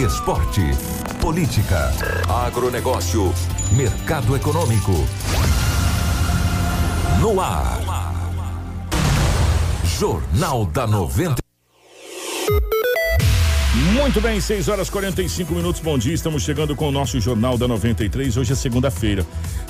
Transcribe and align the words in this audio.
Esporte. 0.00 0.62
Política. 1.20 1.92
Agronegócio. 2.28 3.32
Mercado 3.72 4.34
econômico. 4.34 4.92
No 7.20 7.38
ar. 7.40 7.78
Jornal 9.84 10.66
da 10.66 10.86
90. 10.86 11.36
Muito 13.74 14.20
bem, 14.20 14.38
6 14.38 14.68
horas 14.68 14.90
45 14.90 15.54
minutos. 15.54 15.80
Bom 15.80 15.96
dia, 15.96 16.12
estamos 16.12 16.42
chegando 16.42 16.76
com 16.76 16.88
o 16.88 16.92
nosso 16.92 17.18
Jornal 17.18 17.56
da 17.56 17.66
93. 17.66 18.36
Hoje 18.36 18.52
é 18.52 18.54
segunda-feira, 18.54 19.24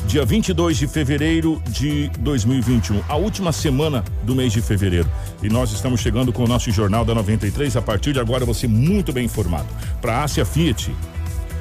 dia 0.09 0.25
22 0.25 0.77
de 0.77 0.89
fevereiro 0.89 1.63
de 1.69 2.11
2021, 2.19 3.01
a 3.09 3.15
última 3.15 3.53
semana 3.53 4.03
do 4.25 4.35
mês 4.35 4.53
de 4.53 4.61
fevereiro. 4.61 5.09
E 5.41 5.49
nós 5.49 5.71
estamos 5.71 6.01
chegando 6.01 6.33
com 6.33 6.43
o 6.43 6.49
nosso 6.49 6.69
Jornal 6.73 7.05
da 7.05 7.15
93. 7.15 7.77
A 7.77 7.83
partir 7.83 8.13
de 8.13 8.19
agora, 8.19 8.45
você 8.45 8.67
muito 8.67 9.13
bem 9.13 9.27
informado. 9.27 9.69
Para 10.01 10.17
a 10.17 10.25
Ásia 10.25 10.45
Fiat, 10.45 10.93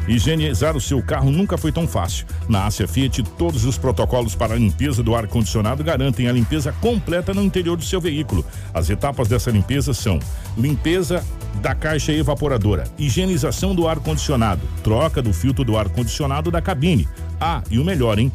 Higienizar 0.07 0.75
o 0.75 0.81
seu 0.81 1.01
carro 1.01 1.31
nunca 1.31 1.57
foi 1.57 1.71
tão 1.71 1.87
fácil. 1.87 2.25
Na 2.49 2.65
Ásia 2.65 2.87
Fiat, 2.87 3.23
todos 3.37 3.65
os 3.65 3.77
protocolos 3.77 4.35
para 4.35 4.53
a 4.53 4.57
limpeza 4.57 5.03
do 5.03 5.15
ar-condicionado 5.15 5.83
garantem 5.83 6.27
a 6.27 6.31
limpeza 6.31 6.71
completa 6.81 7.33
no 7.33 7.43
interior 7.43 7.77
do 7.77 7.85
seu 7.85 8.01
veículo. 8.01 8.45
As 8.73 8.89
etapas 8.89 9.27
dessa 9.27 9.51
limpeza 9.51 9.93
são 9.93 10.19
limpeza 10.57 11.23
da 11.61 11.75
caixa 11.75 12.11
evaporadora, 12.11 12.85
higienização 12.97 13.75
do 13.75 13.87
ar-condicionado, 13.87 14.61
troca 14.83 15.21
do 15.21 15.31
filtro 15.33 15.63
do 15.63 15.77
ar-condicionado 15.77 16.49
da 16.49 16.61
cabine. 16.61 17.07
Ah, 17.39 17.61
e 17.69 17.77
o 17.77 17.85
melhor, 17.85 18.17
hein? 18.17 18.31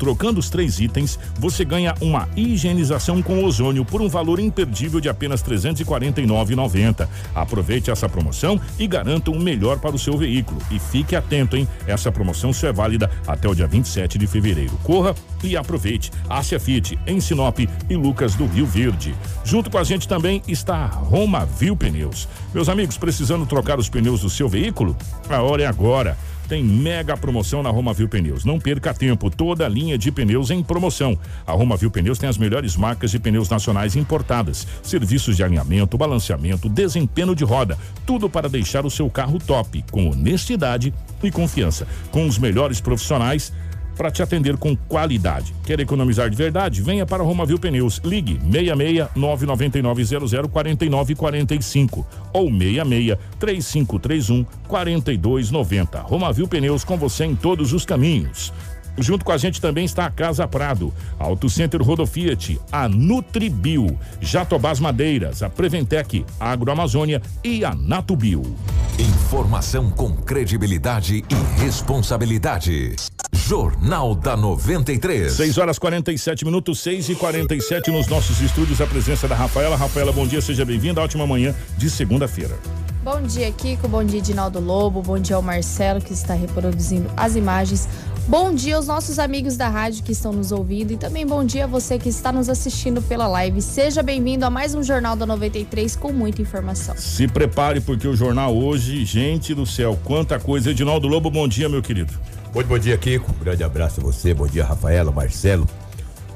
Trocando 0.00 0.40
os 0.40 0.48
três 0.48 0.80
itens, 0.80 1.18
você 1.38 1.62
ganha 1.62 1.94
uma 2.00 2.26
higienização 2.34 3.20
com 3.20 3.44
ozônio 3.44 3.84
por 3.84 4.00
um 4.00 4.08
valor 4.08 4.40
imperdível 4.40 4.98
de 4.98 5.10
apenas 5.10 5.42
R$ 5.42 5.54
349,90. 5.54 7.06
Aproveite 7.34 7.90
essa 7.90 8.08
promoção 8.08 8.58
e 8.78 8.86
garanta 8.86 9.30
o 9.30 9.34
um 9.34 9.38
melhor 9.38 9.78
para 9.78 9.94
o 9.94 9.98
seu 9.98 10.16
veículo. 10.16 10.58
E 10.70 10.78
fique 10.78 11.14
atento, 11.14 11.54
hein? 11.54 11.68
Essa 11.86 12.10
promoção 12.10 12.50
só 12.50 12.68
é 12.68 12.72
válida 12.72 13.10
até 13.26 13.46
o 13.46 13.54
dia 13.54 13.66
27 13.66 14.16
de 14.16 14.26
fevereiro. 14.26 14.72
Corra 14.82 15.14
e 15.44 15.54
aproveite. 15.54 16.10
Ásia 16.30 16.58
Fiat, 16.58 16.98
em 17.06 17.20
Sinop 17.20 17.58
e 17.58 17.94
Lucas 17.94 18.34
do 18.34 18.46
Rio 18.46 18.64
Verde. 18.64 19.14
Junto 19.44 19.68
com 19.68 19.76
a 19.76 19.84
gente 19.84 20.08
também 20.08 20.40
está 20.48 20.76
a 20.76 20.86
Roma 20.86 21.44
Viu 21.44 21.76
Pneus. 21.76 22.26
Meus 22.54 22.70
amigos, 22.70 22.96
precisando 22.96 23.44
trocar 23.44 23.78
os 23.78 23.90
pneus 23.90 24.22
do 24.22 24.30
seu 24.30 24.48
veículo? 24.48 24.96
A 25.28 25.42
hora 25.42 25.64
é 25.64 25.66
agora 25.66 26.16
tem 26.50 26.64
mega 26.64 27.16
promoção 27.16 27.62
na 27.62 27.70
Roma 27.70 27.94
Viu 27.94 28.08
Pneus. 28.08 28.44
Não 28.44 28.58
perca 28.58 28.92
tempo, 28.92 29.30
toda 29.30 29.64
a 29.64 29.68
linha 29.68 29.96
de 29.96 30.10
pneus 30.10 30.50
em 30.50 30.64
promoção. 30.64 31.16
A 31.46 31.52
Roma 31.52 31.76
Viu 31.76 31.92
Pneus 31.92 32.18
tem 32.18 32.28
as 32.28 32.36
melhores 32.36 32.74
marcas 32.74 33.12
de 33.12 33.20
pneus 33.20 33.48
nacionais 33.48 33.94
importadas, 33.94 34.66
serviços 34.82 35.36
de 35.36 35.44
alinhamento, 35.44 35.96
balanceamento, 35.96 36.68
desempenho 36.68 37.36
de 37.36 37.44
roda, 37.44 37.78
tudo 38.04 38.28
para 38.28 38.48
deixar 38.48 38.84
o 38.84 38.90
seu 38.90 39.08
carro 39.08 39.38
top, 39.38 39.84
com 39.92 40.10
honestidade 40.10 40.92
e 41.22 41.30
confiança, 41.30 41.86
com 42.10 42.26
os 42.26 42.36
melhores 42.36 42.80
profissionais 42.80 43.52
para 44.00 44.10
te 44.10 44.22
atender 44.22 44.56
com 44.56 44.74
qualidade. 44.74 45.54
Quer 45.62 45.78
economizar 45.78 46.30
de 46.30 46.34
verdade? 46.34 46.80
Venha 46.80 47.04
para 47.04 47.22
Romavil 47.22 47.58
Pneus. 47.58 48.00
Ligue 48.02 48.40
66 48.50 49.08
999 49.14 50.04
00 50.26 50.48
49 50.48 51.14
45 51.14 52.06
ou 52.32 52.50
66 52.50 53.18
3531 53.38 54.46
4290. 54.66 56.00
Romavil 56.00 56.48
Pneus 56.48 56.82
com 56.82 56.96
você 56.96 57.26
em 57.26 57.36
todos 57.36 57.74
os 57.74 57.84
caminhos. 57.84 58.50
Junto 58.96 59.22
com 59.22 59.32
a 59.32 59.36
gente 59.36 59.60
também 59.60 59.84
está 59.84 60.06
a 60.06 60.10
Casa 60.10 60.48
Prado, 60.48 60.94
Auto 61.18 61.50
Center 61.50 61.82
Rodofiat, 61.82 62.58
a 62.72 62.88
Nutribio, 62.88 63.98
Jatobás 64.18 64.80
Madeiras, 64.80 65.42
a 65.42 65.50
Preventec, 65.50 66.24
a 66.38 66.50
Agroamazônia 66.50 67.20
e 67.44 67.66
a 67.66 67.74
Natubio. 67.74 68.56
Informação 68.98 69.90
com 69.90 70.16
credibilidade 70.16 71.22
e 71.28 71.60
responsabilidade. 71.60 72.96
Jornal 73.32 74.14
da 74.14 74.36
93. 74.36 75.32
6 75.32 75.58
horas 75.58 75.78
47 75.78 76.44
minutos, 76.44 76.80
6 76.80 77.10
e 77.10 77.14
47 77.14 77.90
nos 77.90 78.06
nossos 78.06 78.40
estúdios. 78.40 78.80
A 78.80 78.86
presença 78.86 79.26
da 79.28 79.34
Rafaela. 79.34 79.76
Rafaela, 79.76 80.12
bom 80.12 80.26
dia, 80.26 80.40
seja 80.40 80.64
bem-vinda. 80.64 81.00
Ótima 81.00 81.26
manhã 81.26 81.54
de 81.76 81.88
segunda-feira. 81.88 82.58
Bom 83.02 83.22
dia, 83.22 83.50
Kiko. 83.50 83.88
Bom 83.88 84.04
dia, 84.04 84.20
Dinaldo 84.20 84.60
Lobo. 84.60 85.00
Bom 85.00 85.18
dia 85.18 85.36
ao 85.36 85.42
Marcelo, 85.42 86.00
que 86.00 86.12
está 86.12 86.34
reproduzindo 86.34 87.10
as 87.16 87.34
imagens. 87.34 87.88
Bom 88.28 88.54
dia 88.54 88.76
aos 88.76 88.86
nossos 88.86 89.18
amigos 89.18 89.56
da 89.56 89.68
rádio 89.68 90.04
que 90.04 90.12
estão 90.12 90.32
nos 90.32 90.52
ouvindo 90.52 90.92
e 90.92 90.96
também 90.96 91.26
bom 91.26 91.42
dia 91.42 91.64
a 91.64 91.66
você 91.66 91.98
que 91.98 92.08
está 92.08 92.30
nos 92.30 92.48
assistindo 92.48 93.02
pela 93.02 93.26
live. 93.26 93.60
Seja 93.62 94.02
bem-vindo 94.02 94.44
a 94.44 94.50
mais 94.50 94.74
um 94.74 94.82
Jornal 94.82 95.16
da 95.16 95.26
93 95.26 95.96
com 95.96 96.12
muita 96.12 96.40
informação. 96.42 96.94
Se 96.96 97.26
prepare 97.26 97.80
porque 97.80 98.06
o 98.06 98.14
jornal 98.14 98.56
hoje, 98.56 99.04
gente 99.04 99.54
do 99.54 99.66
céu, 99.66 99.98
quanta 100.04 100.38
coisa. 100.38 100.70
Edinaldo 100.70 101.08
Lobo, 101.08 101.30
bom 101.30 101.48
dia, 101.48 101.68
meu 101.68 101.82
querido. 101.82 102.12
Muito 102.52 102.66
bom 102.66 102.78
dia, 102.78 102.98
Kiko. 102.98 103.30
Um 103.30 103.44
grande 103.44 103.62
abraço 103.62 104.00
a 104.00 104.02
você. 104.02 104.34
Bom 104.34 104.46
dia, 104.46 104.64
Rafaela, 104.64 105.12
Marcelo, 105.12 105.68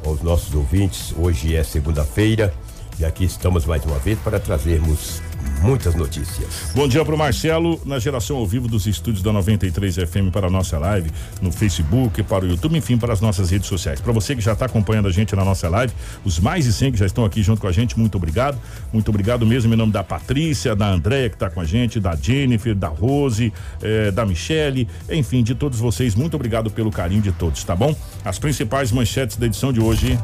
aos 0.04 0.22
nossos 0.22 0.54
ouvintes. 0.54 1.12
Hoje 1.18 1.56
é 1.56 1.64
segunda-feira 1.64 2.54
e 3.00 3.04
aqui 3.04 3.24
estamos 3.24 3.66
mais 3.66 3.84
uma 3.84 3.98
vez 3.98 4.16
para 4.20 4.38
trazermos 4.38 5.20
muitas 5.60 5.94
notícias. 5.94 6.72
Bom 6.74 6.86
dia 6.86 7.04
para 7.04 7.14
o 7.14 7.18
Marcelo, 7.18 7.80
na 7.84 7.98
geração 7.98 8.36
ao 8.36 8.46
vivo 8.46 8.68
dos 8.68 8.86
estúdios 8.86 9.22
da 9.22 9.32
93 9.32 9.96
FM 9.96 10.30
para 10.32 10.46
a 10.46 10.50
nossa 10.50 10.78
live, 10.78 11.10
no 11.40 11.50
Facebook, 11.50 12.22
para 12.22 12.44
o 12.44 12.48
YouTube, 12.48 12.76
enfim, 12.76 12.98
para 12.98 13.12
as 13.12 13.20
nossas 13.20 13.50
redes 13.50 13.68
sociais. 13.68 14.00
Para 14.00 14.12
você 14.12 14.34
que 14.34 14.42
já 14.42 14.52
está 14.52 14.66
acompanhando 14.66 15.08
a 15.08 15.10
gente 15.10 15.34
na 15.34 15.44
nossa 15.44 15.68
live, 15.68 15.92
os 16.24 16.38
mais 16.38 16.64
de 16.64 16.72
100 16.72 16.92
que 16.92 16.98
já 16.98 17.06
estão 17.06 17.24
aqui 17.24 17.42
junto 17.42 17.60
com 17.60 17.66
a 17.66 17.72
gente, 17.72 17.98
muito 17.98 18.16
obrigado. 18.16 18.58
Muito 18.92 19.08
obrigado 19.08 19.46
mesmo 19.46 19.72
em 19.72 19.76
nome 19.76 19.92
da 19.92 20.04
Patrícia, 20.04 20.76
da 20.76 20.88
Andréia 20.88 21.28
que 21.28 21.36
está 21.36 21.48
com 21.48 21.60
a 21.60 21.64
gente, 21.64 21.98
da 21.98 22.14
Jennifer, 22.14 22.74
da 22.74 22.88
Rose, 22.88 23.52
eh, 23.82 24.10
da 24.10 24.26
Michele, 24.26 24.88
enfim, 25.10 25.42
de 25.42 25.54
todos 25.54 25.78
vocês, 25.78 26.14
muito 26.14 26.34
obrigado 26.34 26.70
pelo 26.70 26.90
carinho 26.90 27.22
de 27.22 27.32
todos, 27.32 27.64
tá 27.64 27.74
bom? 27.74 27.94
As 28.24 28.38
principais 28.38 28.92
manchetes 28.92 29.36
da 29.36 29.46
edição 29.46 29.72
de 29.72 29.80
hoje. 29.80 30.18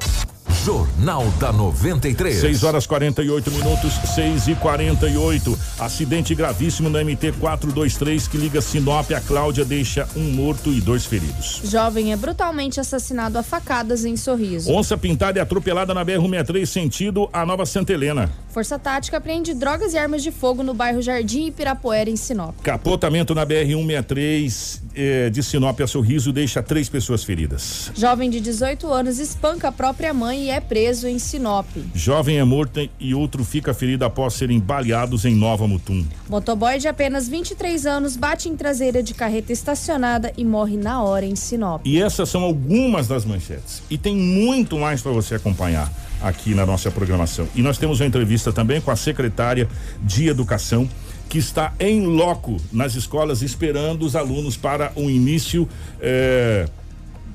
Jornal 0.65 1.25
da 1.39 1.53
93. 1.53 2.41
6 2.41 2.65
horas 2.65 2.87
48 2.87 3.51
minutos, 3.51 3.93
6 4.15 4.49
e 4.49 4.55
48. 4.57 5.59
Acidente 5.79 6.35
gravíssimo 6.35 6.91
no 6.91 6.99
MT 6.99 7.33
423 7.41 8.29
que 8.29 8.37
liga 8.37 8.61
Sinop 8.61 9.11
a 9.13 9.21
Cláudia 9.21 9.65
deixa 9.65 10.09
um 10.17 10.33
morto 10.33 10.71
e 10.71 10.81
dois 10.81 11.07
feridos. 11.07 11.63
Jovem 11.65 12.13
é 12.13 12.17
brutalmente 12.17 12.81
assassinado 12.81 13.39
a 13.39 13.43
facadas 13.43 14.05
em 14.05 14.17
Sorriso. 14.17 14.71
Onça 14.71 14.99
pintada 14.99 15.39
e 15.39 15.43
atropelada 15.43 15.95
na 15.95 16.05
BR-163 16.05 16.67
sentido 16.67 17.31
a 17.33 17.47
Nova 17.47 17.65
Santa 17.65 17.93
Helena. 17.93 18.31
Força 18.51 18.79
Tática 18.79 19.17
apreende 19.17 19.55
drogas 19.55 19.95
e 19.95 19.99
armas 19.99 20.23
de 20.23 20.31
fogo 20.31 20.63
no 20.63 20.75
bairro 20.75 21.01
Jardim 21.01 21.47
e 21.47 21.51
Pirapuera 21.51 22.11
em 22.11 22.17
Sinop. 22.17 22.55
Capotamento 22.63 23.35
na 23.35 23.47
BR-163 23.47 24.81
eh, 24.95 25.31
de 25.31 25.43
Sinop 25.43 25.81
a 25.81 25.87
Sorriso 25.87 26.33
deixa 26.33 26.63
três 26.63 26.89
pessoas 26.89 27.23
feridas. 27.23 27.91
Jovem 27.95 28.29
de 28.29 28.41
18 28.41 28.93
anos 28.93 29.19
espanca 29.19 29.69
a 29.69 29.73
própria 29.73 30.13
mãe 30.13 30.40
e 30.41 30.51
é 30.51 30.61
preso 30.61 31.07
em 31.07 31.19
Sinop. 31.19 31.67
Jovem 31.95 32.39
é 32.39 32.45
morto 32.45 32.89
e 32.99 33.15
outro 33.15 33.45
fica 33.45 33.75
ferido 33.75 34.05
após 34.05 34.35
serem 34.35 34.59
baleados 34.59 35.25
em 35.25 35.35
Nova 35.35 35.69
Mutum. 35.69 36.05
Motoboy 36.29 36.79
de 36.79 36.89
apenas 36.89 37.29
23 37.29 37.85
anos 37.87 38.17
bate 38.17 38.49
em 38.49 38.57
traseira 38.57 39.03
de 39.03 39.13
carreta 39.13 39.53
estacionada 39.53 40.33
e 40.37 40.45
morre 40.45 40.77
na 40.77 41.03
hora 41.03 41.27
em 41.27 41.37
Sinop. 41.37 41.83
E 41.85 42.01
essas 42.01 42.29
são 42.29 42.43
algumas 42.43 43.07
das 43.07 43.25
manchetes. 43.25 43.83
E 43.91 43.99
tem 43.99 44.17
muito 44.17 44.79
mais 44.79 45.03
para 45.03 45.13
você 45.13 45.35
acompanhar 45.35 45.93
aqui 46.23 46.55
na 46.55 46.65
nossa 46.65 46.91
programação. 46.91 47.47
E 47.55 47.63
nós 47.63 47.77
temos 47.77 48.01
uma 48.01 48.07
entrevista 48.07 48.53
também 48.53 48.81
com 48.81 48.91
a 48.91 48.97
secretária 48.97 49.69
de 50.03 50.29
Educação 50.29 50.89
que 51.29 51.39
está 51.39 51.73
em 51.79 52.07
loco 52.07 52.57
nas 52.73 52.97
escolas 52.97 53.41
esperando 53.41 54.05
os 54.05 54.17
alunos 54.17 54.57
para 54.57 54.91
o 54.97 55.09
início 55.09 55.69
eh, 56.01 56.69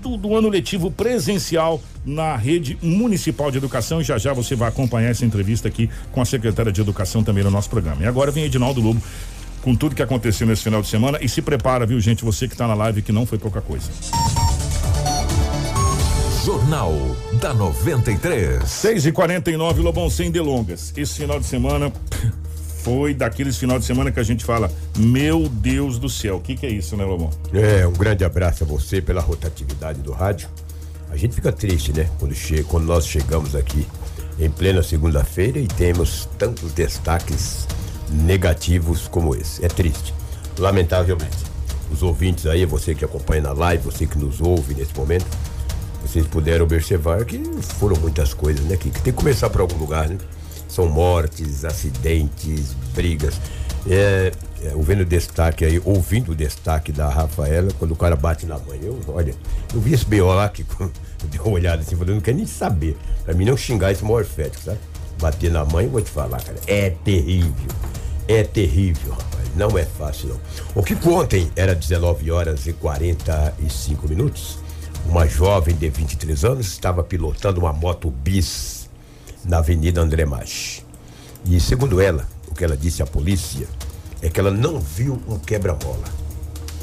do, 0.07 0.17
do, 0.17 0.35
ano 0.35 0.47
letivo 0.47 0.91
presencial 0.91 1.81
na 2.05 2.35
rede 2.35 2.77
municipal 2.81 3.49
de 3.49 3.57
educação. 3.57 3.99
E 3.99 4.03
já 4.03 4.17
já 4.17 4.33
você 4.33 4.55
vai 4.55 4.69
acompanhar 4.69 5.09
essa 5.09 5.25
entrevista 5.25 5.67
aqui 5.67 5.89
com 6.11 6.21
a 6.21 6.25
secretária 6.25 6.71
de 6.71 6.79
educação 6.79 7.23
também 7.23 7.43
no 7.43 7.51
nosso 7.51 7.69
programa. 7.69 8.03
E 8.03 8.05
agora 8.05 8.31
vem 8.31 8.45
Edinaldo 8.45 8.81
Lobo 8.81 9.01
com 9.61 9.75
tudo 9.75 9.95
que 9.95 10.03
aconteceu 10.03 10.45
nesse 10.45 10.61
final 10.61 10.81
de 10.81 10.87
semana 10.87 11.17
e 11.21 11.27
se 11.27 11.41
prepara, 11.41 11.87
viu, 11.87 11.99
gente, 11.99 12.23
você 12.23 12.47
que 12.47 12.53
está 12.53 12.67
na 12.67 12.75
live 12.75 13.01
que 13.01 13.11
não 13.11 13.25
foi 13.25 13.39
pouca 13.39 13.61
coisa. 13.61 13.89
Jornal 16.45 16.93
da 17.41 17.51
93. 17.51 18.63
6 18.69 19.07
e 19.07 19.11
49 19.11 19.81
Lobão 19.81 20.07
sem 20.07 20.29
delongas. 20.29 20.93
Esse 20.95 21.15
final 21.15 21.39
de 21.39 21.47
semana 21.47 21.91
foi 22.85 23.15
daqueles 23.15 23.57
final 23.57 23.79
de 23.79 23.85
semana 23.85 24.11
que 24.11 24.19
a 24.19 24.23
gente 24.23 24.45
fala, 24.45 24.71
meu 24.95 25.49
Deus 25.49 25.97
do 25.97 26.07
céu, 26.07 26.35
o 26.35 26.39
que, 26.39 26.55
que 26.55 26.67
é 26.67 26.69
isso, 26.69 26.95
né, 26.95 27.03
Lobão? 27.03 27.31
É, 27.51 27.87
um 27.87 27.91
grande 27.91 28.23
abraço 28.23 28.63
a 28.63 28.67
você 28.67 29.01
pela 29.01 29.21
rotatividade 29.21 29.99
do 30.01 30.11
rádio. 30.11 30.47
A 31.09 31.17
gente 31.17 31.33
fica 31.33 31.51
triste, 31.51 31.91
né? 31.91 32.07
Quando, 32.19 32.35
che 32.35 32.61
quando 32.61 32.85
nós 32.85 33.07
chegamos 33.07 33.55
aqui 33.55 33.87
em 34.37 34.51
plena 34.51 34.83
segunda-feira 34.83 35.57
e 35.57 35.67
temos 35.67 36.29
tantos 36.37 36.73
destaques 36.73 37.67
negativos 38.11 39.07
como 39.07 39.33
esse. 39.33 39.65
É 39.65 39.67
triste, 39.67 40.13
lamentavelmente. 40.59 41.37
Os 41.91 42.03
ouvintes 42.03 42.45
aí, 42.45 42.67
você 42.67 42.93
que 42.93 43.03
acompanha 43.03 43.41
na 43.41 43.53
live, 43.53 43.83
você 43.83 44.05
que 44.05 44.19
nos 44.19 44.41
ouve 44.41 44.75
nesse 44.75 44.95
momento, 44.95 45.25
vocês 46.03 46.27
puderam 46.27 46.65
observar 46.65 47.25
que 47.25 47.41
foram 47.79 47.95
muitas 47.99 48.31
coisas, 48.31 48.63
né? 48.65 48.77
Que, 48.77 48.91
que 48.91 49.01
tem 49.01 49.11
que 49.11 49.17
começar 49.17 49.49
por 49.49 49.61
algum 49.61 49.77
lugar, 49.77 50.07
né? 50.07 50.19
São 50.75 50.89
mortes, 50.89 51.63
acidentes, 51.63 52.75
brigas. 52.93 53.39
É, 53.87 54.33
é, 54.61 54.73
vendo 54.79 55.03
o 55.03 55.05
destaque 55.05 55.63
aí, 55.63 55.81
ouvindo 55.85 56.33
o 56.33 56.35
destaque 56.35 56.91
da 56.91 57.07
Rafaela, 57.07 57.71
quando 57.79 57.91
o 57.91 57.95
cara 57.95 58.13
bate 58.17 58.45
na 58.45 58.59
mãe, 58.59 58.81
eu, 58.83 58.99
olha, 59.07 59.33
eu 59.73 59.79
vi 59.79 59.93
esse 59.93 60.03
BO 60.03 60.25
lá 60.25 60.49
que 60.49 60.65
eu 60.77 60.91
dei 61.29 61.39
uma 61.39 61.51
olhada 61.51 61.81
assim, 61.81 61.95
eu 61.97 62.05
não 62.05 62.19
quero 62.19 62.35
nem 62.35 62.45
saber. 62.45 62.97
Pra 63.23 63.33
mim 63.33 63.45
não 63.45 63.55
xingar 63.55 63.93
esse 63.93 64.03
morfético, 64.03 64.65
sabe? 64.65 64.79
Bater 65.17 65.49
na 65.49 65.63
mãe, 65.63 65.87
vou 65.87 66.01
te 66.01 66.11
falar, 66.11 66.41
cara, 66.41 66.59
é 66.67 66.89
terrível. 66.89 67.71
É 68.27 68.43
terrível, 68.43 69.13
rapaz. 69.13 69.55
Não 69.55 69.77
é 69.77 69.85
fácil, 69.85 70.27
não. 70.27 70.39
O 70.75 70.83
que 70.83 70.93
ontem 71.07 71.49
era 71.55 71.73
19 71.73 72.31
horas 72.31 72.67
e 72.67 72.73
45 72.73 74.09
minutos, 74.09 74.59
uma 75.05 75.25
jovem 75.25 75.73
de 75.73 75.89
23 75.89 76.43
anos 76.43 76.67
estava 76.67 77.01
pilotando 77.01 77.61
uma 77.61 77.71
moto 77.71 78.11
bis 78.11 78.84
na 79.47 79.59
Avenida 79.59 80.01
André 80.01 80.25
Maggi. 80.25 80.83
E 81.45 81.59
segundo 81.59 82.01
ela, 82.01 82.27
o 82.47 82.55
que 82.55 82.63
ela 82.63 82.75
disse 82.75 83.01
à 83.03 83.05
polícia 83.05 83.67
é 84.21 84.29
que 84.29 84.39
ela 84.39 84.51
não 84.51 84.79
viu 84.79 85.21
um 85.27 85.37
quebra-mola. 85.37 86.03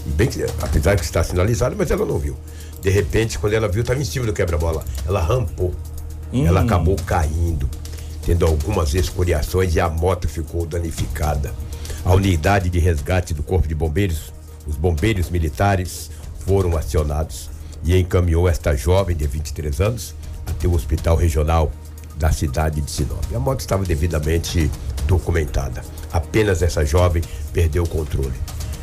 E 0.07 0.11
bem 0.11 0.29
que, 0.29 0.43
apesar 0.61 0.97
que 0.97 1.05
está 1.05 1.23
sinalizado, 1.23 1.75
mas 1.77 1.91
ela 1.91 2.07
não 2.07 2.19
viu. 2.19 2.37
De 2.81 2.91
repente, 2.91 3.39
quando 3.39 3.53
ela 3.55 3.69
viu, 3.69 3.83
estava 3.83 4.01
em 4.01 4.05
cima 4.05 4.27
do 4.27 4.33
quebra-mola. 4.33 4.85
Ela 5.07 5.21
rampou. 5.21 5.75
Hum. 6.33 6.47
Ela 6.47 6.63
acabou 6.63 6.97
caindo, 7.07 7.69
tendo 8.25 8.47
algumas 8.47 8.95
escoriações 8.95 9.75
e 9.75 9.81
a 9.81 9.89
moto 9.89 10.29
ficou 10.29 10.65
danificada. 10.67 11.53
A 12.05 12.13
unidade 12.15 12.71
de 12.71 12.79
resgate 12.79 13.35
do 13.35 13.43
Corpo 13.43 13.69
de 13.69 13.75
Bombeiros, 13.75 14.33
os 14.67 14.77
bombeiros 14.77 15.31
militares 15.31 16.11
foram 16.41 16.77
acionados 16.77 17.51
e 17.85 17.97
encaminhou 17.97 18.49
esta 18.49 18.75
jovem 18.75 19.17
de 19.17 19.27
23 19.27 19.81
anos 19.81 20.15
até 20.47 20.67
o 20.67 20.75
hospital 20.75 21.17
regional 21.17 21.71
da 22.17 22.31
cidade 22.33 22.81
de 22.81 22.91
Sinop. 22.91 23.25
A 23.35 23.39
moto 23.39 23.61
estava 23.61 23.85
devidamente 23.85 24.71
documentada. 25.07 25.83
Apenas 26.13 26.63
essa 26.63 26.85
jovem 26.85 27.23
perdeu 27.53 27.85
o 27.85 27.89
controle. 27.89 28.35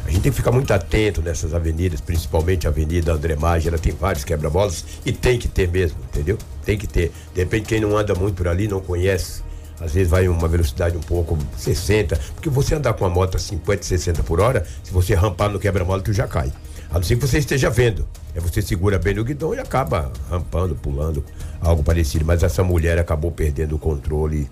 A 0.06 0.12
gente 0.12 0.24
tem 0.24 0.32
que 0.32 0.38
ficar 0.38 0.52
muito 0.52 0.74
atento 0.74 1.22
nessas 1.22 1.54
avenidas, 1.54 2.02
principalmente 2.02 2.66
a 2.66 2.72
Avenida 2.72 3.14
André 3.14 3.36
Maggi, 3.36 3.68
ela 3.68 3.78
tem 3.78 3.94
vários 3.94 4.24
quebra-molas 4.24 4.84
e 5.06 5.12
tem 5.12 5.38
que 5.38 5.48
ter 5.48 5.70
mesmo, 5.70 6.00
entendeu? 6.10 6.36
Tem 6.66 6.78
que 6.78 6.88
ter. 6.88 7.12
De 7.34 7.42
repente, 7.42 7.68
quem 7.68 7.80
não 7.80 7.96
anda 7.96 8.16
muito 8.16 8.36
por 8.36 8.48
ali, 8.48 8.68
não 8.68 8.82
conhece, 8.82 9.44
às 9.80 9.94
vezes 9.94 10.10
vai 10.10 10.28
uma 10.28 10.48
velocidade 10.48 10.98
um 10.98 11.02
pouco 11.02 11.38
60, 11.56 12.20
porque 12.34 12.50
você 12.50 12.74
andar 12.74 12.94
com 12.94 13.06
uma 13.06 13.10
moto 13.10 13.38
a 13.38 13.40
50, 13.40 13.84
60 13.84 14.24
por 14.24 14.40
hora, 14.40 14.66
se 14.84 14.92
você 14.92 15.14
rampar 15.14 15.50
no 15.50 15.60
quebra-mola, 15.60 16.02
tu 16.02 16.12
já 16.12 16.28
cai. 16.28 16.52
A 16.92 16.96
não 16.96 17.04
ser 17.04 17.18
que 17.18 17.28
você 17.28 17.38
esteja 17.38 17.70
vendo. 17.70 18.08
É 18.34 18.40
você 18.40 18.62
segura 18.62 18.98
bem 18.98 19.14
no 19.14 19.24
guidão 19.24 19.54
e 19.54 19.60
acaba 19.60 20.12
rampando, 20.30 20.76
pulando, 20.76 21.24
algo 21.62 21.84
parecido. 21.84 22.26
Mas 22.26 22.42
essa 22.42 22.64
mulher 22.64 22.98
acabou 22.98 23.32
perdendo 23.32 23.76
o 23.76 23.80
controle, 23.80 24.50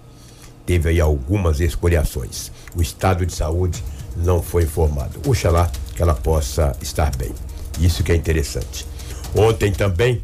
teve 0.65 0.89
aí 0.89 1.01
algumas 1.01 1.59
escoriações. 1.59 2.51
O 2.75 2.81
estado 2.81 3.25
de 3.25 3.33
saúde 3.33 3.83
não 4.15 4.41
foi 4.41 4.63
informado. 4.63 5.19
Oxalá 5.27 5.71
que 5.95 6.01
ela 6.01 6.13
possa 6.13 6.75
estar 6.81 7.15
bem. 7.15 7.31
Isso 7.79 8.03
que 8.03 8.11
é 8.11 8.15
interessante. 8.15 8.85
Ontem 9.35 9.71
também, 9.71 10.21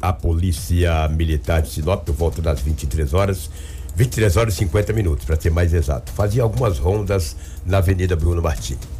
a 0.00 0.12
Polícia 0.12 1.06
Militar 1.08 1.60
de 1.60 1.70
Sinop, 1.70 2.04
por 2.04 2.14
volta 2.14 2.40
das 2.40 2.60
23 2.60 3.12
horas, 3.12 3.50
23 3.94 4.36
horas 4.36 4.54
e 4.54 4.56
50 4.58 4.92
minutos, 4.94 5.24
para 5.26 5.38
ser 5.38 5.50
mais 5.50 5.74
exato, 5.74 6.12
fazia 6.12 6.42
algumas 6.42 6.78
rondas 6.78 7.36
na 7.66 7.78
Avenida 7.78 8.16
Bruno 8.16 8.40
Martins 8.40 8.99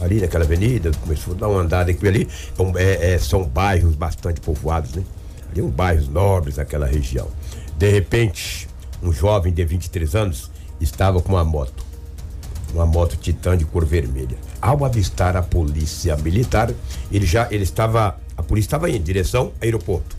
ali 0.00 0.20
naquela 0.20 0.44
avenida, 0.44 0.90
começou 1.02 1.34
a 1.34 1.36
dar 1.36 1.48
uma 1.48 1.60
andada 1.60 1.90
aqui 1.90 2.06
ali. 2.06 2.28
É, 2.76 3.14
é, 3.14 3.18
são 3.18 3.44
bairros 3.44 3.94
bastante 3.94 4.40
povoados, 4.40 4.94
né? 4.94 5.02
Ali 5.50 5.62
um 5.62 5.70
bairros 5.70 6.08
nobres 6.08 6.56
naquela 6.56 6.86
região. 6.86 7.28
De 7.76 7.90
repente, 7.90 8.68
um 9.02 9.12
jovem 9.12 9.52
de 9.52 9.64
23 9.64 10.14
anos 10.14 10.50
estava 10.80 11.20
com 11.20 11.32
uma 11.32 11.44
moto. 11.44 11.84
Uma 12.72 12.86
moto 12.86 13.16
Titan 13.16 13.56
de 13.56 13.64
cor 13.64 13.84
vermelha. 13.84 14.36
Ao 14.60 14.84
avistar 14.84 15.36
a 15.36 15.42
polícia 15.42 16.16
militar, 16.16 16.70
ele 17.10 17.24
já 17.26 17.48
ele 17.50 17.62
estava. 17.62 18.18
A 18.36 18.42
polícia 18.42 18.68
estava 18.68 18.90
em 18.90 19.00
direção 19.00 19.42
ao 19.42 19.52
aeroporto. 19.62 20.16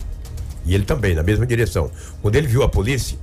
E 0.64 0.74
ele 0.74 0.84
também, 0.84 1.14
na 1.14 1.22
mesma 1.22 1.46
direção. 1.46 1.90
Quando 2.20 2.36
ele 2.36 2.46
viu 2.46 2.62
a 2.62 2.68
polícia, 2.68 3.18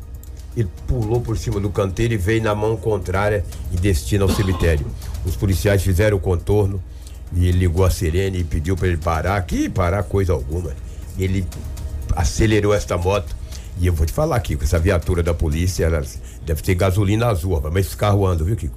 ele 0.56 0.70
pulou 0.88 1.20
por 1.20 1.38
cima 1.38 1.60
do 1.60 1.70
canteiro 1.70 2.14
e 2.14 2.18
veio 2.18 2.42
na 2.42 2.56
mão 2.56 2.78
contrária 2.78 3.44
em 3.72 3.76
destino 3.76 4.24
ao 4.24 4.30
cemitério. 4.30 4.86
Os 5.26 5.36
policiais 5.36 5.82
fizeram 5.82 6.18
o 6.18 6.20
contorno 6.20 6.82
e 7.34 7.48
ele 7.48 7.60
ligou 7.60 7.84
a 7.84 7.90
sirene 7.90 8.40
e 8.40 8.44
pediu 8.44 8.76
para 8.76 8.88
ele 8.88 8.98
parar. 8.98 9.42
Que 9.44 9.68
parar 9.68 10.04
coisa 10.04 10.34
alguma. 10.34 10.72
Ele 11.18 11.46
acelerou 12.16 12.74
esta 12.74 12.98
moto. 12.98 13.36
E 13.78 13.88
eu 13.88 13.94
vou 13.94 14.06
te 14.06 14.14
falar 14.14 14.40
com 14.40 14.54
essa 14.64 14.80
viatura 14.80 15.22
da 15.22 15.34
polícia, 15.34 15.84
ela 15.84 16.02
deve 16.46 16.62
ter 16.62 16.76
gasolina 16.76 17.28
azul, 17.28 17.62
mas 17.74 17.88
esse 17.88 17.98
carro 17.98 18.26
anda, 18.26 18.42
viu, 18.42 18.56
Kiko? 18.56 18.76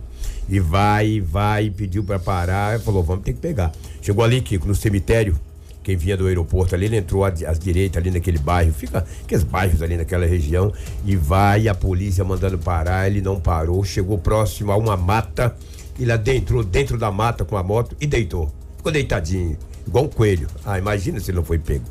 E 0.49 0.59
vai, 0.59 1.21
vai, 1.21 1.71
pediu 1.71 2.03
para 2.03 2.19
parar, 2.19 2.81
falou, 2.81 3.05
vamos 3.05 3.23
ter 3.23 3.33
que 3.33 3.39
pegar. 3.39 3.71
Chegou 4.03 4.25
ali, 4.25 4.41
Kiko, 4.41 4.67
no 4.67 4.75
cemitério, 4.75 5.39
quem 5.85 5.97
vinha 5.97 6.17
do 6.17 6.27
aeroporto 6.27 6.75
ali, 6.75 6.87
ele 6.87 6.97
entrou 6.97 7.25
à, 7.25 7.29
à 7.29 7.53
direita 7.53 8.01
ali 8.01 8.11
naquele 8.11 8.39
bairro, 8.39 8.73
fica 8.73 9.07
aqueles 9.23 9.45
bairros 9.45 9.83
ali 9.83 9.97
naquela 9.97 10.27
região, 10.27 10.73
e 11.05 11.15
vai 11.15 11.69
a 11.69 11.75
polícia 11.75 12.25
mandando 12.25 12.59
parar, 12.59 13.07
ele 13.07 13.21
não 13.21 13.39
parou, 13.39 13.85
chegou 13.85 14.19
próximo 14.19 14.73
a 14.73 14.77
uma 14.77 14.97
mata, 14.97 15.57
ele 15.99 16.13
adentrou 16.13 16.63
dentro 16.63 16.99
da 16.99 17.11
mata 17.11 17.45
com 17.45 17.57
a 17.57 17.63
moto 17.63 17.97
e 18.01 18.07
deitou. 18.07 18.53
Ficou 18.77 18.93
deitadinho, 18.93 19.59
igual 19.87 20.05
um 20.05 20.09
coelho. 20.09 20.49
Ah, 20.65 20.79
imagina 20.79 21.19
se 21.21 21.31
ele 21.31 21.39
não 21.39 21.45
foi 21.45 21.59
pego. 21.59 21.85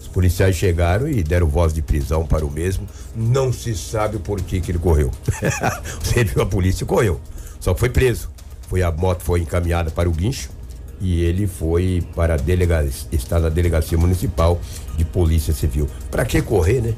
Os 0.00 0.08
policiais 0.08 0.56
chegaram 0.56 1.08
e 1.08 1.22
deram 1.22 1.48
voz 1.48 1.72
de 1.72 1.82
prisão 1.82 2.26
para 2.26 2.44
o 2.44 2.50
mesmo. 2.50 2.86
Não 3.14 3.52
se 3.52 3.74
sabe 3.74 4.18
por 4.18 4.40
que, 4.40 4.60
que 4.60 4.70
ele 4.72 4.78
correu. 4.78 5.10
Você 6.02 6.24
viu 6.24 6.42
a 6.42 6.46
polícia 6.46 6.86
correu. 6.86 7.20
Só 7.58 7.74
foi 7.74 7.90
preso. 7.90 8.30
Foi 8.68 8.82
a 8.82 8.92
moto 8.92 9.22
foi 9.22 9.40
encaminhada 9.40 9.90
para 9.90 10.08
o 10.08 10.12
guincho 10.12 10.50
e 11.00 11.22
ele 11.22 11.46
foi 11.46 12.04
para 12.14 12.34
a 12.34 12.36
delegacia, 12.36 13.08
está 13.10 13.38
na 13.38 13.48
delegacia 13.48 13.96
municipal 13.96 14.60
de 14.96 15.04
polícia 15.04 15.54
civil. 15.54 15.88
Para 16.10 16.24
que 16.24 16.42
correr, 16.42 16.82
né? 16.82 16.94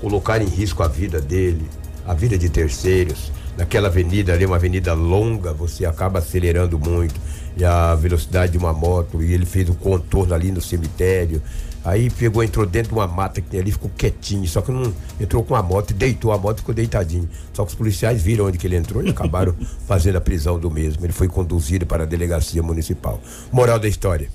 Colocar 0.00 0.42
em 0.42 0.46
risco 0.48 0.82
a 0.82 0.88
vida 0.88 1.20
dele, 1.20 1.64
a 2.06 2.12
vida 2.12 2.36
de 2.36 2.48
terceiros. 2.48 3.30
Naquela 3.56 3.88
avenida 3.88 4.32
ali, 4.32 4.44
uma 4.44 4.56
avenida 4.56 4.92
longa, 4.92 5.52
você 5.52 5.86
acaba 5.86 6.18
acelerando 6.18 6.78
muito. 6.78 7.14
E 7.56 7.64
a 7.64 7.94
velocidade 7.94 8.52
de 8.52 8.58
uma 8.58 8.72
moto, 8.72 9.22
e 9.22 9.32
ele 9.32 9.46
fez 9.46 9.68
o 9.68 9.74
contorno 9.74 10.34
ali 10.34 10.52
no 10.52 10.60
cemitério. 10.60 11.40
Aí 11.82 12.10
pegou, 12.10 12.42
entrou 12.42 12.66
dentro 12.66 12.88
de 12.90 12.94
uma 12.96 13.06
mata 13.06 13.40
que 13.40 13.48
tem 13.48 13.60
ali, 13.60 13.70
ficou 13.70 13.88
quietinho, 13.96 14.46
só 14.46 14.60
que 14.60 14.72
não 14.72 14.92
entrou 15.20 15.44
com 15.44 15.54
a 15.54 15.62
moto 15.62 15.92
e 15.92 15.94
deitou 15.94 16.32
a 16.32 16.38
moto 16.38 16.58
ficou 16.58 16.74
deitadinho. 16.74 17.28
Só 17.52 17.64
que 17.64 17.70
os 17.70 17.74
policiais 17.76 18.20
viram 18.20 18.46
onde 18.46 18.58
que 18.58 18.66
ele 18.66 18.76
entrou 18.76 19.02
e 19.04 19.08
acabaram 19.08 19.54
fazendo 19.86 20.16
a 20.16 20.20
prisão 20.20 20.58
do 20.58 20.70
mesmo. 20.70 21.06
Ele 21.06 21.12
foi 21.12 21.28
conduzido 21.28 21.86
para 21.86 22.02
a 22.02 22.06
delegacia 22.06 22.62
municipal. 22.62 23.20
Moral 23.52 23.78
da 23.78 23.88
história. 23.88 24.28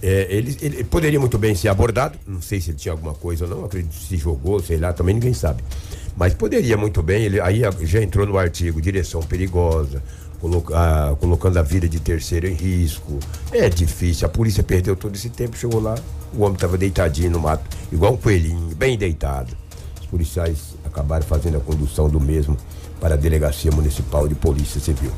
É, 0.00 0.26
ele, 0.30 0.56
ele, 0.60 0.84
poderia 0.84 1.20
muito 1.20 1.38
bem 1.38 1.54
ser 1.54 1.68
abordado, 1.68 2.18
não 2.26 2.42
sei 2.42 2.60
se 2.60 2.70
ele 2.70 2.76
tinha 2.76 2.90
alguma 2.90 3.14
coisa 3.14 3.44
ou 3.44 3.50
não, 3.50 3.64
acredito 3.64 3.92
que 3.92 4.04
se 4.04 4.16
jogou, 4.16 4.60
sei 4.60 4.76
lá, 4.76 4.92
também 4.92 5.14
ninguém 5.14 5.32
sabe. 5.32 5.62
Mas 6.16 6.34
poderia 6.34 6.76
muito 6.76 7.02
bem, 7.02 7.24
ele 7.24 7.40
aí 7.40 7.62
já 7.82 8.02
entrou 8.02 8.26
no 8.26 8.36
artigo 8.36 8.80
direção 8.80 9.22
perigosa, 9.22 10.02
coloca, 10.40 11.16
colocando 11.20 11.58
a 11.58 11.62
vida 11.62 11.88
de 11.88 12.00
terceiro 12.00 12.46
em 12.46 12.54
risco. 12.54 13.18
É 13.50 13.68
difícil, 13.68 14.26
a 14.26 14.30
polícia 14.30 14.62
perdeu 14.62 14.94
todo 14.94 15.14
esse 15.14 15.30
tempo, 15.30 15.56
chegou 15.56 15.80
lá, 15.80 15.94
o 16.34 16.42
homem 16.42 16.54
estava 16.54 16.76
deitadinho 16.76 17.30
no 17.30 17.40
mato, 17.40 17.64
igual 17.90 18.14
um 18.14 18.16
coelhinho, 18.16 18.74
bem 18.74 18.98
deitado. 18.98 19.56
Os 20.00 20.06
policiais 20.06 20.74
acabaram 20.84 21.24
fazendo 21.24 21.56
a 21.56 21.60
condução 21.60 22.08
do 22.08 22.20
mesmo 22.20 22.56
para 23.00 23.14
a 23.14 23.16
Delegacia 23.16 23.70
Municipal 23.72 24.28
de 24.28 24.34
Polícia 24.34 24.80
Civil. 24.80 25.10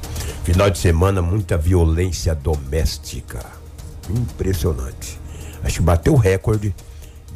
Final 0.43 0.71
de 0.71 0.79
semana, 0.79 1.21
muita 1.21 1.59
violência 1.59 2.35
doméstica. 2.35 3.45
Impressionante. 4.09 5.19
Acho 5.63 5.77
que 5.77 5.83
bateu 5.83 6.15
o 6.15 6.17
recorde 6.17 6.75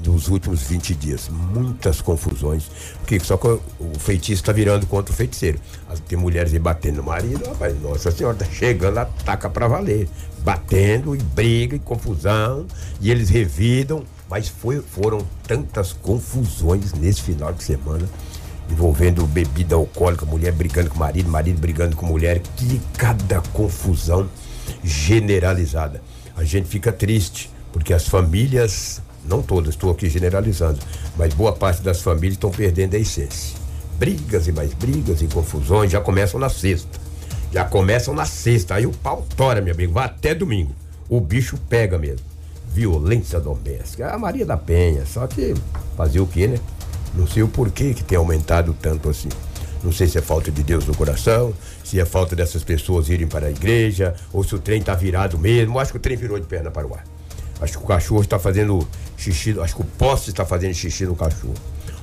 nos 0.04 0.28
últimos 0.28 0.62
20 0.62 0.94
dias. 0.94 1.28
Muitas 1.28 2.00
confusões. 2.00 2.70
Porque 2.98 3.18
só 3.20 3.36
que 3.36 3.46
o 3.46 3.98
feitiço 3.98 4.42
está 4.42 4.52
virando 4.52 4.86
contra 4.86 5.12
o 5.12 5.16
feiticeiro. 5.16 5.58
Tem 6.06 6.18
mulheres 6.18 6.52
aí 6.52 6.58
batendo 6.58 6.96
no 6.96 7.04
marido, 7.04 7.44
rapaz, 7.46 7.80
nossa 7.80 8.10
senhora, 8.10 8.36
tá 8.36 8.46
chegando, 8.46 8.98
ataca 8.98 9.50
para 9.50 9.68
valer. 9.68 10.08
Batendo 10.40 11.14
e 11.14 11.18
briga 11.18 11.76
e 11.76 11.78
confusão. 11.78 12.66
E 13.00 13.10
eles 13.10 13.28
revidam. 13.28 14.04
Mas 14.30 14.48
foi, 14.48 14.80
foram 14.82 15.26
tantas 15.46 15.92
confusões 15.92 16.92
nesse 16.92 17.22
final 17.22 17.52
de 17.52 17.64
semana 17.64 18.06
envolvendo 18.70 19.26
bebida 19.26 19.74
alcoólica, 19.74 20.26
mulher 20.26 20.52
brigando 20.52 20.90
com 20.90 20.98
marido, 20.98 21.30
marido 21.30 21.58
brigando 21.58 21.96
com 21.96 22.04
mulher, 22.04 22.40
que 22.40 22.80
cada 22.96 23.40
confusão 23.52 24.28
generalizada. 24.84 26.02
A 26.36 26.44
gente 26.44 26.68
fica 26.68 26.92
triste, 26.92 27.50
porque 27.72 27.92
as 27.92 28.06
famílias, 28.06 29.02
não 29.28 29.42
todas, 29.42 29.74
estou 29.74 29.90
aqui 29.90 30.08
generalizando, 30.08 30.78
mas 31.16 31.34
boa 31.34 31.52
parte 31.52 31.82
das 31.82 32.00
famílias 32.00 32.34
estão 32.34 32.50
perdendo 32.50 32.94
a 32.94 32.98
essência. 32.98 33.56
Brigas 33.98 34.46
e 34.46 34.52
mais 34.52 34.72
brigas 34.74 35.22
e 35.22 35.26
confusões 35.26 35.90
já 35.90 36.00
começam 36.00 36.38
na 36.38 36.48
sexta. 36.48 36.98
Já 37.52 37.64
começam 37.64 38.14
na 38.14 38.24
sexta. 38.24 38.74
Aí 38.74 38.86
o 38.86 38.92
pau 38.92 39.26
tora, 39.36 39.60
meu 39.60 39.74
amigo, 39.74 39.92
vai 39.92 40.04
até 40.04 40.34
domingo. 40.34 40.72
O 41.08 41.20
bicho 41.20 41.58
pega 41.68 41.98
mesmo. 41.98 42.24
Violência 42.72 43.40
doméstica. 43.40 44.10
A 44.10 44.18
Maria 44.18 44.46
da 44.46 44.56
Penha, 44.56 45.04
só 45.04 45.26
que 45.26 45.54
fazer 45.96 46.20
o 46.20 46.26
quê, 46.26 46.46
né? 46.46 46.58
Não 47.14 47.26
sei 47.26 47.42
o 47.42 47.48
porquê 47.48 47.92
que 47.94 48.04
tem 48.04 48.16
aumentado 48.16 48.76
tanto 48.80 49.08
assim. 49.08 49.30
Não 49.82 49.92
sei 49.92 50.06
se 50.06 50.18
é 50.18 50.22
falta 50.22 50.50
de 50.50 50.62
Deus 50.62 50.86
no 50.86 50.94
coração, 50.94 51.54
se 51.84 51.98
é 51.98 52.04
falta 52.04 52.36
dessas 52.36 52.62
pessoas 52.62 53.08
irem 53.08 53.26
para 53.26 53.46
a 53.46 53.50
igreja, 53.50 54.14
ou 54.32 54.44
se 54.44 54.54
o 54.54 54.58
trem 54.58 54.82
tá 54.82 54.94
virado 54.94 55.38
mesmo. 55.38 55.78
Acho 55.78 55.92
que 55.92 55.98
o 55.98 56.00
trem 56.00 56.16
virou 56.16 56.38
de 56.38 56.46
perna 56.46 56.70
para 56.70 56.86
o 56.86 56.94
ar. 56.94 57.04
Acho 57.60 57.78
que 57.78 57.84
o 57.84 57.86
cachorro 57.86 58.20
está 58.20 58.38
fazendo 58.38 58.86
xixi, 59.16 59.58
acho 59.60 59.74
que 59.74 59.82
o 59.82 59.84
poste 59.84 60.30
está 60.30 60.44
fazendo 60.44 60.74
xixi 60.74 61.04
no 61.04 61.16
cachorro. 61.16 61.54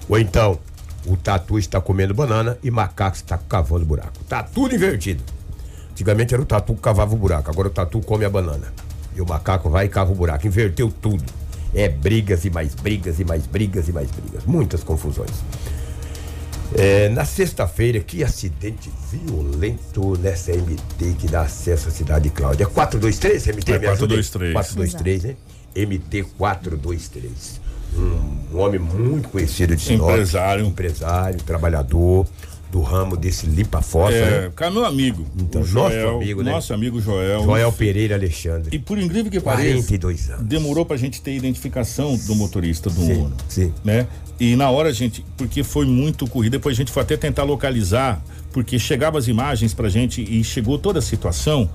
Ou 0.10 0.20
então, 0.20 0.60
o 1.06 1.16
tatu 1.16 1.58
está 1.58 1.80
comendo 1.80 2.14
banana 2.14 2.58
e 2.64 2.70
macaco 2.70 3.16
está 3.16 3.38
cavando 3.38 3.86
buraco. 3.86 4.24
Tá 4.28 4.44
tudo 4.44 4.76
invertido. 4.76 5.24
Antigamente 5.92 6.34
era 6.34 6.44
o 6.44 6.46
tatu 6.46 6.76
que 6.76 6.82
cavava 6.82 7.14
o 7.14 7.18
buraco, 7.18 7.50
agora 7.50 7.70
o 7.70 7.72
tatu 7.72 8.02
come 8.02 8.26
a 8.26 8.30
banana. 8.30 8.74
E 9.16 9.22
o 9.22 9.26
macaco 9.26 9.70
vai 9.70 9.86
e 9.86 9.90
cava 9.90 10.12
o 10.12 10.16
buraco. 10.16 10.46
Inverteu 10.46 10.92
tudo. 10.92 11.24
É 11.74 11.88
brigas 11.88 12.44
e 12.44 12.50
mais 12.50 12.76
brigas 12.76 13.20
e 13.20 13.24
mais 13.24 13.46
brigas 13.48 13.88
e 13.88 13.94
mais 13.94 14.12
brigas. 14.12 14.44
Muitas 14.46 14.84
confusões. 14.84 15.32
É, 16.74 17.10
na 17.10 17.26
sexta-feira, 17.26 18.00
que 18.00 18.24
acidente 18.24 18.90
violento 19.12 20.18
nessa 20.20 20.52
MT 20.52 21.16
que 21.20 21.28
dá 21.28 21.42
acesso 21.42 21.88
à 21.88 21.92
cidade 21.92 22.26
de 22.26 22.30
Cláudia. 22.32 22.66
423, 22.66 23.48
MT 23.48 23.72
É, 23.72 23.80
me 23.80 23.88
ajuda 23.88 24.16
aí? 24.16 24.24
423. 24.24 24.54
423, 24.54 25.24
né? 25.24 25.36
MT 25.76 26.24
423. 26.38 27.62
Um, 27.98 28.56
um 28.58 28.60
homem 28.60 28.80
muito 28.80 29.30
conhecido 29.30 29.76
de 29.76 29.82
Sinop. 29.82 30.10
Empresário. 30.10 30.66
Empresário, 30.66 31.42
trabalhador 31.44 32.28
do 32.76 32.82
ramo 32.82 33.16
desse 33.16 33.46
limpa-fossa, 33.46 34.14
É, 34.14 34.42
né? 34.48 34.52
cara, 34.54 34.70
meu 34.70 34.84
amigo, 34.84 35.26
Então, 35.40 35.62
o 35.62 35.66
nosso 35.66 35.94
Joel, 35.96 36.16
amigo, 36.18 36.44
né? 36.44 36.52
nosso 36.52 36.74
amigo 36.74 37.00
Joel. 37.00 37.42
Joel 37.42 37.72
Pereira 37.72 38.16
Alexandre. 38.16 38.76
E 38.76 38.78
por 38.78 38.98
incrível 39.00 39.32
que 39.32 39.40
pareça, 39.40 39.76
42 39.88 40.30
anos. 40.30 40.46
demorou 40.46 40.86
pra 40.86 40.98
gente 40.98 41.22
ter 41.22 41.34
identificação 41.34 42.18
do 42.18 42.36
motorista 42.36 42.90
do 42.90 43.00
Sim, 43.00 43.14
Uno. 43.14 43.34
sim. 43.48 43.74
Né? 43.82 44.06
E 44.38 44.58
na 44.58 44.70
hora 44.70 44.90
a 44.90 44.92
gente, 44.92 45.26
porque 45.38 45.64
foi 45.64 45.86
muito 45.86 46.28
corrida, 46.28 46.58
depois 46.58 46.76
a 46.76 46.78
gente 46.78 46.92
foi 46.92 47.02
até 47.04 47.16
tentar 47.16 47.44
localizar, 47.44 48.22
porque 48.52 48.78
chegavam 48.78 49.18
as 49.18 49.30
imagens 49.30 49.74
pra 49.74 49.88
gente 49.88 50.22
e 50.22 50.44
chegou 50.44 50.78
toda 50.78 51.00
a 51.00 51.02
situação 51.02 51.70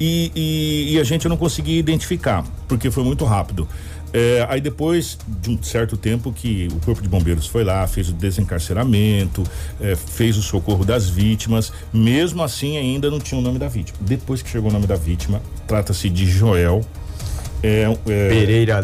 e, 0.00 0.32
e- 0.34 0.94
e 0.94 0.98
a 0.98 1.04
gente 1.04 1.28
não 1.28 1.36
conseguia 1.36 1.78
identificar, 1.78 2.42
porque 2.66 2.90
foi 2.90 3.04
muito 3.04 3.26
rápido. 3.26 3.68
É, 4.12 4.46
aí 4.48 4.60
depois 4.60 5.18
de 5.42 5.50
um 5.50 5.62
certo 5.62 5.96
tempo 5.96 6.32
que 6.32 6.68
o 6.72 6.76
Corpo 6.84 7.02
de 7.02 7.08
Bombeiros 7.08 7.46
foi 7.46 7.64
lá, 7.64 7.86
fez 7.86 8.08
o 8.08 8.12
desencarceramento, 8.12 9.42
é, 9.80 9.94
fez 9.96 10.36
o 10.36 10.42
socorro 10.42 10.84
das 10.84 11.08
vítimas, 11.08 11.72
mesmo 11.92 12.42
assim 12.42 12.76
ainda 12.78 13.10
não 13.10 13.18
tinha 13.18 13.38
o 13.38 13.42
nome 13.42 13.58
da 13.58 13.68
vítima. 13.68 13.98
Depois 14.00 14.42
que 14.42 14.48
chegou 14.48 14.70
o 14.70 14.72
nome 14.72 14.86
da 14.86 14.96
vítima, 14.96 15.42
trata-se 15.66 16.08
de 16.08 16.26
Joel. 16.26 16.82
É, 17.62 17.82
é, 18.06 18.28
Pereira 18.28 18.80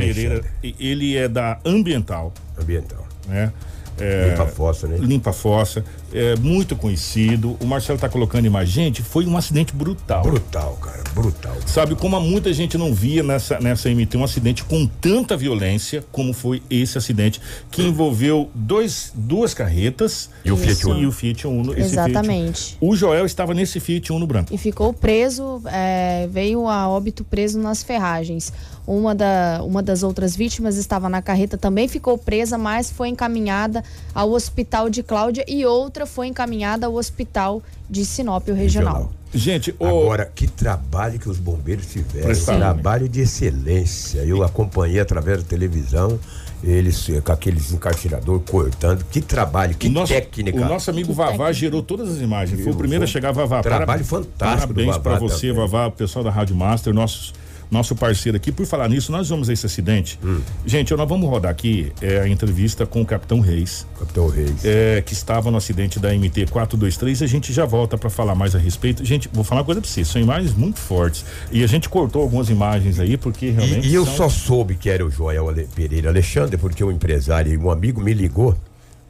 e- 0.63 0.75
Ele 0.79 1.17
é 1.17 1.29
da 1.29 1.59
Ambiental, 1.65 2.33
Ambiental. 2.61 3.07
né? 3.29 3.53
É, 4.01 4.31
Limpa 4.31 4.47
fossa, 4.47 4.89
né? 4.89 4.97
Limpa 4.99 5.33
Fossa, 5.33 5.85
é 6.13 6.37
muito 6.37 6.77
conhecido. 6.77 7.57
O 7.61 7.67
Marcelo 7.67 7.99
tá 7.99 8.09
colocando 8.09 8.47
imagem. 8.47 8.73
Gente, 8.73 9.03
foi 9.03 9.27
um 9.27 9.37
acidente 9.37 9.75
brutal. 9.75 10.23
Brutal, 10.23 10.79
cara, 10.81 11.03
brutal. 11.15 11.57
Sabe 11.67 11.95
como 11.95 12.21
muita 12.21 12.53
gente 12.53 12.77
não 12.77 12.95
via 12.95 13.23
nessa, 13.23 13.59
nessa 13.59 13.89
MT 13.89 14.17
um 14.17 14.25
acidente 14.25 14.65
com 14.65 14.87
tanta 14.87 15.37
violência 15.37 16.05
como 16.13 16.33
foi 16.33 16.63
esse 16.71 16.99
acidente 16.99 17.41
que 17.71 17.83
envolveu 17.83 18.51
dois, 18.55 19.13
duas 19.15 19.55
carretas 19.55 20.31
E 20.45 20.53
o 20.53 20.57
Fiat. 20.57 20.87
Uno. 20.87 21.01
e 21.01 21.07
o 21.07 21.13
Fiat 21.13 21.47
Uno. 21.47 21.73
esse 21.73 21.93
Exatamente. 21.93 22.63
Fiat. 22.63 22.77
O 22.81 22.95
Joel 22.95 23.27
estava 23.27 23.55
nesse 23.55 23.81
Fiat 23.81 24.13
Uno 24.13 24.27
branco. 24.27 24.53
E 24.53 24.59
ficou 24.59 24.93
preso, 24.93 25.63
é, 25.67 26.29
veio 26.31 26.69
a 26.69 26.89
óbito 26.89 27.25
preso 27.25 27.59
nas 27.59 27.83
ferragens. 27.83 28.53
Uma, 28.87 29.15
da, 29.15 29.63
uma 29.65 29.81
das 29.83 30.03
outras 30.03 30.35
vítimas 30.35 30.77
estava 30.77 31.09
na 31.09 31.23
carreta, 31.23 31.57
também 31.57 31.87
ficou 31.87 32.19
presa, 32.19 32.59
mas 32.59 32.91
foi 32.91 33.09
encaminhada 33.09 33.85
ao 34.13 34.33
hospital 34.33 34.91
de 34.91 35.05
Cláudia 35.05 35.45
e 35.47 35.65
outra 35.65 36.02
foi 36.07 36.27
encaminhada 36.27 36.87
ao 36.87 36.95
hospital 36.95 37.63
de 37.89 38.05
Sinop, 38.05 38.49
o 38.49 38.55
regional. 38.55 38.95
Regional. 38.95 39.23
Gente, 39.35 39.75
o, 39.79 39.87
Agora, 39.87 40.31
que 40.35 40.47
trabalho 40.47 41.19
que 41.19 41.29
os 41.29 41.39
bombeiros 41.39 41.87
tiveram. 41.87 42.27
Prestaram, 42.27 42.61
Trabalho 42.61 43.09
de 43.09 43.23
excelência. 43.23 44.21
Eu 44.21 44.43
acompanhei 44.43 45.01
através 45.01 45.39
da 45.39 45.45
televisão, 45.45 46.21
eles 46.63 47.09
eh, 47.09 47.21
com 47.23 47.33
aqueles 47.33 47.73
encarcerador 47.73 48.41
cortando. 48.41 49.05
Que 49.11 49.23
trabalho, 49.23 49.75
que 49.75 49.89
o 49.89 49.91
nosso, 49.91 50.13
técnica. 50.13 50.61
o 50.61 50.69
nosso 50.69 50.91
amigo 50.91 51.15
Vavá 51.15 51.51
gerou 51.51 51.83
todas 51.83 52.11
as 52.11 52.21
imagens. 52.21 52.63
Foi 52.63 52.73
o 52.73 52.77
primeiro 52.77 53.05
a 53.05 53.07
chegar, 53.07 53.33
Vavá. 53.33 53.63
Trabalho 53.63 54.05
fantástico 54.05 54.75
Parabéns 54.75 54.99
pra 54.99 55.19
você, 55.19 55.49
também. 55.49 55.63
Vavá, 55.63 55.87
o 55.87 55.93
pessoal 55.93 56.23
da 56.23 56.31
Rádio 56.31 56.55
Master, 56.55 56.93
nossos, 56.93 57.33
nosso 57.73 57.97
parceiro 57.97 58.37
aqui. 58.37 58.53
Por 58.53 58.67
falar 58.67 58.89
nisso, 58.89 59.11
nós 59.11 59.29
vamos 59.29 59.49
a 59.49 59.53
esse 59.53 59.65
acidente. 59.67 60.19
Hum. 60.23 60.41
Gente, 60.67 60.95
nós 60.95 61.09
vamos 61.09 61.29
rodar 61.29 61.51
aqui 61.51 61.91
é, 62.03 62.21
a 62.21 62.29
entrevista 62.29 62.85
com 62.87 63.01
o 63.01 63.07
Capitão 63.07 63.41
Reis, 63.41 63.87
Capitão 63.99 64.29
Reis. 64.29 64.65
é, 64.65 65.01
que 65.01 65.13
estava 65.15 65.51
no 65.51 65.57
acidente 65.57 65.99
da 65.99 66.11
MT 66.13 66.47
423. 66.51 67.23
A 67.23 67.27
gente 67.27 67.53
já 67.53 67.65
volta 67.65 67.97
pra 67.97 68.11
falar 68.11 68.35
mais 68.35 68.55
a 68.55 68.59
respeito. 68.59 69.05
Gente, 69.05 69.29
vou 69.33 69.43
falar 69.43 69.63
uma 69.63 69.65
coisa 69.65 69.81
pra 69.81 69.89
vocês, 69.91 70.07
são 70.07 70.21
imagens 70.21 70.55
muito 70.55 70.79
fortes. 70.79 71.25
E 71.51 71.65
a 71.65 71.67
gente 71.67 71.89
cortou 71.89 72.23
algumas 72.23 72.51
imagens 72.51 73.01
aí, 73.01 73.17
porque 73.17 73.51
realmente. 73.51 73.89
E, 73.89 73.93
e 73.93 73.95
eu 73.95 74.05
são- 74.05 74.15
só 74.17 74.29
soube 74.29 74.75
que 74.77 74.91
era 74.91 75.05
o 75.05 75.11
Joel 75.11 75.49
Ale- 75.49 75.67
Pereira 75.75 76.11
Alexandre, 76.11 76.59
porque 76.59 76.85
um 76.85 76.91
empresário 76.91 77.53
e 77.53 77.57
um 77.57 77.71
amigo 77.71 78.01
me 78.03 78.13
ligou. 78.13 78.55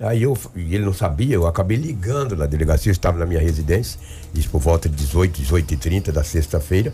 Aí 0.00 0.22
eu, 0.22 0.36
e 0.56 0.74
ele 0.74 0.84
não 0.84 0.92
sabia, 0.92 1.34
eu 1.34 1.46
acabei 1.46 1.76
ligando 1.76 2.36
na 2.36 2.46
delegacia, 2.46 2.90
eu 2.90 2.92
estava 2.92 3.18
na 3.18 3.26
minha 3.26 3.40
residência, 3.40 4.00
isso 4.34 4.48
por 4.48 4.60
volta 4.60 4.88
de 4.88 4.96
18, 4.96 5.40
18 5.40 5.74
e 5.74 5.76
30 5.76 6.10
da 6.12 6.24
sexta-feira. 6.24 6.92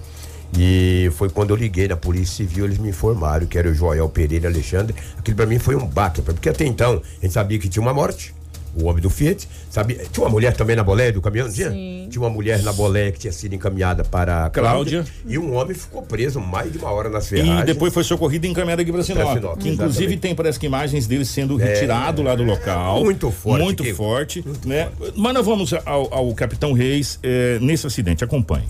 E 0.57 1.11
foi 1.15 1.29
quando 1.29 1.51
eu 1.51 1.57
liguei 1.57 1.89
na 1.89 1.97
Polícia 1.97 2.37
Civil, 2.37 2.65
eles 2.65 2.79
me 2.79 2.89
informaram 2.89 3.47
que 3.47 3.59
era 3.59 3.69
o 3.69 3.75
Joel 3.75 4.09
Pereira 4.09 4.49
Alexandre. 4.49 4.95
Aquilo 5.19 5.37
para 5.37 5.47
mim 5.47 5.59
foi 5.59 5.77
um 5.77 5.87
baque, 5.87 6.23
porque 6.23 6.49
até 6.49 6.65
então 6.65 7.03
a 7.19 7.23
gente 7.25 7.33
sabia 7.35 7.59
que 7.59 7.69
tinha 7.69 7.83
uma 7.83 7.93
morte, 7.93 8.35
o 8.75 8.87
homem 8.87 9.03
do 9.03 9.11
Fiat. 9.11 9.47
Sabia, 9.71 10.05
tinha 10.11 10.25
uma 10.25 10.31
mulher 10.31 10.55
também 10.55 10.75
na 10.75 10.83
boleia 10.83 11.13
do 11.13 11.21
caminhão, 11.21 11.51
tinha? 11.53 11.71
Sim. 11.71 12.07
Tinha 12.11 12.23
uma 12.23 12.31
mulher 12.31 12.63
na 12.63 12.73
boleia 12.73 13.13
que 13.13 13.19
tinha 13.19 13.33
sido 13.33 13.55
encaminhada 13.55 14.03
para 14.05 14.47
a 14.47 14.51
Cláudia. 14.51 15.05
E 15.27 15.37
um 15.39 15.55
homem 15.55 15.75
ficou 15.75 16.01
preso 16.03 16.41
mais 16.41 16.73
de 16.73 16.79
uma 16.79 16.91
hora 16.91 17.11
nas 17.11 17.27
E 17.27 17.37
ferragens. 17.37 17.67
depois 17.67 17.93
foi 17.93 18.03
socorrido 18.03 18.47
e 18.47 18.51
encaminhado 18.51 18.81
aqui 18.81 18.91
para 18.91 19.03
Sinop. 19.03 19.35
Sinop, 19.35 19.59
que 19.59 19.69
inclusive 19.69 20.17
tem, 20.17 20.35
parece 20.35 20.59
que 20.59 20.65
imagens 20.67 21.07
dele 21.07 21.27
sendo 21.27 21.57
retirado 21.57 22.23
lá 22.23 22.35
do 22.35 22.43
local. 22.43 23.05
muito 23.05 23.31
forte, 23.31 23.63
Muito 23.65 23.83
que- 23.83 23.93
forte. 23.93 24.45
né? 24.65 24.89
Mas 25.15 25.35
nós 25.35 25.45
vamos 25.45 25.73
ao, 25.85 26.13
ao 26.15 26.35
Capitão 26.35 26.73
Reis 26.73 27.19
eh, 27.23 27.59
nesse 27.61 27.87
acidente. 27.87 28.25
Acompanhe. 28.25 28.65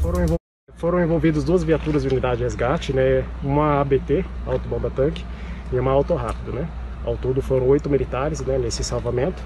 Foram, 0.00 0.36
foram 0.84 1.02
envolvidas 1.02 1.42
duas 1.42 1.64
viaturas 1.64 2.02
de 2.02 2.08
unidade 2.08 2.36
de 2.36 2.42
resgate, 2.42 2.92
né? 2.92 3.24
Uma 3.42 3.80
ABT, 3.80 4.22
Auto 4.46 4.68
Bomba 4.68 4.90
Tanque, 4.90 5.24
e 5.72 5.78
uma 5.78 5.90
Auto 5.90 6.14
Rápido, 6.14 6.52
né? 6.52 6.68
Ao 7.06 7.16
todo 7.16 7.40
foram 7.40 7.66
oito 7.68 7.88
militares 7.88 8.42
né, 8.42 8.58
nesse 8.58 8.84
salvamento. 8.84 9.42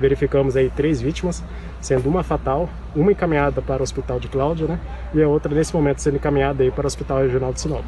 Verificamos 0.00 0.56
aí 0.56 0.70
três 0.70 0.98
vítimas, 0.98 1.44
sendo 1.78 2.08
uma 2.08 2.22
fatal, 2.22 2.70
uma 2.96 3.12
encaminhada 3.12 3.60
para 3.60 3.80
o 3.80 3.82
Hospital 3.82 4.18
de 4.18 4.28
Cláudia, 4.28 4.66
né? 4.66 4.80
E 5.12 5.22
a 5.22 5.28
outra, 5.28 5.54
nesse 5.54 5.76
momento, 5.76 5.98
sendo 5.98 6.16
encaminhada 6.16 6.62
aí 6.62 6.70
para 6.70 6.84
o 6.84 6.86
Hospital 6.86 7.18
Regional 7.18 7.52
de 7.52 7.60
Sinop. 7.60 7.84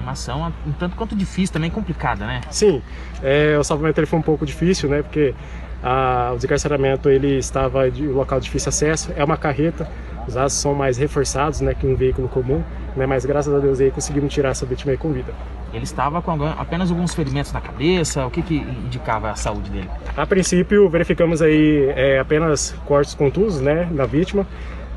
Uma 0.00 0.12
ação 0.12 0.52
um 0.64 0.70
tanto 0.70 0.94
quanto 0.94 1.16
difícil, 1.16 1.52
também 1.52 1.68
complicada, 1.68 2.28
né? 2.28 2.42
Sim, 2.52 2.80
é, 3.24 3.58
o 3.58 3.64
salvamento 3.64 3.98
ele 3.98 4.06
foi 4.06 4.20
um 4.20 4.22
pouco 4.22 4.46
difícil, 4.46 4.88
né? 4.88 5.02
Porque 5.02 5.34
ah, 5.88 6.32
o 6.32 6.34
desencarceramento 6.34 7.08
ele 7.08 7.38
estava 7.38 7.88
de 7.88 8.08
um 8.08 8.12
local 8.12 8.40
de 8.40 8.46
difícil 8.46 8.70
acesso, 8.70 9.12
é 9.14 9.22
uma 9.22 9.36
carreta, 9.36 9.88
os 10.26 10.36
aços 10.36 10.58
são 10.58 10.74
mais 10.74 10.98
reforçados, 10.98 11.60
né, 11.60 11.74
que 11.74 11.86
um 11.86 11.94
veículo 11.94 12.26
comum, 12.26 12.60
né? 12.96 13.06
Mas 13.06 13.24
graças 13.24 13.54
a 13.54 13.60
Deus 13.60 13.80
aí 13.80 13.92
conseguimos 13.92 14.34
tirar 14.34 14.48
essa 14.48 14.66
vítima 14.66 14.90
aí 14.90 14.98
com 14.98 15.12
vida. 15.12 15.32
Ele 15.72 15.84
estava 15.84 16.20
com 16.20 16.44
apenas 16.44 16.90
alguns 16.90 17.14
ferimentos 17.14 17.52
na 17.52 17.60
cabeça, 17.60 18.26
o 18.26 18.30
que, 18.32 18.42
que 18.42 18.56
indicava 18.56 19.30
a 19.30 19.36
saúde 19.36 19.70
dele? 19.70 19.88
A 20.16 20.26
princípio 20.26 20.88
verificamos 20.88 21.40
aí 21.40 21.88
é, 21.94 22.18
apenas 22.18 22.74
cortes 22.84 23.14
contusos, 23.14 23.60
né, 23.60 23.88
na 23.92 24.06
vítima. 24.06 24.44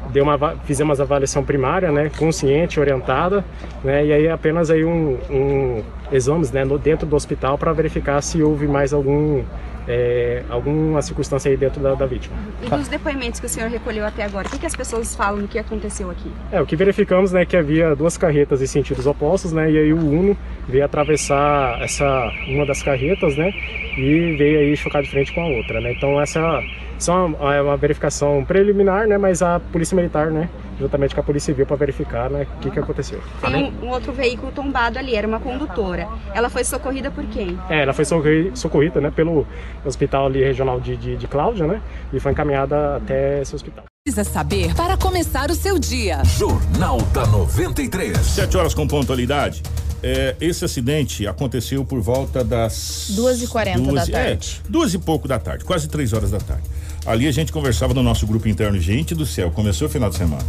Deu 0.09 0.23
uma, 0.23 0.55
fizemos 0.63 0.99
a 0.99 1.03
avaliação 1.03 1.43
primária, 1.43 1.91
né, 1.91 2.09
consciente, 2.17 2.79
orientada, 2.79 3.45
né, 3.83 4.07
e 4.07 4.11
aí 4.11 4.27
apenas 4.27 4.71
aí 4.71 4.83
um, 4.83 5.19
um 5.29 5.83
exames, 6.11 6.51
né, 6.51 6.65
no, 6.65 6.79
dentro 6.79 7.05
do 7.05 7.15
hospital 7.15 7.59
para 7.59 7.71
verificar 7.73 8.19
se 8.23 8.41
houve 8.41 8.67
mais 8.67 8.91
algum 8.91 9.43
é, 9.89 10.43
alguma 10.47 11.01
circunstância 11.01 11.49
aí 11.49 11.57
dentro 11.57 11.81
da, 11.81 11.95
da 11.95 12.05
vítima. 12.05 12.37
E 12.61 12.69
dos 12.69 12.87
depoimentos 12.87 13.39
que 13.39 13.47
o 13.47 13.49
senhor 13.49 13.69
recolheu 13.71 14.05
até 14.05 14.23
agora, 14.23 14.47
o 14.47 14.51
que, 14.51 14.59
que 14.59 14.65
as 14.67 14.75
pessoas 14.75 15.15
falam 15.15 15.41
do 15.41 15.47
que 15.47 15.57
aconteceu 15.57 16.11
aqui? 16.11 16.31
É, 16.51 16.61
o 16.61 16.65
que 16.65 16.75
verificamos, 16.75 17.31
né, 17.31 17.43
que 17.43 17.57
havia 17.57 17.95
duas 17.95 18.15
carretas 18.15 18.61
em 18.61 18.67
sentidos 18.67 19.07
opostos, 19.07 19.51
né, 19.51 19.71
e 19.71 19.79
aí 19.79 19.91
o 19.91 19.97
Uno 19.97 20.37
veio 20.67 20.85
atravessar 20.85 21.81
essa 21.81 22.31
uma 22.47 22.67
das 22.67 22.83
carretas, 22.83 23.35
né, 23.35 23.51
e 23.97 24.35
veio 24.37 24.59
aí 24.59 24.77
chocar 24.77 25.01
de 25.01 25.09
frente 25.09 25.33
com 25.33 25.41
a 25.41 25.47
outra, 25.47 25.81
né. 25.81 25.91
Então 25.91 26.21
essa 26.21 26.61
só 26.99 27.25
uma, 27.25 27.55
é 27.55 27.61
uma 27.61 27.77
verificação 27.77 28.43
preliminar, 28.45 29.07
né, 29.07 29.17
mas 29.17 29.41
a 29.41 29.59
polícia 29.59 29.95
militar, 29.95 30.29
né, 30.29 30.49
juntamente 30.79 31.15
com 31.15 31.21
a 31.21 31.23
polícia 31.23 31.53
civil 31.53 31.65
para 31.65 31.75
verificar, 31.77 32.29
né, 32.29 32.45
o 32.57 32.59
que 32.59 32.69
que 32.71 32.79
aconteceu. 32.79 33.21
Tem 33.41 33.55
um, 33.81 33.85
um 33.85 33.89
outro 33.89 34.11
veículo 34.11 34.51
tombado 34.51 34.99
ali, 34.99 35.15
era 35.15 35.27
uma 35.27 35.39
condutora. 35.39 36.07
Ela 36.33 36.49
foi 36.49 36.63
socorrida 36.63 37.09
por 37.09 37.25
quem? 37.25 37.57
É, 37.69 37.81
ela 37.83 37.93
foi 37.93 38.05
socorri- 38.05 38.51
socorrida, 38.53 38.99
né, 39.01 39.11
pelo 39.11 39.47
hospital 39.85 40.27
ali 40.27 40.43
regional 40.43 40.79
de, 40.79 40.95
de, 40.97 41.15
de 41.15 41.27
Cláudia, 41.27 41.65
né, 41.65 41.81
e 42.13 42.19
foi 42.19 42.31
encaminhada 42.33 42.97
até 42.97 43.41
esse 43.41 43.55
hospital. 43.55 43.85
Precisa 44.05 44.23
saber 44.23 44.73
para 44.75 44.97
começar 44.97 45.51
o 45.51 45.55
seu 45.55 45.77
dia. 45.77 46.21
Jornal 46.23 46.97
da 47.13 47.25
93. 47.27 48.17
7 48.17 48.57
horas 48.57 48.73
com 48.73 48.87
pontualidade. 48.87 49.61
É, 50.01 50.33
esse 50.39 50.63
acidente 50.63 51.27
aconteceu 51.27 51.83
por 51.83 51.99
volta 51.99 52.41
das 52.41 53.11
2h40 53.17 53.65
da 53.65 53.77
duas- 53.91 54.07
tarde. 54.07 54.61
É, 54.65 54.69
duas 54.71 54.93
e 54.93 54.97
pouco 54.97 55.27
da 55.27 55.37
tarde, 55.37 55.65
quase 55.65 55.89
três 55.89 56.13
horas 56.13 56.31
da 56.31 56.37
tarde. 56.39 56.63
Ali 57.09 57.27
a 57.27 57.31
gente 57.31 57.51
conversava 57.51 57.91
no 57.91 58.03
nosso 58.03 58.27
grupo 58.27 58.47
interno, 58.47 58.79
gente 58.79 59.15
do 59.15 59.25
céu, 59.25 59.49
começou 59.49 59.87
o 59.87 59.89
final 59.89 60.11
de 60.11 60.15
semana. 60.15 60.45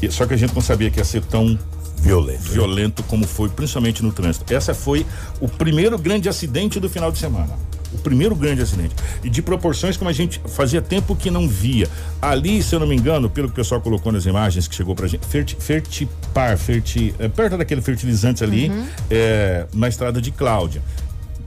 E- 0.00 0.10
Só 0.10 0.24
que 0.24 0.32
a 0.32 0.36
gente 0.38 0.54
não 0.54 0.62
sabia 0.62 0.90
que 0.90 0.98
ia 0.98 1.04
ser 1.04 1.22
tão 1.22 1.58
Violento. 1.98 2.40
violento 2.50 3.02
como 3.02 3.26
foi, 3.26 3.50
principalmente 3.50 4.02
no 4.02 4.10
trânsito. 4.10 4.50
Essa 4.54 4.72
foi 4.72 5.04
o 5.38 5.46
primeiro 5.46 5.98
grande 5.98 6.30
acidente 6.30 6.80
do 6.80 6.88
final 6.88 7.12
de 7.12 7.18
semana. 7.18 7.50
O 7.92 7.98
primeiro 7.98 8.34
grande 8.34 8.62
acidente. 8.62 8.94
E 9.22 9.28
de 9.28 9.42
proporções 9.42 9.98
como 9.98 10.08
a 10.08 10.14
gente 10.14 10.40
fazia 10.48 10.80
tempo 10.80 11.14
que 11.14 11.30
não 11.30 11.46
via. 11.46 11.86
Ali, 12.22 12.62
se 12.62 12.74
eu 12.74 12.80
não 12.80 12.86
me 12.86 12.96
engano, 12.96 13.28
pelo 13.28 13.48
que 13.48 13.52
o 13.52 13.56
pessoal 13.56 13.78
colocou 13.82 14.10
nas 14.10 14.24
imagens 14.24 14.66
que 14.66 14.74
chegou 14.74 14.94
pra 14.94 15.06
gente, 15.06 15.26
ferti, 15.26 15.54
fertipar, 15.60 16.56
ferti, 16.56 17.14
é, 17.18 17.28
perto 17.28 17.58
daquele 17.58 17.82
fertilizante 17.82 18.42
ali, 18.42 18.72
é, 19.10 19.66
na 19.74 19.88
estrada 19.88 20.22
de 20.22 20.30
Cláudia 20.30 20.80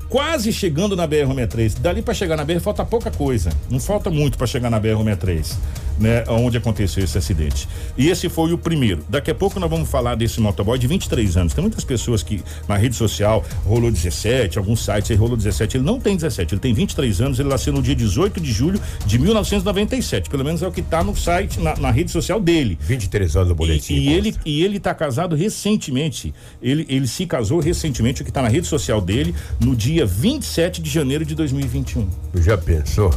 quase 0.09 0.51
chegando 0.51 0.95
na 0.95 1.07
BR-63. 1.07 1.79
Dali 1.79 2.01
para 2.01 2.13
chegar 2.13 2.37
na 2.37 2.45
BR 2.45 2.59
falta 2.59 2.85
pouca 2.85 3.11
coisa. 3.11 3.51
Não 3.69 3.79
falta 3.79 4.09
muito 4.09 4.37
para 4.37 4.47
chegar 4.47 4.69
na 4.69 4.79
BR-63, 4.79 5.55
né? 5.99 6.23
Onde 6.27 6.57
aconteceu 6.57 7.03
esse 7.03 7.17
acidente. 7.17 7.67
E 7.97 8.09
esse 8.09 8.29
foi 8.29 8.53
o 8.53 8.57
primeiro. 8.57 9.03
Daqui 9.09 9.31
a 9.31 9.35
pouco 9.35 9.59
nós 9.59 9.69
vamos 9.69 9.89
falar 9.89 10.15
desse 10.15 10.39
motoboy 10.39 10.77
de 10.77 10.87
23 10.87 11.37
anos. 11.37 11.53
Tem 11.53 11.61
muitas 11.61 11.83
pessoas 11.83 12.23
que 12.23 12.43
na 12.67 12.77
rede 12.77 12.95
social 12.95 13.43
rolou 13.65 13.91
17, 13.91 14.57
alguns 14.57 14.83
sites 14.83 15.11
aí 15.11 15.17
rolou 15.17 15.35
17. 15.35 15.77
Ele 15.77 15.85
não 15.85 15.99
tem 15.99 16.15
17, 16.15 16.53
ele 16.53 16.61
tem 16.61 16.73
23 16.73 17.21
anos. 17.21 17.39
Ele 17.39 17.49
nasceu 17.49 17.73
no 17.73 17.81
dia 17.81 17.95
18 17.95 18.39
de 18.39 18.51
julho 18.51 18.79
de 19.05 19.19
1997. 19.19 20.29
Pelo 20.29 20.43
menos 20.43 20.61
é 20.61 20.67
o 20.67 20.71
que 20.71 20.81
tá 20.81 21.03
no 21.03 21.15
site, 21.15 21.59
na, 21.59 21.75
na 21.77 21.91
rede 21.91 22.11
social 22.11 22.39
dele. 22.39 22.77
23 22.81 23.35
anos 23.35 23.49
no 23.49 23.55
boletim. 23.55 23.93
E, 23.93 24.09
e 24.09 24.13
ele 24.13 24.35
e 24.45 24.63
ele 24.63 24.79
tá 24.79 24.93
casado 24.93 25.35
recentemente. 25.35 26.33
Ele 26.61 26.85
ele 26.87 27.07
se 27.07 27.25
casou 27.25 27.59
recentemente, 27.59 28.21
o 28.21 28.25
que 28.25 28.31
tá 28.31 28.41
na 28.41 28.47
rede 28.47 28.67
social 28.67 29.01
dele, 29.01 29.33
no 29.59 29.75
dia 29.75 29.94
27 30.03 30.81
de 30.81 30.89
janeiro 30.89 31.23
de 31.23 31.35
2021. 31.35 32.07
Já 32.35 32.57
pensou? 32.57 33.13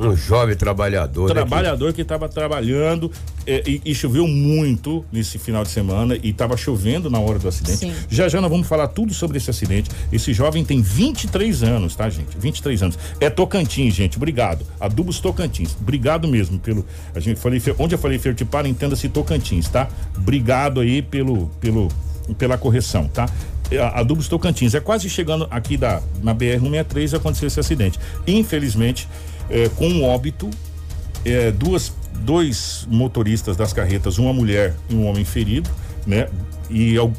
Um 0.00 0.14
jovem 0.14 0.54
trabalhador. 0.54 1.22
né, 1.22 1.28
que- 1.28 1.34
Trabalhador 1.34 1.92
que 1.92 2.02
estava 2.02 2.28
trabalhando 2.28 3.10
é, 3.44 3.64
e, 3.68 3.82
e 3.84 3.92
choveu 3.96 4.28
muito 4.28 5.04
nesse 5.10 5.40
final 5.40 5.64
de 5.64 5.70
semana 5.70 6.16
e 6.22 6.30
estava 6.30 6.56
chovendo 6.56 7.10
na 7.10 7.18
hora 7.18 7.36
do 7.40 7.48
acidente. 7.48 7.78
Sim. 7.78 7.92
Já 8.08 8.28
já 8.28 8.40
nós 8.40 8.48
vamos 8.48 8.68
falar 8.68 8.86
tudo 8.86 9.12
sobre 9.12 9.38
esse 9.38 9.50
acidente. 9.50 9.90
Esse 10.12 10.32
jovem 10.32 10.64
tem 10.64 10.80
23 10.80 11.64
anos, 11.64 11.96
tá, 11.96 12.08
gente? 12.08 12.38
23 12.38 12.80
anos. 12.84 12.98
É 13.18 13.28
Tocantins, 13.28 13.92
gente. 13.92 14.16
Obrigado. 14.18 14.64
Adubos 14.78 15.18
Tocantins. 15.18 15.74
Obrigado 15.80 16.28
mesmo 16.28 16.60
pelo. 16.60 16.86
A 17.12 17.18
gente 17.18 17.40
falei, 17.40 17.60
onde 17.76 17.96
eu 17.96 17.98
falei 17.98 18.20
Fertipar, 18.20 18.66
entenda-se 18.66 19.08
Tocantins, 19.08 19.68
tá? 19.68 19.88
Obrigado 20.16 20.78
aí 20.78 21.02
pelo, 21.02 21.48
pelo, 21.60 21.88
pela 22.38 22.56
correção, 22.56 23.08
tá? 23.08 23.28
Adubos 23.76 24.28
Tocantins. 24.28 24.74
É 24.74 24.80
quase 24.80 25.10
chegando 25.10 25.46
aqui 25.50 25.76
da, 25.76 26.00
na 26.22 26.34
BR-163 26.34 27.16
aconteceu 27.16 27.48
esse 27.48 27.60
acidente. 27.60 27.98
Infelizmente, 28.26 29.08
é, 29.50 29.68
com 29.68 29.88
um 29.88 30.04
óbito, 30.04 30.48
é, 31.24 31.50
duas, 31.50 31.92
dois 32.20 32.86
motoristas 32.90 33.56
das 33.56 33.72
carretas, 33.72 34.18
uma 34.18 34.32
mulher 34.32 34.74
e 34.88 34.94
um 34.94 35.06
homem 35.06 35.24
ferido, 35.24 35.68
né? 36.06 36.28
E 36.70 36.98
um, 36.98 37.12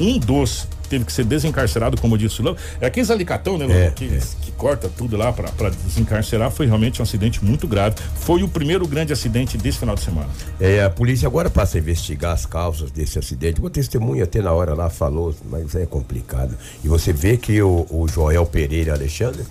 um 0.00 0.18
dos 0.18 0.66
teve 0.90 1.04
que 1.04 1.12
ser 1.12 1.24
desencarcerado, 1.24 1.98
como 2.00 2.18
disse 2.18 2.42
o 2.42 2.44
Léo. 2.44 2.56
É 2.80 2.86
aqueles 2.86 3.10
alicatão, 3.10 3.56
né? 3.56 3.86
É, 3.86 3.90
que, 3.90 4.06
é. 4.06 4.20
que 4.42 4.50
corta 4.52 4.90
tudo 4.94 5.16
lá 5.16 5.32
para 5.32 5.70
desencarcerar. 5.70 6.50
Foi 6.50 6.66
realmente 6.66 7.00
um 7.00 7.04
acidente 7.04 7.42
muito 7.44 7.68
grave. 7.68 7.94
Foi 8.16 8.42
o 8.42 8.48
primeiro 8.48 8.86
grande 8.86 9.12
acidente 9.12 9.56
desse 9.56 9.78
final 9.78 9.94
de 9.94 10.02
semana. 10.02 10.28
É, 10.58 10.82
a 10.82 10.90
polícia 10.90 11.26
agora 11.26 11.48
passa 11.48 11.78
a 11.78 11.80
investigar 11.80 12.32
as 12.32 12.44
causas 12.44 12.90
desse 12.90 13.18
acidente. 13.18 13.60
O 13.62 13.70
testemunho 13.70 14.24
até 14.24 14.42
na 14.42 14.52
hora 14.52 14.74
lá 14.74 14.90
falou, 14.90 15.34
mas 15.48 15.74
é 15.76 15.86
complicado. 15.86 16.56
E 16.82 16.88
você 16.88 17.12
vê 17.12 17.36
que 17.36 17.62
o, 17.62 17.86
o 17.88 18.08
Joel 18.08 18.44
Pereira 18.44 18.92
Alexandre, 18.92 19.44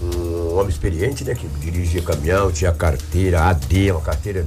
um 0.00 0.56
homem 0.56 0.68
experiente, 0.68 1.24
né? 1.24 1.34
Que 1.34 1.48
dirigia 1.58 2.02
caminhão, 2.02 2.52
tinha 2.52 2.70
carteira, 2.72 3.42
AD, 3.42 3.90
uma 3.90 4.00
carteira. 4.00 4.46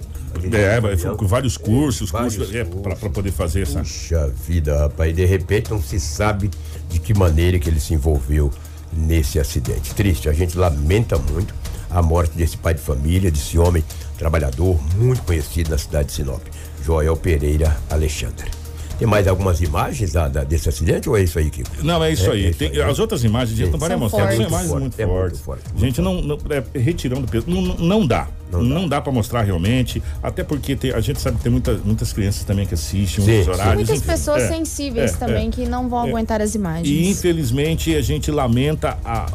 É, 0.52 0.80
vai- 0.80 0.98
foi 0.98 1.16
com 1.16 1.28
vários 1.28 1.58
cursos, 1.58 2.10
Vários 2.12 2.36
cursos 2.38 2.56
é, 2.56 2.64
para 2.64 2.96
poder 3.10 3.32
fazer 3.32 3.62
essa. 3.64 3.80
Puxa 3.80 4.28
vida, 4.48 4.78
rapaz, 4.80 5.12
e 5.12 5.14
de 5.14 5.26
repente 5.26 5.70
não 5.72 5.82
se 5.82 6.00
sabe 6.00 6.50
de 6.90 7.00
que 7.00 7.14
maneira 7.14 7.58
que 7.60 7.70
ele 7.70 7.80
se 7.80 7.94
envolveu 7.94 8.52
nesse 8.94 9.40
acidente. 9.40 9.94
Triste, 9.94 10.30
a 10.30 10.34
gente 10.34 10.58
lamenta 10.58 11.18
muito 11.18 11.54
a 11.90 12.02
morte 12.02 12.36
desse 12.38 12.58
pai 12.58 12.74
de 12.74 12.82
família, 12.82 13.30
desse 13.32 13.58
homem 13.58 13.84
trabalhador 14.18 14.80
muito 14.96 15.22
conhecido 15.24 15.70
na 15.70 15.78
cidade 15.78 16.08
de 16.10 16.14
Sinop, 16.14 16.42
Joel 16.84 17.16
Pereira 17.18 17.76
Alexandre. 17.90 18.50
Tem 18.98 19.08
mais 19.08 19.28
algumas 19.28 19.62
imagens 19.62 20.12
da- 20.14 20.28
da- 20.28 20.44
desse 20.44 20.68
acidente 20.68 21.08
ou 21.08 21.16
é 21.16 21.22
isso 21.22 21.38
aí, 21.38 21.52
Kiko? 21.52 21.70
Não, 21.84 22.04
é 22.04 22.12
isso 22.12 22.26
É, 22.26 22.32
aí. 22.34 22.46
é 22.46 22.50
isso 22.50 22.58
Tem- 22.60 22.70
aí, 22.72 22.78
né? 22.80 22.84
as 22.86 22.98
outras 22.98 23.24
imagens 23.24 23.54
a 23.60 23.64
gente 23.64 23.72
não 23.72 23.78
vai 23.80 23.90
São 23.90 24.00
mostrar, 24.00 24.20
são 24.20 24.28
fortes. 24.30 24.48
imagens 24.48 24.72
Muito 24.72 24.82
muito 24.82 24.96
forte, 24.96 25.02
é 25.02 25.06
muito 25.06 25.38
fortes. 25.38 25.42
forte, 25.42 25.64
A 25.76 25.80
gente 25.86 26.02
não, 26.02 26.22
não 26.22 26.38
é, 26.50 26.80
retirando 26.80 27.28
peso, 27.28 27.46
não, 27.48 27.62
não- 27.62 27.76
não 27.78 28.08
dá. 28.08 28.28
Não 28.52 28.62
Não, 28.64 28.82
dá. 28.88 28.98
dá 28.98 29.02
para 29.02 29.12
mostrar 29.12 29.42
realmente, 29.44 30.02
até 30.24 30.44
porque 30.44 30.76
tem- 30.76 30.92
a 30.92 31.00
gente 31.00 31.20
sabe 31.22 31.38
que 31.38 31.44
tem 31.44 31.52
muita, 31.52 31.74
muitas 31.84 32.14
crianças 32.14 32.44
também 32.44 32.66
que 32.66 32.74
assistem 32.74 33.26
Sim, 33.26 33.44
sim. 33.44 33.50
horários. 33.50 33.76
Muitas 33.76 33.98
enfim, 33.98 34.08
pessoas 34.08 34.44
é, 34.44 34.48
sensíveis 34.48 35.14
é, 35.14 35.18
também 35.18 35.48
é. 35.50 35.52
que 35.52 35.66
não 35.66 35.88
vão 35.90 36.06
É. 36.06 36.10
aguentar 36.10 36.42
as 36.42 36.56
imagens. 36.56 36.88
E 36.88 37.10
infelizmente 37.10 37.96
a 37.96 38.02
gente 38.02 38.32
lamenta 38.32 38.98
a, 39.04 39.26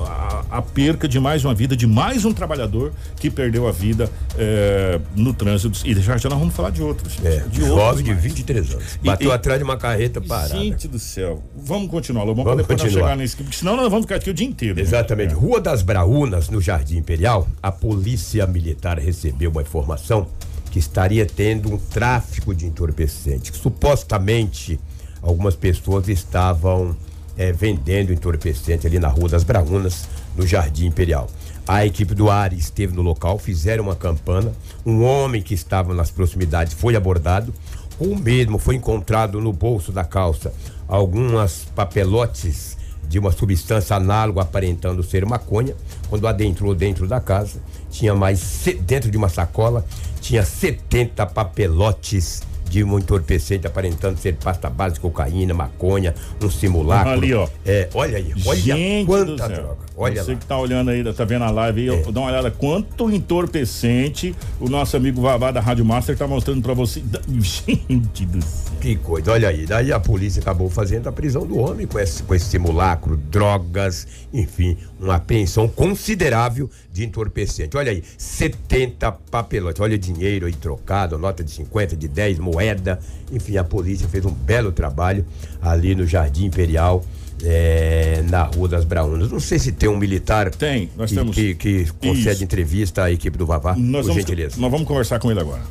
a, 0.50 0.58
a 0.58 0.62
perca 0.62 1.06
de 1.06 1.20
mais 1.20 1.44
uma 1.44 1.54
vida, 1.54 1.76
de 1.76 1.86
mais 1.86 2.24
um 2.24 2.32
trabalhador 2.32 2.92
que 3.16 3.30
perdeu 3.30 3.68
a 3.68 3.72
vida 3.72 4.10
é, 4.38 4.98
no 5.14 5.32
trânsito. 5.34 5.80
E 5.84 5.94
já, 5.94 6.16
já 6.16 6.28
nós 6.28 6.38
vamos 6.38 6.54
falar 6.54 6.70
de 6.70 6.82
outros. 6.82 7.18
É, 7.24 7.44
de 7.50 7.60
jovem 7.60 8.04
de 8.04 8.10
mais. 8.12 8.22
23 8.22 8.72
anos. 8.74 8.98
E- 9.02 9.06
Bateu 9.06 9.30
e- 9.30 9.32
atrás 9.32 9.58
de 9.58 9.64
uma 9.64 9.76
carreta 9.76 10.20
parada. 10.20 10.54
Gente 10.58 10.88
do 10.88 10.98
céu. 10.98 11.42
Vamos 11.56 11.90
continuar, 11.90 12.24
Lobão, 12.24 12.44
Vamos 12.44 12.58
depois 12.58 12.78
nós 12.78 12.88
continuar. 12.88 13.10
chegar 13.10 13.16
nesse. 13.20 13.36
Porque 13.36 13.56
senão 13.56 13.76
nós 13.76 13.88
vamos 13.90 14.04
ficar 14.04 14.16
aqui 14.16 14.30
o 14.30 14.34
dia 14.34 14.46
inteiro. 14.46 14.74
né? 14.76 14.82
Exatamente. 14.82 15.32
É. 15.32 15.36
Rua 15.36 15.60
das 15.60 15.82
Braúnas, 15.82 16.48
no 16.48 16.60
Jardim 16.60 16.96
Imperial, 16.98 17.46
a 17.62 17.70
polícia 17.70 18.46
militar 18.46 18.98
recebeu 19.02 19.50
uma 19.50 19.62
informação 19.62 20.26
que 20.70 20.78
estaria 20.78 21.26
tendo 21.26 21.72
um 21.72 21.76
tráfico 21.76 22.54
de 22.54 22.66
entorpecentes. 22.66 23.50
que 23.50 23.56
Supostamente, 23.58 24.80
algumas 25.20 25.54
pessoas 25.54 26.08
estavam 26.08 26.96
eh, 27.36 27.52
vendendo 27.52 28.12
entorpecente 28.12 28.86
ali 28.86 28.98
na 28.98 29.08
Rua 29.08 29.28
das 29.28 29.44
Braúnas, 29.44 30.08
no 30.34 30.46
Jardim 30.46 30.86
Imperial. 30.86 31.28
A 31.66 31.86
equipe 31.86 32.14
do 32.14 32.30
ARE 32.30 32.56
esteve 32.56 32.94
no 32.94 33.02
local, 33.02 33.38
fizeram 33.38 33.84
uma 33.84 33.94
campana. 33.94 34.52
Um 34.84 35.04
homem 35.04 35.40
que 35.42 35.54
estava 35.54 35.94
nas 35.94 36.10
proximidades 36.10 36.72
foi 36.72 36.96
abordado. 36.96 37.54
O 38.00 38.16
mesmo 38.16 38.58
foi 38.58 38.74
encontrado 38.74 39.40
no 39.40 39.52
bolso 39.52 39.92
da 39.92 40.04
calça 40.04 40.52
algumas 40.88 41.66
papelotes 41.74 42.76
de 43.08 43.18
uma 43.18 43.30
substância 43.30 43.94
análoga 43.94 44.42
aparentando 44.42 45.02
ser 45.02 45.24
maconha. 45.24 45.76
Quando 46.08 46.26
adentrou 46.26 46.74
dentro 46.74 47.06
da 47.06 47.20
casa, 47.20 47.60
tinha 47.92 48.14
mais 48.14 48.64
dentro 48.80 49.10
de 49.10 49.16
uma 49.16 49.28
sacola 49.28 49.84
tinha 50.20 50.44
70 50.44 51.26
papelotes 51.26 52.42
de 52.72 52.82
um 52.82 52.98
entorpecente 52.98 53.66
aparentando 53.66 54.18
ser 54.18 54.34
pasta 54.36 54.70
base, 54.70 54.98
cocaína, 54.98 55.52
maconha, 55.52 56.14
um 56.42 56.50
simulacro. 56.50 57.12
Ali, 57.12 57.34
ó. 57.34 57.46
É, 57.66 57.90
olha 57.92 58.16
aí, 58.16 58.32
olha 58.46 58.58
Gente 58.58 59.06
quanta 59.06 59.46
droga. 59.46 59.76
Olha 59.94 60.24
Você 60.24 60.30
lá. 60.30 60.36
É. 60.36 60.40
que 60.40 60.46
tá 60.46 60.58
olhando 60.58 60.90
aí, 60.90 61.12
tá 61.12 61.24
vendo 61.24 61.44
a 61.44 61.50
live 61.50 61.90
aí, 61.90 62.02
dá 62.10 62.20
uma 62.20 62.30
olhada 62.30 62.50
quanto 62.50 63.10
entorpecente 63.10 64.34
o 64.58 64.70
nosso 64.70 64.96
amigo 64.96 65.20
Vavá 65.20 65.50
da 65.50 65.60
Rádio 65.60 65.84
Master 65.84 66.16
tá 66.16 66.26
mostrando 66.26 66.62
pra 66.62 66.72
você. 66.72 67.02
Gente 67.28 68.24
do 68.24 68.40
céu. 68.40 68.72
Que 68.80 68.96
coisa, 68.96 69.32
olha 69.32 69.50
aí. 69.50 69.66
Daí 69.66 69.92
a 69.92 70.00
polícia 70.00 70.40
acabou 70.40 70.70
fazendo 70.70 71.08
a 71.08 71.12
prisão 71.12 71.46
do 71.46 71.58
homem 71.58 71.86
com 71.86 71.98
esse, 71.98 72.22
com 72.22 72.34
esse 72.34 72.46
simulacro, 72.46 73.18
drogas, 73.18 74.06
enfim, 74.32 74.78
uma 75.02 75.16
apreensão 75.16 75.68
considerável 75.68 76.70
de 76.92 77.04
entorpecente. 77.04 77.76
Olha 77.76 77.90
aí, 77.90 78.02
70 78.16 79.10
papelotes. 79.30 79.80
Olha 79.80 79.96
o 79.96 79.98
dinheiro 79.98 80.46
aí 80.46 80.54
trocado, 80.54 81.18
nota 81.18 81.42
de 81.42 81.50
50, 81.50 81.96
de 81.96 82.08
10, 82.08 82.38
moeda. 82.38 82.98
Enfim, 83.32 83.56
a 83.56 83.64
polícia 83.64 84.08
fez 84.08 84.24
um 84.24 84.30
belo 84.30 84.70
trabalho 84.70 85.26
ali 85.60 85.94
no 85.94 86.06
Jardim 86.06 86.46
Imperial, 86.46 87.04
é, 87.44 88.22
na 88.28 88.44
Rua 88.44 88.68
das 88.68 88.84
Braunas. 88.84 89.30
Não 89.30 89.40
sei 89.40 89.58
se 89.58 89.72
tem 89.72 89.88
um 89.88 89.96
militar 89.96 90.50
tem, 90.50 90.88
nós 90.96 91.10
que, 91.10 91.16
temos. 91.16 91.34
que, 91.34 91.54
que 91.54 91.86
concede 92.00 92.30
Isso. 92.30 92.44
entrevista 92.44 93.04
à 93.04 93.10
equipe 93.10 93.36
do 93.36 93.44
Vavá, 93.44 93.74
Nós 93.76 94.02
por 94.02 94.12
vamos, 94.12 94.14
gentileza. 94.22 94.60
nós 94.60 94.70
vamos 94.70 94.86
conversar 94.86 95.18
com 95.18 95.30
ele 95.30 95.40
agora. 95.40 95.62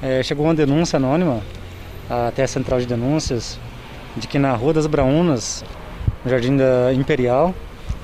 É, 0.00 0.22
chegou 0.22 0.46
uma 0.46 0.54
denúncia 0.54 0.96
anônima 0.96 1.40
até 2.08 2.42
a 2.44 2.48
central 2.48 2.78
de 2.80 2.86
denúncias 2.86 3.58
de 4.16 4.28
que 4.28 4.38
na 4.38 4.54
Rua 4.54 4.74
das 4.74 4.86
Braunas, 4.86 5.64
no 6.24 6.30
Jardim 6.30 6.56
da 6.56 6.92
Imperial, 6.92 7.54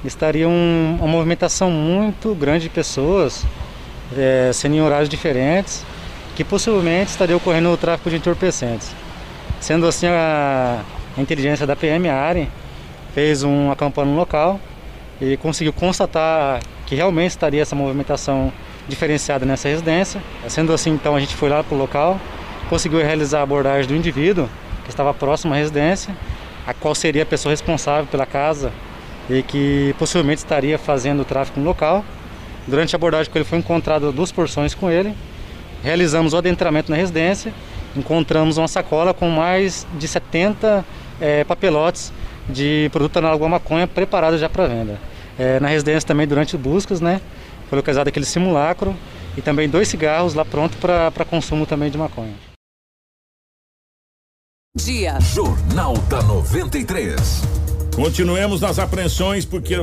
estaria 0.04 0.48
um- 0.48 0.96
uma 0.98 1.08
movimentação 1.08 1.70
muito 1.70 2.34
grande 2.34 2.64
de 2.64 2.70
pessoas, 2.70 3.44
é, 4.16 4.50
sendo 4.52 4.76
em 4.76 4.80
horários 4.80 5.08
diferentes, 5.08 5.84
que 6.36 6.44
possivelmente 6.44 7.10
estaria 7.10 7.36
ocorrendo 7.36 7.70
o 7.70 7.76
tráfico 7.76 8.08
de 8.10 8.16
entorpecentes. 8.16 8.94
Sendo 9.60 9.86
assim, 9.86 10.06
a, 10.06 10.80
a 11.16 11.20
inteligência 11.20 11.66
da 11.66 11.74
PM 11.74 12.08
ARE 12.08 12.48
fez 13.12 13.42
um 13.42 13.70
acampamento 13.72 14.12
no 14.14 14.18
local 14.20 14.60
e 15.20 15.36
conseguiu 15.36 15.72
constatar 15.72 16.60
que 16.86 16.94
realmente 16.94 17.30
estaria 17.32 17.60
essa 17.60 17.74
movimentação 17.74 18.52
diferenciada 18.88 19.44
nessa 19.44 19.68
residência. 19.68 20.22
Sendo 20.46 20.72
assim, 20.72 20.90
então 20.90 21.16
a 21.16 21.20
gente 21.20 21.34
foi 21.34 21.48
lá 21.48 21.62
para 21.64 21.74
o 21.74 21.78
local, 21.78 22.20
conseguiu 22.70 23.00
realizar 23.00 23.40
a 23.40 23.42
abordagem 23.42 23.88
do 23.88 23.96
indivíduo 23.96 24.48
que 24.84 24.90
estava 24.90 25.12
próximo 25.12 25.52
à 25.52 25.56
residência, 25.56 26.14
a 26.66 26.72
qual 26.72 26.94
seria 26.94 27.24
a 27.24 27.26
pessoa 27.26 27.50
responsável 27.50 28.06
pela 28.06 28.24
casa 28.24 28.70
e 29.28 29.42
que 29.42 29.94
possivelmente 29.98 30.38
estaria 30.38 30.78
fazendo 30.78 31.20
o 31.20 31.24
tráfico 31.24 31.60
no 31.60 31.66
local. 31.66 32.04
Durante 32.66 32.94
a 32.94 32.96
abordagem 32.96 33.30
com 33.30 33.38
ele 33.38 33.44
foi 33.44 33.58
encontrado 33.58 34.12
duas 34.12 34.32
porções 34.32 34.74
com 34.74 34.90
ele. 34.90 35.14
Realizamos 35.82 36.32
o 36.32 36.36
adentramento 36.36 36.90
na 36.90 36.96
residência, 36.96 37.52
encontramos 37.96 38.56
uma 38.56 38.68
sacola 38.68 39.14
com 39.14 39.30
mais 39.30 39.86
de 39.98 40.08
70 40.08 40.84
eh, 41.20 41.44
papelotes 41.44 42.12
de 42.48 42.88
produto 42.92 43.18
análogo 43.18 43.44
à 43.44 43.48
maconha 43.48 43.86
preparado 43.86 44.38
já 44.38 44.48
para 44.48 44.66
venda. 44.66 44.98
Eh, 45.38 45.60
na 45.60 45.68
residência 45.68 46.06
também 46.06 46.26
durante 46.26 46.56
buscas, 46.56 47.00
né, 47.00 47.20
foi 47.68 47.76
localizado 47.76 48.08
aquele 48.08 48.26
simulacro 48.26 48.94
e 49.36 49.42
também 49.42 49.68
dois 49.68 49.88
cigarros 49.88 50.34
lá 50.34 50.44
pronto 50.44 50.76
para 50.78 51.24
consumo 51.24 51.64
também 51.64 51.90
de 51.90 51.98
maconha. 51.98 52.34
Dia. 54.76 55.18
Jornal 55.20 55.94
da 56.08 56.22
93. 56.22 57.67
Continuemos 57.98 58.60
nas 58.60 58.78
apreensões, 58.78 59.44
porque 59.44 59.74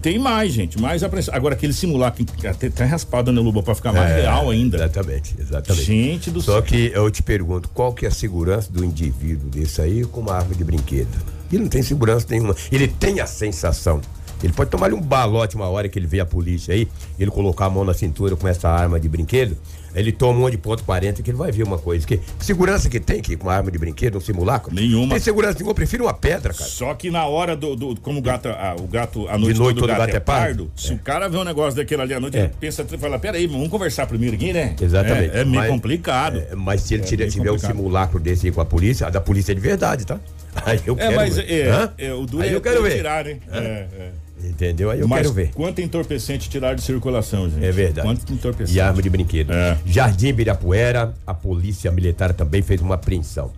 tem 0.00 0.16
mais, 0.16 0.52
gente, 0.52 0.80
mais 0.80 1.02
apreensões. 1.02 1.36
Agora, 1.36 1.56
aquele 1.56 1.72
simulacro 1.72 2.24
que 2.24 2.46
até 2.46 2.70
tá 2.70 2.84
raspado, 2.84 3.32
né, 3.32 3.40
Luba, 3.40 3.64
pra 3.64 3.74
ficar 3.74 3.92
mais 3.92 4.10
É, 4.12 4.20
real 4.20 4.48
ainda. 4.48 4.76
Exatamente, 4.76 5.34
exatamente. 5.36 5.84
Gente 5.84 6.30
do 6.30 6.40
Só 6.40 6.52
céu. 6.52 6.62
que 6.62 6.92
eu 6.94 7.10
te 7.10 7.20
pergunto, 7.20 7.68
qual 7.70 7.92
que 7.92 8.04
é 8.04 8.08
a 8.08 8.12
segurança 8.12 8.72
do 8.72 8.84
indivíduo 8.84 9.50
desse 9.50 9.82
aí 9.82 10.04
com 10.04 10.20
uma 10.20 10.34
arma 10.34 10.54
de 10.54 10.62
brinquedo? 10.62 11.18
Ele 11.52 11.62
não 11.62 11.68
tem 11.68 11.82
segurança 11.82 12.26
nenhuma. 12.30 12.54
Ele 12.70 12.86
tem 12.86 13.18
a 13.18 13.26
sensação. 13.26 14.00
Ele 14.40 14.52
pode 14.52 14.70
tomar 14.70 14.92
um 14.94 15.00
balote 15.00 15.56
uma 15.56 15.66
hora 15.68 15.88
que 15.88 15.98
ele 15.98 16.06
vê 16.06 16.20
a 16.20 16.26
polícia 16.26 16.72
aí, 16.72 16.86
ele 17.18 17.30
colocar 17.30 17.66
a 17.66 17.70
mão 17.70 17.84
na 17.84 17.92
cintura 17.92 18.36
com 18.36 18.46
essa 18.46 18.68
arma 18.68 19.00
de 19.00 19.08
brinquedo, 19.08 19.56
ele 19.94 20.12
toma 20.12 20.46
um 20.46 20.50
de 20.50 20.58
ponto 20.58 20.84
40 20.84 21.22
que 21.22 21.30
ele 21.30 21.36
vai 21.38 21.50
ver 21.52 21.62
uma 21.64 21.78
coisa. 21.78 22.06
Que, 22.06 22.20
segurança 22.40 22.88
que 22.88 23.00
tem 23.00 23.20
que 23.20 23.36
com 23.36 23.46
uma 23.48 23.54
arma 23.54 23.70
de 23.70 23.78
brinquedo, 23.78 24.18
um 24.18 24.20
simulacro? 24.20 24.74
Nenhuma. 24.74 25.10
Tem 25.14 25.20
segurança 25.20 25.54
nenhuma, 25.54 25.70
eu 25.70 25.74
prefiro 25.74 26.04
uma 26.04 26.14
pedra, 26.14 26.52
cara. 26.52 26.68
Só 26.70 26.94
que 26.94 27.10
na 27.10 27.26
hora 27.26 27.56
do. 27.56 27.74
do- 27.76 28.00
como 28.00 28.18
o 28.18 28.22
gato, 28.22 28.48
ah, 28.48 28.76
o 28.78 28.86
gato, 28.86 29.28
a 29.28 29.36
noite, 29.38 29.54
De 29.54 29.58
noite 29.60 29.76
todo 29.78 29.88
todo 29.88 29.98
gato, 29.98 30.14
é 30.16 30.20
pardo, 30.20 30.70
se 30.76 30.92
o 30.92 30.98
cara 30.98 31.28
vê 31.28 31.36
um 31.36 31.44
negócio 31.44 31.76
daquele 31.76 32.02
ali 32.02 32.14
à 32.14 32.20
noite, 32.20 32.36
É. 32.36 32.40
ele 32.44 32.52
pensa, 32.60 32.84
fala, 32.98 33.18
peraí, 33.18 33.46
vamos 33.46 33.68
conversar 33.68 34.06
primeiro 34.06 34.36
aqui, 34.36 34.52
né? 34.52 34.74
Exatamente. 34.80 35.36
É, 35.36 35.40
é 35.40 35.44
meio 35.44 35.56
Mas- 35.62 35.70
complicado. 35.70 36.38
É, 36.50 36.54
mas 36.54 36.82
se 36.82 36.94
ele 36.94 37.02
É 37.02 37.06
tiver, 37.06 37.28
tiver 37.28 37.52
um 37.52 37.58
simulacro 37.58 38.18
desse 38.20 38.46
aí 38.46 38.52
com 38.52 38.60
a 38.60 38.64
polícia, 38.66 39.06
a 39.06 39.10
da 39.10 39.20
polícia 39.20 39.52
é 39.52 39.54
de 39.54 39.60
verdade, 39.60 40.04
tá? 40.06 40.18
Aí 40.66 40.80
eu 40.86 40.94
É, 40.94 40.96
quero 40.96 41.16
mas 41.16 41.36
ver. 41.36 41.50
é, 41.50 41.90
é, 42.06 42.12
o 42.14 42.26
duro 42.26 42.42
Aí 42.42 42.48
é 42.50 42.54
eu 42.54 42.60
quero 42.60 42.82
ver. 42.82 42.96
tirar, 42.96 43.24
né? 43.24 43.36
É, 43.52 43.58
é. 43.58 44.10
Entendeu? 44.44 44.90
Aí 44.90 45.00
eu 45.00 45.08
Mas 45.08 45.22
quero 45.22 45.32
ver. 45.32 45.50
quanto 45.52 45.80
entorpecente 45.80 46.48
tirar 46.48 46.74
de 46.74 46.82
circulação, 46.82 47.50
gente? 47.50 47.64
É 47.64 47.72
verdade. 47.72 48.06
Quanto 48.06 48.32
entorpecente? 48.32 48.76
E 48.76 48.80
arma 48.80 49.02
de 49.02 49.10
brinquedo. 49.10 49.52
É. 49.52 49.78
Jardim 49.84 50.28
Ibirapuera, 50.28 51.14
a 51.26 51.34
polícia 51.34 51.90
militar 51.90 52.32
também 52.32 52.62
fez 52.62 52.80
uma 52.80 52.94
apreensão. 52.94 53.50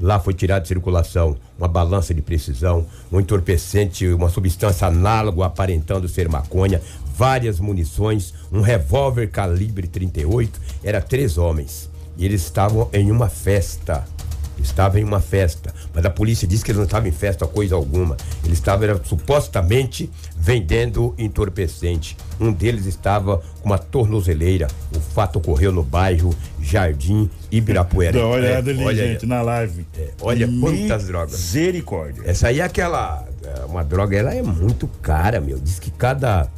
Lá 0.00 0.20
foi 0.20 0.32
tirado 0.32 0.62
de 0.62 0.68
circulação 0.68 1.36
uma 1.58 1.66
balança 1.66 2.14
de 2.14 2.22
precisão, 2.22 2.86
um 3.10 3.18
entorpecente, 3.18 4.06
uma 4.08 4.28
substância 4.28 4.86
análoga 4.86 5.44
aparentando 5.44 6.08
ser 6.08 6.28
maconha, 6.28 6.80
várias 7.16 7.58
munições, 7.58 8.32
um 8.52 8.60
revólver 8.60 9.28
calibre 9.28 9.88
38. 9.88 10.60
Era 10.84 11.00
três 11.00 11.36
homens. 11.36 11.90
E 12.16 12.24
eles 12.24 12.42
estavam 12.42 12.88
em 12.92 13.10
uma 13.10 13.28
festa. 13.28 14.04
Estavam 14.60 15.00
em 15.00 15.04
uma 15.04 15.20
festa. 15.20 15.72
Mas 15.94 16.04
a 16.04 16.10
polícia 16.10 16.46
disse 16.46 16.64
que 16.64 16.70
eles 16.70 16.78
não 16.78 16.84
estavam 16.84 17.08
em 17.08 17.12
festa 17.12 17.46
coisa 17.46 17.74
alguma. 17.74 18.16
Eles 18.44 18.58
estavam 18.58 18.84
era, 18.84 19.00
supostamente 19.04 20.10
vendendo 20.36 21.14
entorpecente. 21.16 22.16
Um 22.40 22.52
deles 22.52 22.86
estava 22.86 23.38
com 23.60 23.66
uma 23.68 23.78
tornozeleira. 23.78 24.68
O 24.94 25.00
fato 25.00 25.36
ocorreu 25.36 25.70
no 25.72 25.82
bairro 25.82 26.34
Jardim 26.60 27.30
Ibirapuera. 27.50 28.12
Dá 28.18 28.26
uma 28.26 28.34
olhada 28.36 28.70
É, 28.70 28.74
ali, 28.74 28.84
olha 28.84 29.06
gente, 29.12 29.26
na 29.26 29.42
live. 29.42 29.86
É, 29.96 30.08
olha 30.20 30.48
quantas 30.60 31.06
drogas. 31.06 31.32
Misericórdia. 31.32 32.22
Essa 32.24 32.48
aí 32.48 32.60
é 32.60 32.64
aquela. 32.64 33.24
é, 33.44 33.64
Uma 33.64 33.84
droga, 33.84 34.16
ela 34.16 34.34
é 34.34 34.42
muito 34.42 34.86
cara, 35.02 35.40
meu. 35.40 35.58
Diz 35.58 35.78
que 35.78 35.90
cada. 35.90 36.48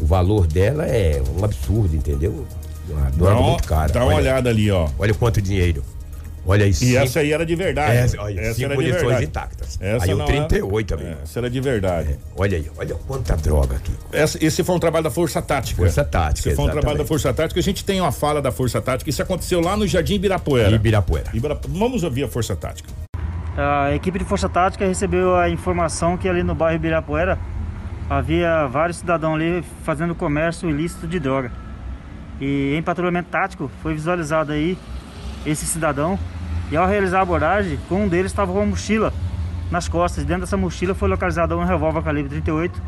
O 0.00 0.06
valor 0.06 0.46
dela 0.48 0.84
é 0.86 1.22
um 1.38 1.44
absurdo, 1.44 1.94
entendeu? 1.94 2.44
Uma 2.88 3.08
droga 3.10 3.34
Dá 3.34 3.40
muito 3.40 3.64
cara. 3.68 3.92
dá 3.92 4.00
uma 4.00 4.06
Olha- 4.08 4.16
olhada 4.16 4.50
ali, 4.50 4.68
ó. 4.70 4.88
Olha 4.98 5.14
quanto 5.14 5.40
dinheiro. 5.40 5.84
Olha 6.44 6.64
aí. 6.64 6.70
E 6.70 6.74
cinco- 6.74 6.98
essa 6.98 7.20
aí 7.20 7.32
era 7.32 7.46
de 7.46 7.54
verdade. 7.54 7.96
Essa, 7.96 8.20
olha, 8.20 8.40
essa 8.40 8.54
cinco 8.54 8.72
era 8.72 8.82
de 8.82 8.92
verdade. 8.92 9.24
intactas. 9.24 9.78
Essa 9.80 10.04
aí 10.06 10.14
o 10.14 10.18
não 10.18 10.26
38 10.26 10.94
era, 10.94 11.02
também. 11.02 11.16
Essa 11.22 11.38
era 11.38 11.50
de 11.50 11.60
verdade. 11.60 12.18
Olha 12.36 12.56
aí, 12.58 12.70
olha 12.76 12.94
quanta 13.06 13.36
droga 13.36 13.76
aqui. 13.76 13.92
Essa- 14.12 14.44
esse 14.44 14.64
foi 14.64 14.74
um 14.74 14.78
trabalho 14.80 15.04
da 15.04 15.10
Força 15.10 15.40
Tática. 15.40 15.76
Força 15.80 16.04
Tática, 16.04 16.48
Esse 16.48 16.56
foi 16.56 16.64
um 16.64 16.70
trabalho 16.70 16.98
da 16.98 17.04
Força 17.04 17.32
Tática. 17.32 17.60
A 17.60 17.62
gente 17.62 17.84
tem 17.84 18.00
uma 18.00 18.10
fala 18.12 18.42
da 18.42 18.50
Força 18.50 18.80
Tática. 18.80 19.08
Isso 19.08 19.22
aconteceu 19.22 19.60
lá 19.60 19.76
no 19.76 19.86
Jardim 19.86 20.14
Ibirapuera. 20.14 20.70
Ibirapuera. 20.74 21.30
Ibira- 21.32 21.60
Vamos 21.68 22.02
ouvir 22.02 22.24
a 22.24 22.28
Força 22.28 22.56
Tática. 22.56 22.88
A 23.56 23.94
equipe 23.94 24.18
de 24.18 24.24
Força 24.24 24.48
Tática 24.48 24.86
recebeu 24.86 25.36
a 25.36 25.48
informação 25.48 26.16
que 26.16 26.28
ali 26.28 26.42
no 26.42 26.54
bairro 26.54 26.76
Ibirapuera 26.76 27.38
havia 28.10 28.66
vários 28.66 28.96
cidadãos 28.98 29.36
ali 29.36 29.62
fazendo 29.84 30.14
comércio 30.14 30.68
ilícito 30.68 31.06
de 31.06 31.18
droga. 31.20 31.52
E 32.40 32.74
em 32.76 32.82
patrulhamento 32.82 33.28
tático 33.30 33.70
foi 33.82 33.94
visualizado 33.94 34.52
aí 34.52 34.76
esse 35.44 35.66
cidadão 35.66 36.18
e 36.70 36.76
ao 36.76 36.86
realizar 36.86 37.18
a 37.18 37.22
abordagem, 37.22 37.78
com 37.88 38.04
um 38.04 38.08
deles 38.08 38.32
estava 38.32 38.52
com 38.52 38.58
uma 38.58 38.66
mochila 38.66 39.12
nas 39.70 39.88
costas. 39.88 40.24
Dentro 40.24 40.42
dessa 40.42 40.56
mochila 40.56 40.94
foi 40.94 41.08
localizado 41.08 41.56
um 41.56 41.64
revólver 41.64 42.02
calibre 42.02 42.30
38, 42.30 42.80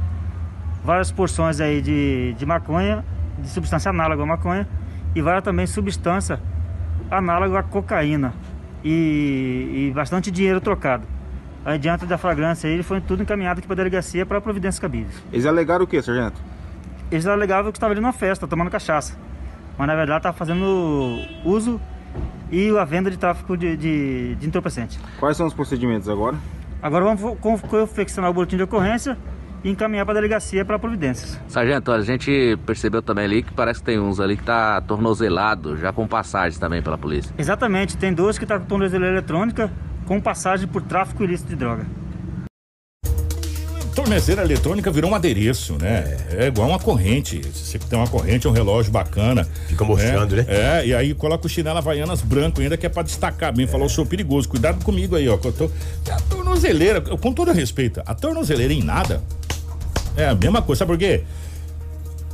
várias 0.83 1.13
porções 1.13 1.61
aí 1.61 1.83
de, 1.83 2.35
de 2.39 2.47
maconha, 2.47 3.05
de 3.39 3.49
substância 3.49 3.91
análoga 3.91 4.23
à 4.23 4.27
maconha 4.27 4.69
e 5.15 5.21
várias 5.21 5.45
também 5.45 5.67
substância 5.67 6.41
análoga 7.11 7.59
à 7.59 7.63
cocaína 7.63 8.35
e, 8.83 9.89
e 9.89 9.93
bastante 9.95 10.31
dinheiro 10.31 10.61
trocado. 10.61 11.07
Aí, 11.65 11.79
diante 11.79 12.05
da 12.05 12.19
flagrância, 12.19 12.69
ele 12.69 12.83
foi 12.83 13.01
tudo 13.01 13.23
encaminhado 13.23 13.59
aqui 13.59 13.67
para 13.67 13.75
a 13.75 13.77
delegacia 13.77 14.27
para 14.27 14.39
providências 14.41 14.79
cabíveis. 14.79 15.23
Eles 15.33 15.47
alegaram 15.47 15.85
o 15.85 15.87
que, 15.87 16.01
sargento? 16.03 16.39
Eles 17.11 17.27
alegavam 17.27 17.73
que 17.73 17.79
estava 17.79 17.95
ali 17.95 18.01
numa 18.03 18.13
festa, 18.13 18.47
tomando 18.47 18.71
cachaça. 18.71 19.17
Mas 19.79 19.87
na 19.87 19.95
verdade 19.95 20.19
estava 20.19 20.37
fazendo 20.37 21.19
uso 21.45 21.81
e 22.51 22.71
a 22.77 22.85
venda 22.85 23.11
de 23.11 23.17
tráfico 23.17 23.57
de, 23.57 23.77
de, 23.77 24.35
de 24.37 24.47
entorpecente. 24.47 24.99
Quais 25.19 25.37
são 25.37 25.47
os 25.47 25.55
procedimentos 25.55 26.09
agora? 26.09 26.37
Agora 26.83 27.05
vamos 27.05 27.39
co- 27.41 27.57
confeccionar 27.69 28.31
o 28.31 28.35
boletim 28.35 28.57
de 28.57 28.63
ocorrência 28.63 29.17
e 29.65 29.71
encaminhar 29.71 30.05
para 30.05 30.13
a 30.13 30.17
delegacia 30.17 30.63
para 30.65 30.79
providências. 30.79 31.41
Sargento, 31.49 31.91
a 31.91 32.03
gente 32.03 32.59
percebeu 32.67 33.01
também 33.01 33.25
ali 33.25 33.43
que 33.43 33.53
parece 33.55 33.81
que 33.81 33.87
tem 33.87 33.99
uns 33.99 34.21
ali 34.21 34.37
que 34.37 34.43
tá 34.45 34.81
tornozelado, 34.83 35.77
já 35.79 35.91
com 35.93 36.07
passagens 36.07 36.59
também 36.59 36.83
pela 36.83 36.99
polícia. 36.99 37.35
Exatamente, 37.39 37.97
tem 37.97 38.13
dois 38.13 38.37
que 38.37 38.45
estão 38.45 38.61
com 38.61 38.67
tornozeleira 38.67 39.15
eletrônica 39.17 39.71
com 40.05 40.21
passagem 40.21 40.69
por 40.69 40.83
tráfico 40.83 41.25
ilícito 41.25 41.49
de 41.49 41.57
droga. 41.57 41.87
Tornezeira 44.05 44.43
eletrônica 44.43 44.91
virou 44.91 45.11
um 45.11 45.15
adereço, 45.15 45.79
né? 45.81 46.15
É, 46.31 46.49
igual 46.49 46.69
uma 46.69 46.79
corrente. 46.79 47.41
Se 47.55 47.65
você 47.65 47.79
tem 47.79 47.99
uma 47.99 48.07
corrente, 48.07 48.47
é 48.47 48.51
um 48.51 48.53
relógio 48.53 48.93
bacana. 48.93 49.49
Fica 49.67 49.83
mostrando, 49.83 50.39
é, 50.39 50.43
né? 50.43 50.47
É, 50.47 50.87
e 50.87 50.95
aí 50.95 51.15
coloca 51.15 51.47
o 51.47 51.49
chinelo 51.49 51.79
Havaianas 51.79 52.21
branco 52.21 52.61
ainda, 52.61 52.77
que 52.77 52.85
é 52.85 52.89
pra 52.91 53.03
destacar 53.03 53.55
bem. 53.57 53.67
Falou, 53.67 53.89
sou 53.89 54.05
perigoso. 54.05 54.47
Cuidado 54.47 54.85
comigo 54.85 55.17
aí, 55.17 55.27
ó. 55.27 55.39
que 55.39 55.49
eu 55.49 55.53
tô... 55.53 55.71
A 56.11 56.21
tornozeleira, 56.21 57.01
com 57.01 57.33
todo 57.33 57.51
respeito, 57.51 58.03
a 58.05 58.15
tornozeleira 58.15 58.75
em 58.75 58.83
nada 58.83 59.23
é 60.19 60.27
a 60.27 60.35
mesma 60.35 60.61
coisa. 60.61 60.81
Sabe 60.81 60.93
por 60.93 60.99
quê? 60.99 61.25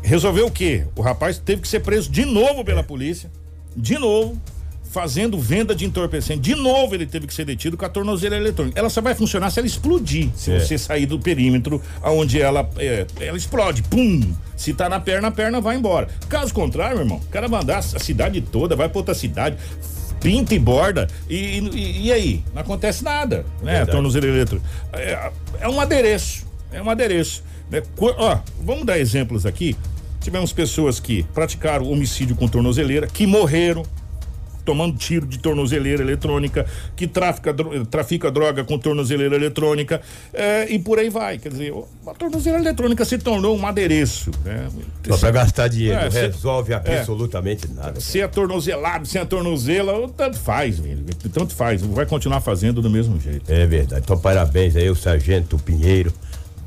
Resolveu 0.02 0.46
o 0.46 0.50
quê? 0.50 0.84
O 0.96 1.02
rapaz 1.02 1.38
teve 1.38 1.62
que 1.62 1.68
ser 1.68 1.80
preso 1.80 2.10
de 2.10 2.24
novo 2.24 2.64
pela 2.64 2.82
polícia. 2.82 3.30
De 3.76 3.96
novo. 3.96 4.36
Fazendo 4.90 5.38
venda 5.38 5.74
de 5.74 5.84
entorpecente. 5.84 6.40
De 6.40 6.54
novo 6.54 6.94
ele 6.94 7.06
teve 7.06 7.26
que 7.26 7.32
ser 7.32 7.44
detido 7.44 7.76
com 7.76 7.84
a 7.84 7.88
tornozeleira 7.88 8.42
eletrônica. 8.44 8.78
Ela 8.78 8.90
só 8.90 9.00
vai 9.00 9.14
funcionar 9.14 9.50
se 9.50 9.60
ela 9.60 9.66
explodir. 9.66 10.30
Se 10.34 10.50
É. 10.52 10.58
você 10.58 10.76
sair 10.76 11.06
do 11.06 11.18
perímetro 11.18 11.80
aonde 12.02 12.40
ela, 12.42 12.68
é, 12.76 13.06
ela 13.20 13.36
explode. 13.36 13.82
Pum! 13.84 14.20
Se 14.56 14.74
tá 14.74 14.88
na 14.88 14.98
perna, 14.98 15.28
a 15.28 15.30
perna 15.30 15.60
vai 15.60 15.76
embora. 15.76 16.08
Caso 16.28 16.52
contrário, 16.52 16.96
meu 16.96 17.04
irmão, 17.06 17.18
o 17.18 17.30
cara 17.30 17.46
vai 17.46 17.62
andar 17.62 17.78
a 17.78 17.82
cidade 17.82 18.40
toda, 18.40 18.74
vai 18.74 18.88
pra 18.88 18.98
outra 18.98 19.14
cidade. 19.14 19.56
pinta 20.20 20.54
e 20.54 20.58
borda 20.58 21.08
e, 21.30 21.36
e, 21.60 22.06
e 22.08 22.12
aí? 22.12 22.44
Não 22.52 22.60
acontece 22.60 23.02
nada, 23.02 23.46
né? 23.62 23.72
Verdade. 23.72 23.92
Tornozeleira 23.92 24.36
eletrônica. 24.36 24.68
É, 24.92 25.30
é 25.60 25.68
um 25.68 25.80
adereço, 25.80 26.44
é 26.72 26.82
um 26.82 26.90
adereço. 26.90 27.42
Né? 27.70 27.80
Ó, 27.96 28.38
vamos 28.62 28.84
dar 28.84 28.98
exemplos 28.98 29.46
aqui. 29.46 29.76
Tivemos 30.20 30.52
pessoas 30.52 31.00
que 31.00 31.22
praticaram 31.32 31.88
homicídio 31.90 32.36
com 32.36 32.46
tornozeleira, 32.48 33.06
que 33.06 33.26
morreram 33.26 33.82
tomando 34.64 34.96
tiro 34.96 35.26
de 35.26 35.38
tornozeleira 35.38 36.02
eletrônica, 36.02 36.66
que 36.96 37.06
trafica, 37.06 37.54
trafica 37.90 38.30
droga 38.30 38.64
com 38.64 38.78
tornozeleira 38.78 39.36
eletrônica, 39.36 40.00
é, 40.32 40.66
e 40.70 40.78
por 40.78 40.98
aí 40.98 41.08
vai. 41.08 41.38
Quer 41.38 41.50
dizer, 41.50 41.74
a 42.06 42.14
tornozeleira 42.14 42.64
eletrônica 42.64 43.04
se 43.04 43.18
tornou 43.18 43.56
um 43.56 43.66
adereço. 43.66 44.30
Né? 44.44 44.68
Só 45.08 45.18
pra 45.18 45.30
gastar 45.30 45.68
dinheiro, 45.68 45.98
É, 45.98 46.08
resolve 46.08 46.72
é. 46.72 46.76
absolutamente 46.76 47.68
nada. 47.72 48.00
Se 48.00 48.20
é 48.20 48.28
tornozelado, 48.28 49.06
se 49.06 49.18
é 49.18 49.24
tornozela, 49.24 50.08
tanto 50.16 50.38
faz, 50.38 50.78
velho. 50.78 51.04
Tanto 51.32 51.54
faz. 51.54 51.82
Vai 51.82 52.06
continuar 52.06 52.40
fazendo 52.40 52.80
do 52.82 52.90
mesmo 52.90 53.20
jeito. 53.20 53.50
É 53.50 53.66
verdade. 53.66 54.02
Então, 54.04 54.18
parabéns 54.18 54.76
aí, 54.76 54.88
o 54.90 54.94
Sargento 54.94 55.58
Pinheiro. 55.58 56.12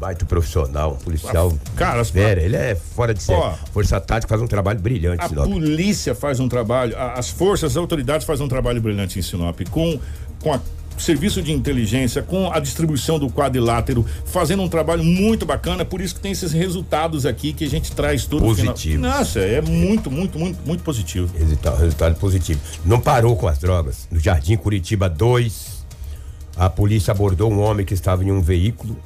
Baita 0.04 0.26
profissional, 0.26 0.94
um 0.94 0.96
policial. 0.98 1.54
Cara, 1.78 2.04
Vera, 2.04 2.42
ele 2.42 2.58
é 2.58 2.76
fora 2.76 3.14
de 3.14 3.24
série. 3.24 3.40
Ó. 3.40 3.54
Força 3.72 4.02
Tática 4.02 4.28
faz 4.28 4.42
um 4.42 4.48
trabalho 4.48 4.78
brilhante, 4.82 5.24
A 5.24 5.30
Sinop. 5.30 5.48
polícia 5.50 6.14
faz 6.14 6.42
um 6.42 6.50
trabalho, 6.50 6.94
a- 6.98 7.14
as 7.14 7.30
forças, 7.30 7.72
as 7.72 7.78
autoridades 7.78 8.28
fazem 8.28 8.46
um 8.46 8.50
trabalho 8.50 8.82
brilhante 8.82 9.18
em 9.18 9.22
Sinop, 9.22 9.62
com, 9.72 9.98
com 10.42 10.52
a 10.54 10.60
serviço 10.98 11.42
de 11.42 11.54
inteligência, 11.54 12.22
com 12.22 12.52
a 12.52 12.60
distribuição 12.60 13.18
do 13.18 13.30
quadrilátero, 13.30 14.06
fazendo 14.26 14.62
um 14.62 14.68
trabalho 14.68 15.06
muito 15.06 15.46
bacana, 15.46 15.86
por 15.86 16.02
isso 16.02 16.16
que 16.16 16.20
tem 16.22 16.34
esses 16.34 16.52
resultados 16.52 17.26
aqui 17.26 17.54
que 17.54 17.64
a 17.64 17.70
gente 17.70 17.94
traz 17.94 18.26
todo 18.26 18.42
Positivos. 18.44 18.82
final. 18.82 19.20
Nossa, 19.20 19.40
é 19.40 19.62
muito, 19.62 20.12
muito, 20.12 20.38
muito, 20.38 20.60
muito 20.68 20.84
positivo. 20.84 21.32
Resultado, 21.38 21.80
resultado 21.80 22.16
positivo. 22.20 22.60
Não 22.86 23.00
parou 23.00 23.38
com 23.38 23.48
as 23.48 23.58
drogas. 23.58 24.06
No 24.12 24.20
Jardim 24.20 24.58
Curitiba 24.58 25.10
2, 25.10 25.86
a 26.58 26.70
polícia 26.70 27.12
abordou 27.12 27.50
um 27.50 27.62
homem 27.62 27.86
que 27.86 27.94
estava 27.94 28.22
em 28.24 28.32
um 28.34 28.42
veículo. 28.42 28.98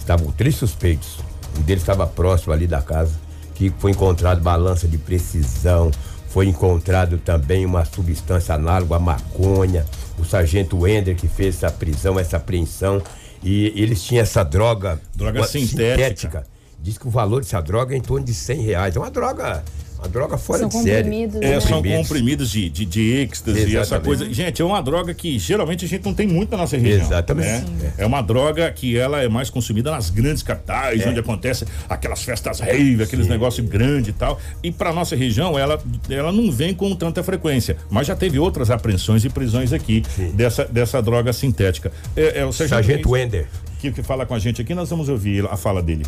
Estavam 0.00 0.32
três 0.32 0.56
suspeitos. 0.56 1.18
Um 1.56 1.62
deles 1.62 1.82
estava 1.82 2.06
próximo 2.06 2.52
ali 2.52 2.66
da 2.66 2.82
casa, 2.82 3.12
que 3.54 3.70
foi 3.78 3.92
encontrado 3.92 4.40
balança 4.40 4.88
de 4.88 4.98
precisão. 4.98 5.90
Foi 6.28 6.46
encontrado 6.46 7.18
também 7.18 7.64
uma 7.66 7.84
substância 7.84 8.54
análoga 8.54 8.96
à 8.96 8.98
maconha. 8.98 9.84
O 10.18 10.24
sargento 10.24 10.78
Wender 10.80 11.16
que 11.16 11.28
fez 11.28 11.56
essa 11.56 11.70
prisão, 11.70 12.18
essa 12.18 12.36
apreensão. 12.36 13.02
E 13.42 13.66
eles 13.80 14.02
tinham 14.02 14.22
essa 14.22 14.42
droga. 14.42 15.00
Droga 15.14 15.40
uma- 15.40 15.46
sintética. 15.46 16.44
Diz 16.82 16.96
que 16.96 17.06
o 17.06 17.10
valor 17.10 17.42
dessa 17.42 17.60
droga 17.60 17.94
é 17.94 17.98
em 17.98 18.00
torno 18.00 18.24
de 18.24 18.32
100 18.32 18.62
reais. 18.62 18.96
É 18.96 18.98
uma 18.98 19.10
droga, 19.10 19.62
uma 20.00 20.08
droga 20.08 20.38
fora 20.38 20.60
São 20.60 20.68
de 20.68 20.74
série. 20.82 21.02
comprimidos, 21.04 21.40
É, 21.42 21.50
né? 21.50 21.60
são 21.60 21.82
Comprimidos. 21.82 22.50
de, 22.50 22.68
de, 22.70 22.84
de 22.84 23.12
êxtase, 23.18 23.60
essa 23.60 23.68
Exatamente. 23.70 24.04
coisa. 24.06 24.32
Gente, 24.32 24.62
é 24.62 24.64
uma 24.64 24.80
droga 24.82 25.12
que 25.14 25.38
geralmente 25.38 25.84
a 25.84 25.88
gente 25.88 26.04
não 26.04 26.14
tem 26.14 26.26
muito 26.26 26.50
na 26.50 26.56
nossa 26.58 26.76
região. 26.76 27.06
Exatamente. 27.06 27.70
né? 27.70 27.92
É 27.98 28.06
uma 28.06 28.22
droga 28.22 28.70
que 28.72 28.96
ela 28.96 29.22
é 29.22 29.28
mais 29.28 29.50
consumida 29.50 29.90
nas 29.90 30.10
grandes 30.10 30.42
capitais, 30.42 31.06
onde 31.06 31.20
acontece 31.20 31.64
aquelas 31.88 32.22
festas 32.22 32.60
rave, 32.60 33.02
aqueles 33.02 33.26
negócios 33.28 33.66
grandes 33.66 34.08
e 34.08 34.12
tal. 34.12 34.40
E 34.62 34.72
para 34.72 34.92
nossa 34.92 35.14
região, 35.14 35.58
ela, 35.58 35.80
ela 36.08 36.32
não 36.32 36.50
vem 36.50 36.74
com 36.74 36.94
tanta 36.94 37.22
frequência. 37.22 37.76
Mas 37.90 38.06
já 38.06 38.16
teve 38.16 38.38
outras 38.38 38.70
apreensões 38.70 39.24
e 39.24 39.28
prisões 39.30 39.72
aqui 39.72 40.02
dessa, 40.34 40.64
dessa 40.64 41.02
droga 41.02 41.32
sintética. 41.32 41.92
É, 42.16 42.40
é 42.40 42.44
o 42.46 42.52
Sargento, 42.52 42.68
Sargento 42.86 43.10
Wender. 43.10 43.46
que, 43.80 43.92
que 43.92 44.02
fala 44.02 44.24
com 44.24 44.34
a 44.34 44.38
gente 44.38 44.62
aqui, 44.62 44.74
nós 44.74 44.88
vamos 44.88 45.08
ouvir 45.08 45.44
a 45.46 45.56
fala 45.56 45.82
dele. 45.82 46.04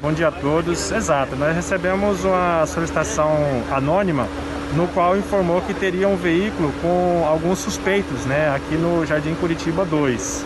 Bom 0.00 0.12
dia 0.12 0.26
a 0.26 0.32
todos. 0.32 0.90
Exato, 0.90 1.36
nós 1.36 1.54
recebemos 1.54 2.24
uma 2.24 2.66
solicitação 2.66 3.30
anônima 3.70 4.26
no 4.74 4.88
qual 4.88 5.16
informou 5.16 5.60
que 5.62 5.72
teria 5.72 6.08
um 6.08 6.16
veículo 6.16 6.72
com 6.82 7.24
alguns 7.24 7.60
suspeitos, 7.60 8.26
né, 8.26 8.52
aqui 8.54 8.74
no 8.74 9.06
Jardim 9.06 9.36
Curitiba 9.36 9.84
2. 9.84 10.44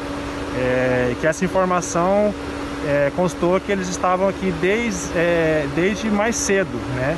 É, 0.55 1.15
que 1.19 1.27
essa 1.27 1.47
informação 1.47 2.33
é, 2.87 3.11
constou 3.17 3.59
que 3.59 3.73
eles 3.73 3.89
estavam 3.89 4.29
aqui 4.29 4.53
desde, 4.61 5.17
é, 5.17 5.67
desde 5.75 6.11
mais 6.11 6.37
cedo, 6.37 6.77
né? 6.95 7.17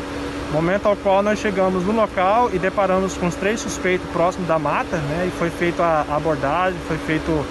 Momento 0.53 0.87
ao 0.87 0.95
qual 0.95 1.25
nós 1.25 1.39
chegamos 1.41 1.85
no 1.85 1.93
local 1.93 2.49
e 2.53 2.61
deparamos 2.61 3.17
com 3.17 3.27
os 3.27 3.35
três 3.35 3.59
suspeitos 3.59 4.09
próximos 4.11 4.47
da 4.47 4.59
mata, 4.59 4.97
né? 4.97 5.27
E 5.27 5.37
foi 5.37 5.51
feita 5.51 5.83
a 5.83 6.15
abordagem, 6.15 6.79
foi 6.87 6.97
feito 6.99 7.45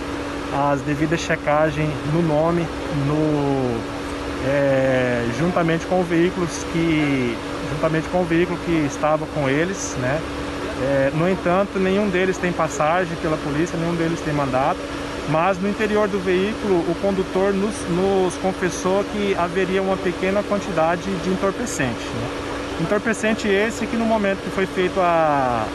as 0.53 0.79
devidas 0.81 1.19
checagens 1.19 1.89
no 2.13 2.21
nome, 2.21 2.65
no 3.05 3.98
é, 4.45 5.25
juntamente 5.37 5.85
com 5.85 6.03
veículos 6.03 6.65
que 6.71 7.35
juntamente 7.71 8.07
com 8.09 8.21
o 8.21 8.25
veículo 8.25 8.57
que 8.65 8.85
estava 8.85 9.25
com 9.27 9.49
eles, 9.49 9.95
né? 9.99 10.19
É, 10.81 11.11
no 11.13 11.29
entanto, 11.29 11.77
nenhum 11.77 12.09
deles 12.09 12.37
tem 12.37 12.51
passagem 12.51 13.15
pela 13.21 13.37
polícia, 13.37 13.77
nenhum 13.77 13.95
deles 13.95 14.19
tem 14.21 14.33
mandato. 14.33 14.79
Mas 15.27 15.61
no 15.61 15.69
interior 15.69 16.07
do 16.07 16.17
veículo, 16.19 16.79
o 16.79 16.95
condutor 17.01 17.53
nos, 17.53 17.75
nos 17.89 18.35
confessou 18.37 19.03
que 19.03 19.35
haveria 19.35 19.81
uma 19.81 19.95
pequena 19.95 20.41
quantidade 20.41 21.03
de 21.03 21.29
entorpecente. 21.29 21.99
né? 21.99 22.29
Entorpecente 22.81 23.47
esse 23.47 23.85
que 23.85 23.97
no 23.97 24.05
momento 24.05 24.41
que 24.41 24.49
foi 24.49 24.65
feito 24.65 24.99
a, 24.99 25.67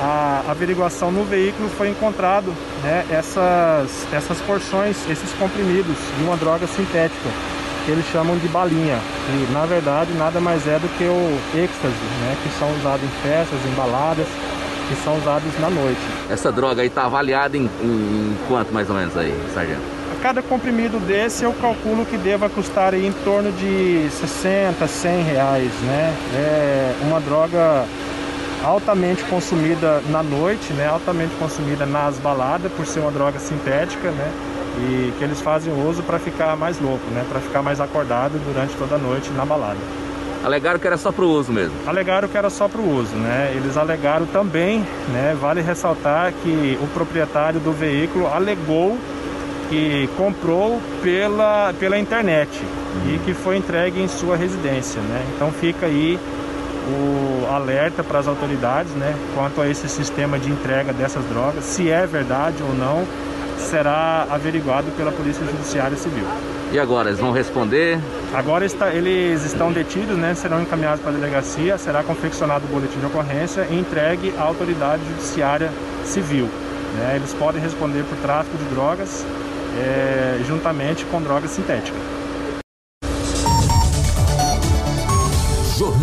a 0.00 0.50
averiguação 0.50 1.10
no 1.10 1.24
veículo 1.24 1.70
foi 1.70 1.88
encontrado 1.88 2.52
né, 2.82 3.06
essas, 3.08 4.06
essas 4.12 4.40
porções, 4.42 4.96
esses 5.08 5.32
comprimidos 5.38 5.96
de 6.18 6.24
uma 6.24 6.36
droga 6.36 6.66
sintética 6.66 7.30
que 7.84 7.90
eles 7.90 8.04
chamam 8.06 8.36
de 8.38 8.48
balinha. 8.48 8.98
E 9.30 9.52
na 9.52 9.66
verdade 9.66 10.12
nada 10.14 10.40
mais 10.40 10.66
é 10.66 10.78
do 10.78 10.88
que 10.96 11.04
o 11.04 11.38
êxtase, 11.56 11.94
né, 12.20 12.36
que 12.42 12.48
são 12.58 12.68
usados 12.78 13.04
em 13.04 13.22
festas, 13.22 13.58
em 13.64 13.74
baladas, 13.74 14.26
que 14.88 14.94
são 14.96 15.16
usados 15.16 15.58
na 15.60 15.70
noite. 15.70 16.00
Essa 16.30 16.52
droga 16.52 16.82
aí 16.82 16.90
tá 16.90 17.04
avaliada 17.04 17.56
em, 17.56 17.68
em 17.82 18.36
quanto 18.48 18.72
mais 18.72 18.88
ou 18.88 18.96
menos 18.96 19.16
aí, 19.16 19.34
sargento? 19.52 19.82
Cada 20.22 20.40
comprimido 20.40 20.98
desse 20.98 21.44
eu 21.44 21.52
calculo 21.52 22.06
que 22.06 22.16
deva 22.16 22.48
custar 22.48 22.94
aí 22.94 23.06
em 23.06 23.12
torno 23.12 23.52
de 23.52 24.08
60, 24.10 24.86
100 24.86 25.22
reais, 25.22 25.70
né? 25.82 26.14
É 26.34 26.94
uma 27.02 27.20
droga 27.20 27.84
altamente 28.64 29.22
consumida 29.24 30.02
na 30.08 30.22
noite, 30.22 30.72
né? 30.72 30.86
Altamente 30.86 31.34
consumida 31.34 31.84
nas 31.84 32.16
baladas 32.16 32.72
por 32.72 32.86
ser 32.86 33.00
uma 33.00 33.10
droga 33.10 33.38
sintética, 33.38 34.10
né? 34.10 34.32
E 34.76 35.12
que 35.18 35.24
eles 35.24 35.40
fazem 35.40 35.72
uso 35.72 36.02
para 36.02 36.18
ficar 36.18 36.56
mais 36.56 36.80
louco, 36.80 37.04
né? 37.12 37.24
Para 37.28 37.40
ficar 37.40 37.62
mais 37.62 37.80
acordado 37.80 38.38
durante 38.44 38.74
toda 38.76 38.96
a 38.96 38.98
noite 38.98 39.30
na 39.30 39.44
balada. 39.44 39.78
Alegaram 40.44 40.78
que 40.78 40.86
era 40.86 40.98
só 40.98 41.10
pro 41.10 41.26
uso 41.26 41.50
mesmo. 41.52 41.74
Alegaram 41.86 42.28
que 42.28 42.36
era 42.36 42.50
só 42.50 42.68
para 42.68 42.80
o 42.80 42.96
uso, 42.96 43.16
né? 43.16 43.52
Eles 43.56 43.78
alegaram 43.78 44.26
também, 44.26 44.80
né? 45.10 45.34
Vale 45.40 45.62
ressaltar 45.62 46.32
que 46.42 46.78
o 46.82 46.86
proprietário 46.88 47.58
do 47.60 47.72
veículo 47.72 48.26
alegou 48.26 48.98
que 49.70 50.08
comprou 50.16 50.80
pela, 51.02 51.72
pela 51.80 51.98
internet 51.98 52.50
e 53.06 53.18
que 53.24 53.32
foi 53.32 53.56
entregue 53.56 54.02
em 54.02 54.08
sua 54.08 54.36
residência, 54.36 55.00
né? 55.00 55.24
Então 55.34 55.50
fica 55.50 55.86
aí 55.86 56.18
o 56.86 57.46
alerta 57.50 58.04
para 58.04 58.18
as 58.18 58.28
autoridades, 58.28 58.92
né? 58.92 59.14
Quanto 59.34 59.60
a 59.62 59.68
esse 59.68 59.88
sistema 59.88 60.38
de 60.38 60.50
entrega 60.50 60.92
dessas 60.92 61.24
drogas, 61.24 61.64
se 61.64 61.90
é 61.90 62.06
verdade 62.06 62.62
ou 62.62 62.74
não, 62.74 63.06
será 63.58 64.26
averiguado 64.30 64.90
pela 64.96 65.10
Polícia 65.12 65.44
Judiciária 65.46 65.96
Civil. 65.96 66.24
E 66.72 66.78
agora, 66.78 67.08
eles 67.08 67.20
vão 67.20 67.30
responder? 67.30 67.98
Agora 68.34 68.64
está- 68.64 68.90
eles 68.92 69.44
estão 69.44 69.70
detidos, 69.72 70.16
né? 70.16 70.34
Serão 70.34 70.60
encaminhados 70.60 71.00
para 71.00 71.10
a 71.12 71.14
delegacia, 71.14 71.78
será 71.78 72.02
confeccionado 72.02 72.64
o 72.64 72.68
boletim 72.68 72.98
de 72.98 73.06
ocorrência 73.06 73.66
e 73.70 73.78
entregue 73.78 74.34
à 74.38 74.42
autoridade 74.42 75.02
judiciária 75.08 75.70
civil. 76.04 76.48
né? 76.96 77.14
Eles 77.16 77.34
podem 77.34 77.60
responder 77.60 78.04
por 78.04 78.16
tráfico 78.18 78.56
de 78.56 78.64
drogas, 78.66 79.26
eh, 79.76 80.38
juntamente 80.46 81.04
com 81.06 81.20
drogas 81.20 81.50
sintéticas. 81.50 82.00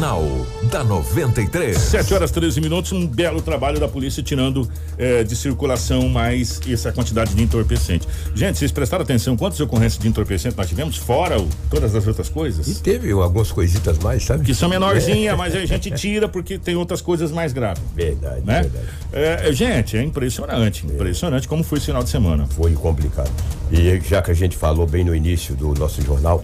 Jornal 0.02 0.48
da 0.64 0.84
93. 0.84 1.78
7 1.78 2.14
horas 2.16 2.32
13 2.32 2.60
minutos, 2.60 2.92
um 2.92 3.06
belo 3.06 3.40
trabalho 3.40 3.80
da 3.80 3.88
polícia 3.88 4.24
tirando 4.24 4.68
eh, 4.98 5.24
de 5.24 5.36
circulação 5.36 6.10
mais 6.10 6.60
essa 6.68 6.92
quantidade 6.92 7.36
de 7.36 7.44
entorpecente. 7.44 8.08
Gente, 8.34 8.58
vocês 8.58 8.72
prestaram 8.72 9.04
atenção 9.04 9.38
quantas 9.38 9.60
ocorrências 9.60 10.02
de 10.02 10.08
entorpecente 10.08 10.58
nós 10.58 10.68
tivemos, 10.68 10.98
fora 10.98 11.40
o- 11.40 11.48
todas 11.70 11.94
as 11.94 12.08
outras 12.08 12.30
coisas? 12.30 12.68
E 12.68 12.82
teve 12.82 13.12
algumas 13.12 13.52
coisitas 13.52 14.00
mais, 14.00 14.24
sabe? 14.24 14.44
Que 14.44 14.56
são 14.56 14.68
menorzinhas, 14.70 15.38
mas 15.38 15.54
a 15.56 15.64
gente 15.68 15.92
tira 15.92 16.28
porque 16.28 16.58
tem 16.58 16.76
outras 16.76 17.00
coisas 17.00 17.30
mais 17.32 17.54
graves. 17.54 17.84
Verdade, 17.96 18.42
Né? 18.44 18.64
verdade. 18.64 18.88
É, 19.14 19.54
gente, 19.54 19.96
é 19.98 20.02
impressionante, 20.02 20.84
impressionante 20.84 21.48
como 21.48 21.64
foi 21.64 21.78
esse 21.78 21.86
final 21.86 22.02
de 22.04 22.10
semana. 22.10 22.48
Foi 22.48 22.72
complicado. 22.74 23.30
E 23.72 24.00
já 24.10 24.20
que 24.24 24.32
a 24.32 24.34
gente 24.34 24.58
falou 24.58 24.88
bem 24.88 25.04
no 25.04 25.16
início 25.16 25.54
do 25.54 25.76
nosso 25.76 26.02
jornal, 26.02 26.44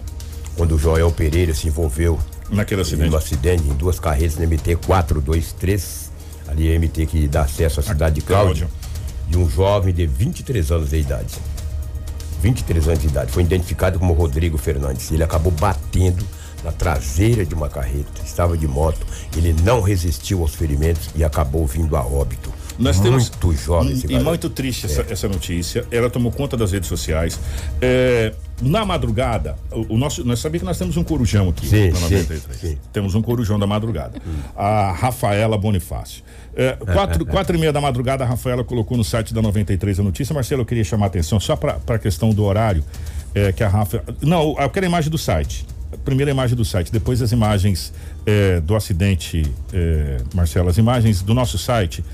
quando 0.56 0.76
o 0.76 0.78
Joel 0.78 1.10
Pereira 1.10 1.52
se 1.52 1.66
envolveu 1.66 2.20
naquele 2.50 2.82
acidente, 2.82 3.10
no 3.10 3.16
acidente 3.16 3.62
em 3.68 3.74
duas 3.74 4.00
carretas 4.00 4.36
no 4.36 4.46
MT 4.46 4.76
423, 4.86 6.10
ali 6.48 6.72
é 6.72 6.78
MT 6.78 7.06
que 7.06 7.28
dá 7.28 7.42
acesso 7.42 7.80
à 7.80 7.82
cidade 7.82 8.16
de 8.16 8.20
Cláudio, 8.22 8.68
de 9.28 9.38
um 9.38 9.48
jovem 9.48 9.92
de 9.92 10.06
23 10.06 10.70
anos 10.72 10.90
de 10.90 10.96
idade. 10.96 11.34
23 12.42 12.88
anos 12.88 13.00
de 13.00 13.08
idade. 13.08 13.32
Foi 13.32 13.42
identificado 13.42 13.98
como 13.98 14.12
Rodrigo 14.12 14.56
Fernandes. 14.56 15.10
Ele 15.10 15.22
acabou 15.22 15.52
batendo 15.52 16.24
na 16.62 16.72
traseira 16.72 17.44
de 17.44 17.54
uma 17.54 17.68
carreta. 17.68 18.22
Estava 18.24 18.56
de 18.56 18.66
moto. 18.66 19.04
Ele 19.36 19.54
não 19.62 19.80
resistiu 19.80 20.42
aos 20.42 20.54
ferimentos 20.54 21.10
e 21.14 21.24
acabou 21.24 21.66
vindo 21.66 21.96
a 21.96 22.02
óbito. 22.04 22.52
Nós 22.78 23.00
temos 23.00 23.28
Muito 23.28 23.52
jovem 23.52 23.92
e 23.92 24.06
garoto. 24.06 24.24
muito 24.24 24.50
triste 24.50 24.86
essa, 24.86 25.04
essa 25.10 25.28
notícia. 25.28 25.84
Ela 25.90 26.08
tomou 26.08 26.30
conta 26.30 26.56
das 26.56 26.70
redes 26.70 26.88
sociais. 26.88 27.38
É, 27.80 28.32
na 28.62 28.84
madrugada, 28.84 29.56
o, 29.72 29.94
o 29.94 29.98
nosso, 29.98 30.24
nós 30.24 30.38
sabíamos 30.38 30.60
que 30.60 30.66
nós 30.66 30.78
temos 30.78 30.96
um 30.96 31.02
corujão 31.02 31.48
aqui 31.48 31.66
Sim, 31.66 31.90
na 31.90 31.96
sim, 31.96 32.02
93. 32.18 32.78
Temos 32.92 33.14
um 33.14 33.22
corujão 33.22 33.58
da 33.58 33.66
madrugada. 33.66 34.20
A 34.56 34.92
Rafaela 34.92 35.58
Bonifácio. 35.58 36.22
É, 36.54 36.72
quatro, 36.92 37.26
quatro 37.26 37.56
e 37.56 37.58
meia 37.58 37.72
da 37.72 37.80
madrugada, 37.80 38.24
a 38.24 38.26
Rafaela 38.26 38.62
colocou 38.62 38.96
no 38.96 39.04
site 39.04 39.34
da 39.34 39.42
93 39.42 39.98
a 39.98 40.02
notícia. 40.02 40.32
Marcelo, 40.32 40.62
eu 40.62 40.66
queria 40.66 40.84
chamar 40.84 41.06
a 41.06 41.08
atenção 41.08 41.40
só 41.40 41.56
para 41.56 41.80
a 41.86 41.98
questão 41.98 42.30
do 42.30 42.44
horário. 42.44 42.84
É, 43.34 43.52
que 43.52 43.62
a 43.62 43.68
Rafa. 43.68 44.02
Não, 44.22 44.56
eu 44.58 44.70
quero 44.70 44.86
a 44.86 44.88
imagem 44.88 45.10
do 45.10 45.18
site. 45.18 45.66
A 45.92 45.96
primeira 45.96 46.30
imagem 46.30 46.56
do 46.56 46.64
site, 46.64 46.92
depois 46.92 47.20
as 47.22 47.32
imagens 47.32 47.92
é, 48.26 48.60
do 48.60 48.74
acidente, 48.74 49.42
é, 49.72 50.18
Marcelo, 50.34 50.68
as 50.68 50.78
imagens 50.78 51.22
do 51.22 51.34
nosso 51.34 51.58
site. 51.58 52.04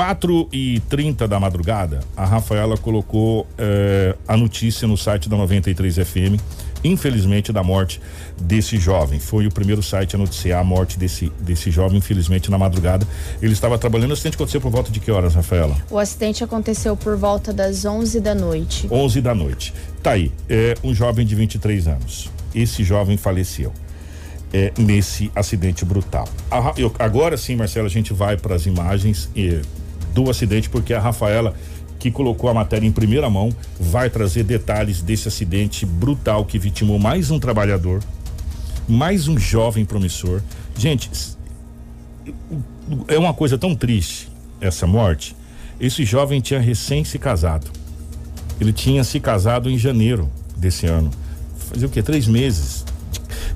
4 0.00 0.48
e 0.52 0.78
30 0.88 1.26
da 1.26 1.40
madrugada, 1.40 1.98
a 2.16 2.24
Rafaela 2.24 2.76
colocou 2.76 3.44
é, 3.58 4.14
a 4.28 4.36
notícia 4.36 4.86
no 4.86 4.96
site 4.96 5.28
da 5.28 5.36
93 5.36 5.96
FM, 5.96 6.38
infelizmente, 6.84 7.52
da 7.52 7.64
morte 7.64 8.00
desse 8.40 8.78
jovem. 8.78 9.18
Foi 9.18 9.48
o 9.48 9.50
primeiro 9.50 9.82
site 9.82 10.14
a 10.14 10.18
noticiar 10.18 10.60
a 10.60 10.64
morte 10.64 10.96
desse, 10.96 11.32
desse 11.40 11.72
jovem, 11.72 11.98
infelizmente, 11.98 12.52
na 12.52 12.56
madrugada. 12.56 13.04
Ele 13.42 13.52
estava 13.52 13.76
trabalhando. 13.78 14.10
O 14.10 14.12
acidente 14.12 14.36
aconteceu 14.36 14.60
por 14.60 14.70
volta 14.70 14.92
de 14.92 15.00
que 15.00 15.10
horas, 15.10 15.34
Rafaela? 15.34 15.76
O 15.90 15.98
acidente 15.98 16.44
aconteceu 16.44 16.96
por 16.96 17.16
volta 17.16 17.52
das 17.52 17.84
11 17.84 18.20
da 18.20 18.32
noite. 18.32 18.86
11 18.88 19.20
da 19.20 19.34
noite. 19.34 19.74
Tá 20.00 20.12
aí, 20.12 20.30
é 20.48 20.76
um 20.84 20.94
jovem 20.94 21.26
de 21.26 21.34
23 21.34 21.88
anos. 21.88 22.30
Esse 22.54 22.84
jovem 22.84 23.16
faleceu 23.16 23.72
é, 24.52 24.72
nesse 24.78 25.32
acidente 25.34 25.84
brutal. 25.84 26.28
A 26.48 26.60
Ra- 26.60 26.74
eu- 26.76 26.94
agora 26.96 27.36
sim, 27.36 27.56
Marcelo, 27.56 27.86
a 27.86 27.90
gente 27.90 28.12
vai 28.12 28.36
para 28.36 28.54
as 28.54 28.66
imagens 28.66 29.28
eh, 29.36 29.60
do 30.12 30.30
acidente, 30.30 30.68
porque 30.68 30.94
a 30.94 31.00
Rafaela, 31.00 31.54
que 31.98 32.10
colocou 32.10 32.48
a 32.48 32.54
matéria 32.54 32.86
em 32.86 32.92
primeira 32.92 33.28
mão, 33.28 33.54
vai 33.78 34.08
trazer 34.08 34.44
detalhes 34.44 35.02
desse 35.02 35.28
acidente 35.28 35.84
brutal 35.84 36.44
que 36.44 36.58
vitimou 36.58 36.98
mais 36.98 37.30
um 37.30 37.38
trabalhador, 37.38 38.02
mais 38.88 39.28
um 39.28 39.38
jovem 39.38 39.84
promissor. 39.84 40.40
Gente, 40.76 41.10
é 43.08 43.18
uma 43.18 43.34
coisa 43.34 43.58
tão 43.58 43.74
triste 43.74 44.28
essa 44.60 44.86
morte. 44.86 45.36
Esse 45.80 46.04
jovem 46.04 46.40
tinha 46.40 46.60
recém 46.60 47.04
se 47.04 47.18
casado. 47.18 47.70
Ele 48.60 48.72
tinha 48.72 49.02
se 49.02 49.18
casado 49.18 49.70
em 49.70 49.78
janeiro 49.78 50.30
desse 50.56 50.86
ano. 50.86 51.10
Fazia 51.56 51.86
o 51.86 51.90
quê? 51.90 52.02
Três 52.02 52.26
meses. 52.26 52.79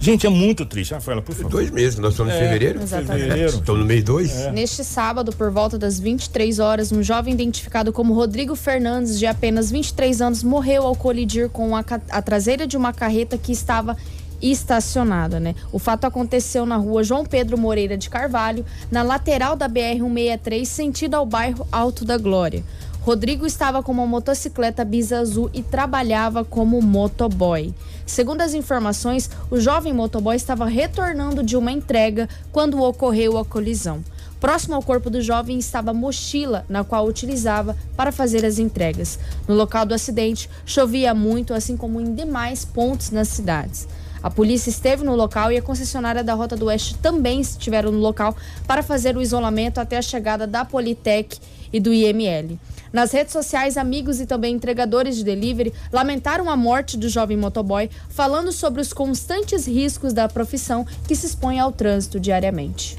Gente, 0.01 0.27
é 0.27 0.31
muito 0.31 0.67
triste. 0.67 0.93
Rafaela, 0.95 1.23
por 1.23 1.35
favor. 1.35 1.51
Dois 1.51 1.71
meses, 1.71 1.99
nós 1.99 2.13
estamos 2.13 2.33
em 2.33 2.37
É, 2.37 2.41
fevereiro. 2.41 2.83
exatamente. 2.83 3.23
Fevereiro. 3.23 3.55
Estamos 3.59 3.81
no 3.81 3.87
mês 3.87 4.05
dois. 4.05 4.53
Neste 4.53 4.85
sábado, 4.85 5.33
por 5.33 5.51
volta 5.51 5.79
das 5.79 5.99
23 5.99 6.59
horas, 6.59 6.93
um 6.93 7.03
jovem 7.03 7.33
identificado 7.35 7.93
como 7.93 8.15
Rodrigo 8.15 8.55
Fernandes, 8.55 9.19
de 9.19 9.27
apenas 9.27 9.71
23 9.71 10.21
anos, 10.21 10.43
morreu 10.43 10.85
ao 10.87 10.95
colidir 10.95 11.49
com 11.49 11.75
a, 11.77 11.85
a 12.11 12.23
traseira 12.23 12.67
de 12.67 12.77
uma 12.77 12.93
carreta 12.93 13.39
que 13.39 13.53
estava 13.53 13.97
estacionada, 14.43 15.41
né? 15.41 15.55
O 15.73 15.79
fato 15.79 16.05
aconteceu 16.05 16.67
na 16.67 16.77
rua 16.77 17.03
João 17.03 17.25
Pedro 17.25 17.57
Moreira 17.57 17.97
de 17.97 18.11
Carvalho, 18.11 18.65
na 18.91 19.03
lateral 19.03 19.57
da 19.57 19.69
BR-163, 19.69 20.65
sentido 20.67 21.15
ao 21.15 21.25
bairro 21.25 21.67
Alto 21.73 22.05
da 22.05 22.19
Glória. 22.19 22.63
Rodrigo 23.05 23.45
estava 23.45 23.83
com 23.83 23.93
uma 23.93 24.07
motocicleta 24.07 24.83
bisa 24.83 25.19
azul 25.19 25.51
e 25.53 25.63
trabalhava 25.63 26.43
como 26.43 26.81
motoboy. 26.81 27.75
Segundo 28.07 28.41
as 28.41 28.55
informações, 28.55 29.29
o 29.51 29.61
jovem 29.61 29.93
motoboy 29.93 30.35
estava 30.35 30.65
retornando 30.65 31.43
de 31.43 31.55
uma 31.55 31.71
entrega 31.71 32.27
quando 32.51 32.83
ocorreu 32.83 33.37
a 33.37 33.45
colisão. 33.45 34.03
Próximo 34.41 34.75
ao 34.75 34.83
corpo 34.83 35.11
do 35.11 35.21
jovem 35.21 35.59
estava 35.59 35.91
a 35.91 35.95
mochila, 35.95 36.65
na 36.67 36.83
qual 36.83 37.07
utilizava 37.07 37.77
para 37.95 38.11
fazer 38.11 38.43
as 38.43 38.59
entregas. 38.59 39.19
No 39.47 39.55
local 39.55 39.85
do 39.85 39.93
acidente, 39.93 40.49
chovia 40.65 41.13
muito, 41.13 41.53
assim 41.53 41.77
como 41.77 42.01
em 42.01 42.15
demais 42.15 42.65
pontos 42.65 43.11
nas 43.11 43.29
cidades. 43.29 43.87
A 44.23 44.31
polícia 44.31 44.71
esteve 44.71 45.05
no 45.05 45.15
local 45.15 45.53
e 45.53 45.59
a 45.59 45.63
concessionária 45.63 46.25
da 46.25 46.33
Rota 46.33 46.57
do 46.57 46.65
Oeste 46.67 46.95
também 46.95 47.43
estiveram 47.43 47.93
no 47.93 47.99
local 47.99 48.35
para 48.67 48.83
fazer 48.83 49.15
o 49.15 49.21
isolamento 49.21 49.77
até 49.77 49.99
a 49.99 50.03
chegada 50.03 50.47
da 50.47 50.65
Politec 50.65 51.39
e 51.71 51.79
do 51.79 51.93
IML. 51.93 52.59
Nas 52.95 53.11
redes 53.11 53.33
sociais, 53.33 53.77
amigos 53.77 54.21
e 54.21 54.27
também 54.27 54.55
entregadores 54.55 55.17
de 55.17 55.25
delivery 55.25 55.73
lamentaram 55.93 56.49
a 56.49 56.57
morte 56.57 56.97
do 56.97 57.09
jovem 57.09 57.37
motoboy, 57.37 57.91
falando 58.09 58.53
sobre 58.53 58.81
os 58.81 58.93
constantes 58.93 59.67
riscos 59.67 60.13
da 60.13 60.29
profissão 60.29 60.87
que 61.09 61.17
se 61.17 61.27
expõe 61.27 61.59
ao 61.59 61.73
trânsito 61.73 62.21
diariamente. 62.21 62.97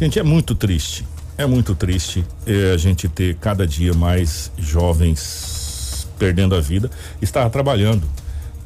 Gente, 0.00 0.18
é 0.18 0.22
muito 0.22 0.54
triste. 0.54 1.04
É 1.36 1.44
muito 1.44 1.74
triste 1.74 2.24
eh, 2.46 2.72
a 2.72 2.78
gente 2.78 3.06
ter 3.06 3.36
cada 3.36 3.66
dia 3.66 3.92
mais 3.92 4.50
jovens 4.56 6.08
perdendo 6.18 6.54
a 6.54 6.60
vida. 6.60 6.90
Estava 7.20 7.50
trabalhando. 7.50 8.08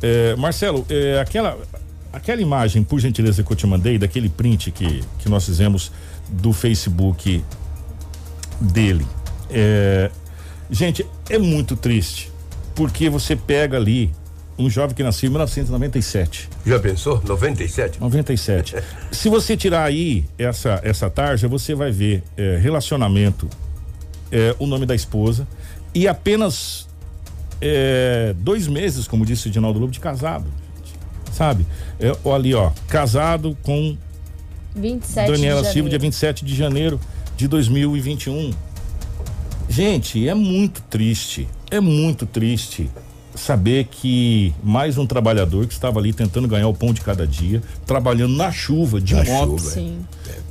Eh, 0.00 0.36
Marcelo, 0.36 0.86
eh, 0.88 1.18
aquela, 1.20 1.58
aquela 2.12 2.40
imagem, 2.40 2.84
por 2.84 3.00
gentileza, 3.00 3.42
que 3.42 3.50
eu 3.50 3.56
te 3.56 3.66
mandei, 3.66 3.98
daquele 3.98 4.28
print 4.28 4.70
que, 4.70 5.02
que 5.18 5.28
nós 5.28 5.44
fizemos 5.44 5.90
do 6.28 6.52
Facebook 6.52 7.42
dele. 8.60 9.04
É, 9.50 10.08
gente, 10.70 11.04
é 11.28 11.38
muito 11.38 11.76
triste. 11.76 12.31
Porque 12.74 13.11
você 13.11 13.35
pega 13.35 13.76
ali 13.76 14.11
um 14.59 14.68
jovem 14.68 14.94
que 14.94 15.02
nasceu 15.02 15.28
em 15.28 15.31
1997. 15.31 16.48
Já 16.66 16.78
pensou? 16.78 17.22
97? 17.24 18.00
97. 18.00 18.76
Se 19.12 19.28
você 19.28 19.57
tirar 19.57 19.85
aí 19.85 20.24
essa, 20.37 20.81
essa 20.83 21.09
tarja, 21.09 21.46
você 21.46 21.74
vai 21.74 21.92
ver 21.92 22.22
é, 22.37 22.59
relacionamento, 22.61 23.48
é, 24.31 24.54
o 24.59 24.66
nome 24.66 24.85
da 24.85 24.94
esposa 24.94 25.46
e 25.94 26.07
apenas 26.07 26.88
é, 27.61 28.35
dois 28.38 28.66
meses, 28.66 29.07
como 29.07 29.24
disse 29.24 29.48
o 29.48 29.50
Dinaldo 29.50 29.78
Lobo, 29.78 29.92
de 29.92 30.00
casado. 30.00 30.46
Sabe? 31.33 31.66
É, 32.00 32.11
ali, 32.31 32.54
ó, 32.54 32.70
casado 32.88 33.57
com 33.62 33.96
27 34.74 35.31
Daniela 35.31 35.62
de 35.62 35.72
Silva, 35.72 35.88
dia 35.88 35.98
janeiro. 35.98 36.02
27 36.02 36.44
de 36.44 36.54
janeiro 36.54 37.00
de 37.37 37.48
2021. 37.48 38.52
Gente, 39.68 40.26
é 40.28 40.35
muito 40.35 40.83
triste, 40.83 41.46
é 41.70 41.78
muito 41.81 42.24
triste 42.26 42.90
saber 43.35 43.85
que 43.85 44.52
mais 44.64 44.98
um 44.98 45.07
trabalhador 45.07 45.66
que 45.66 45.72
estava 45.72 46.00
ali 46.00 46.12
tentando 46.12 46.48
ganhar 46.48 46.66
o 46.68 46.74
pão 46.74 46.92
de 46.92 47.00
cada 47.02 47.26
dia, 47.26 47.62
trabalhando 47.87 48.35
na 48.35 48.50
chuva, 48.50 49.00
de 49.00 49.14
Na 49.14 49.24
moto, 49.24 49.59
chuva, 49.59 49.70
é. 49.70 49.74
Sim. 49.74 49.98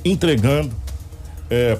entregando 0.04 0.70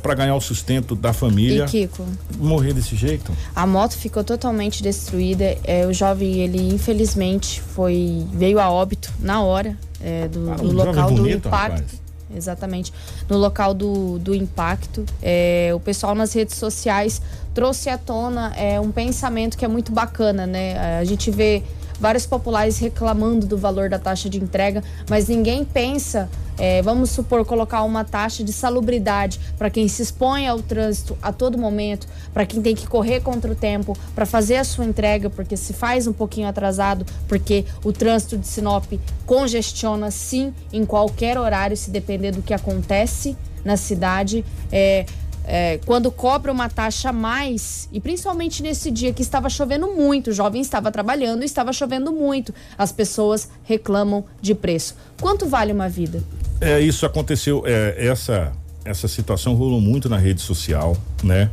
para 0.03 0.14
ganhar 0.14 0.35
o 0.35 0.40
sustento 0.40 0.96
da 0.96 1.12
família, 1.12 1.64
E 1.64 1.68
Kiko, 1.68 2.05
morrer 2.38 2.72
desse 2.72 2.96
jeito. 2.96 3.31
a 3.55 3.66
moto 3.66 3.96
ficou 3.98 4.24
totalmente 4.24 4.83
destruída. 4.83 5.57
É, 5.62 5.87
o 5.87 5.92
jovem, 5.92 6.37
ele 6.40 6.74
infelizmente 6.74 7.61
foi 7.61 8.27
veio 8.33 8.59
a 8.59 8.70
óbito 8.70 9.12
na 9.20 9.42
hora 9.42 9.77
é, 10.01 10.27
do, 10.27 10.51
Ah, 10.51 10.55
do 10.55 10.68
um 10.68 10.72
local 10.72 11.11
do 11.11 11.16
bonito, 11.22 11.48
impacto. 11.48 11.72
rapaz. 11.72 12.08
Exatamente. 12.35 12.93
No 13.29 13.38
local 13.38 13.75
do, 13.75 14.19
do 14.19 14.35
impacto. 14.35 15.05
É, 15.23 15.71
o 15.75 15.81
pessoal 15.81 16.14
nas 16.14 16.33
redes 16.33 16.57
sociais 16.57 17.23
trouxe 17.55 17.88
à 17.88 17.99
tona 17.99 18.53
é, 18.57 18.79
um 18.79 18.91
pensamento 18.91 19.57
que 19.57 19.64
é 19.64 19.69
muito 19.69 19.93
bacana, 19.93 20.47
né? 20.47 20.99
A 20.99 21.05
gente 21.05 21.31
vê 21.31 21.62
vários 22.01 22.27
populares 22.27 22.79
reclamando 22.79 23.47
do 23.47 23.59
valor 23.59 23.88
da 23.88 23.99
taxa 23.99 24.29
de 24.29 24.38
entrega, 24.38 24.83
mas 25.09 25.29
ninguém 25.29 25.64
pensa, 25.64 26.29
é, 26.59 26.83
vamos 26.83 27.11
supor, 27.11 27.44
colocar 27.44 27.83
uma 27.85 28.05
taxa 28.05 28.42
de 28.42 28.53
salubridade 28.53 29.38
para 29.57 29.71
quem 29.71 29.87
se 29.87 30.03
expõe 30.03 30.47
ao 30.47 30.61
trânsito 30.61 31.16
a 31.23 31.33
todo 31.33 31.57
momento, 31.57 32.07
para 32.35 32.44
quem 32.44 32.61
tem 32.61 32.75
que 32.75 32.87
correr 32.87 33.21
contra 33.21 33.51
o 33.51 33.55
tempo, 33.55 33.97
para 34.14 34.27
fazer 34.27 34.57
a 34.57 34.64
sua 34.64 34.85
entrega, 34.85 35.31
porque 35.31 35.57
se 35.57 35.73
faz 35.73 36.07
um 36.07 36.12
pouquinho 36.12 36.49
atrasado, 36.49 37.07
porque 37.29 37.64
o 37.85 37.92
trânsito 37.92 38.37
de 38.37 38.47
Sinop 38.47 38.85
congestiona 39.25 40.11
sim 40.11 40.53
em 40.73 40.85
qualquer 40.85 41.38
horário, 41.38 41.77
se 41.77 41.90
depender 41.90 42.33
do 42.33 42.42
que 42.42 42.53
acontece 42.53 43.37
na 43.64 43.77
cidade. 43.77 44.44
É, 44.73 45.07
é, 45.51 45.81
quando 45.87 46.11
cobra 46.11 46.53
uma 46.53 46.68
taxa 46.68 47.09
a 47.09 47.12
mais, 47.12 47.88
e 47.90 47.99
principalmente 47.99 48.62
nesse 48.62 48.90
dia 48.90 49.14
que 49.14 49.23
estava 49.23 49.49
chovendo 49.49 49.94
muito, 49.94 50.29
o 50.29 50.33
jovem 50.33 50.61
estava 50.61 50.92
trabalhando 50.92 51.42
e 51.42 51.47
estava 51.47 51.73
chovendo 51.73 52.12
muito, 52.12 52.55
as 52.77 52.92
pessoas 52.92 53.49
reclamam 53.64 54.25
de 54.42 54.55
preço. 54.55 54.94
Quanto 55.18 55.47
vale 55.47 55.73
uma 55.73 55.88
vida? 55.88 56.23
É, 56.61 56.81
isso 56.81 57.07
aconteceu, 57.07 57.62
é, 57.66 57.94
essa, 58.07 58.53
essa 58.85 59.07
situação 59.09 59.55
rolou 59.55 59.81
muito 59.81 60.09
na 60.09 60.18
rede 60.18 60.40
social, 60.40 60.97
né? 61.23 61.51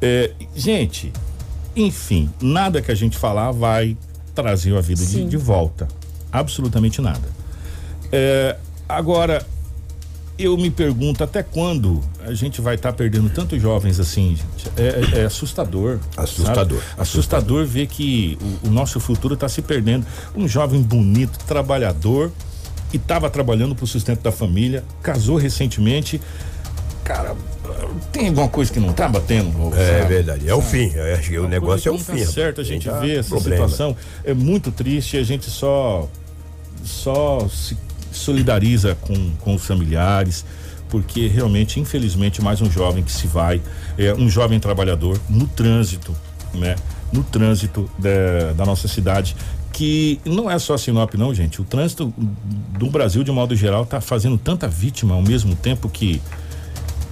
É, 0.00 0.30
gente, 0.54 1.12
enfim, 1.74 2.30
nada 2.40 2.80
que 2.80 2.90
a 2.90 2.94
gente 2.94 3.16
falar 3.18 3.50
vai 3.50 3.96
trazer 4.34 4.76
a 4.76 4.80
vida 4.80 5.04
de, 5.04 5.24
de 5.24 5.36
volta. 5.36 5.88
Absolutamente 6.30 7.00
nada. 7.00 7.26
É, 8.12 8.56
agora, 8.88 9.44
eu 10.38 10.56
me 10.56 10.70
pergunto 10.70 11.22
até 11.22 11.42
quando 11.42 12.00
a 12.24 12.34
gente 12.34 12.60
vai 12.60 12.74
estar 12.74 12.92
perdendo 12.92 13.30
tantos 13.30 13.60
jovens 13.62 13.98
assim, 14.00 14.36
gente. 14.36 14.68
É, 14.76 15.18
é- 15.18 15.20
é 15.22 15.24
assustador. 15.24 15.98
Assustador. 16.16 16.78
sabe? 16.80 17.00
Assustador 17.00 17.64
ver 17.66 17.86
que 17.86 18.36
o, 18.64 18.68
o 18.68 18.70
nosso 18.70 18.98
futuro 19.00 19.34
está 19.34 19.48
se 19.48 19.62
perdendo. 19.62 20.04
Um 20.34 20.46
jovem 20.48 20.82
bonito, 20.82 21.38
trabalhador, 21.46 22.32
e 22.94 22.96
estava 22.96 23.28
trabalhando 23.28 23.74
para 23.74 23.82
o 23.82 23.86
sustento 23.88 24.22
da 24.22 24.30
família, 24.30 24.84
casou 25.02 25.36
recentemente. 25.36 26.20
Cara, 27.02 27.34
tem 28.12 28.28
alguma 28.28 28.48
coisa 28.48 28.72
que 28.72 28.78
não 28.78 28.92
tá 28.92 29.08
batendo. 29.08 29.74
É 29.76 29.98
sabe? 29.98 30.14
verdade, 30.14 30.48
é 30.48 30.54
o 30.54 30.62
Sabe? 30.62 30.70
fim. 30.70 30.92
Eu 30.94 31.14
acho 31.16 31.28
que 31.28 31.38
o 31.40 31.48
negócio 31.48 31.88
é 31.88 31.92
o 31.92 31.98
que 31.98 32.08
não 32.08 32.18
fim. 32.18 32.24
Tá 32.24 32.30
certo, 32.30 32.60
a 32.60 32.64
gente 32.64 32.88
vê 33.00 33.16
essa 33.16 33.30
problema. 33.30 33.68
situação. 33.68 33.96
É 34.22 34.32
muito 34.32 34.70
triste, 34.70 35.16
a 35.16 35.24
gente 35.24 35.50
só, 35.50 36.08
só 36.84 37.48
se 37.48 37.76
solidariza 38.12 38.94
com, 39.00 39.32
com 39.40 39.56
os 39.56 39.66
familiares, 39.66 40.44
porque 40.88 41.26
realmente, 41.26 41.80
infelizmente, 41.80 42.40
mais 42.40 42.60
um 42.62 42.70
jovem 42.70 43.02
que 43.02 43.10
se 43.10 43.26
vai, 43.26 43.60
é 43.98 44.14
um 44.14 44.30
jovem 44.30 44.60
trabalhador 44.60 45.20
no 45.28 45.48
trânsito, 45.48 46.14
né? 46.54 46.76
No 47.12 47.24
trânsito 47.24 47.90
da, 47.98 48.52
da 48.52 48.64
nossa 48.64 48.86
cidade. 48.86 49.34
Que 49.74 50.20
não 50.24 50.48
é 50.48 50.56
só 50.58 50.78
Sinop, 50.78 51.14
não, 51.14 51.34
gente. 51.34 51.60
O 51.60 51.64
trânsito 51.64 52.14
do 52.78 52.88
Brasil, 52.88 53.24
de 53.24 53.32
modo 53.32 53.56
geral, 53.56 53.82
está 53.82 54.00
fazendo 54.00 54.38
tanta 54.38 54.68
vítima 54.68 55.14
ao 55.16 55.22
mesmo 55.22 55.56
tempo 55.56 55.88
que 55.88 56.22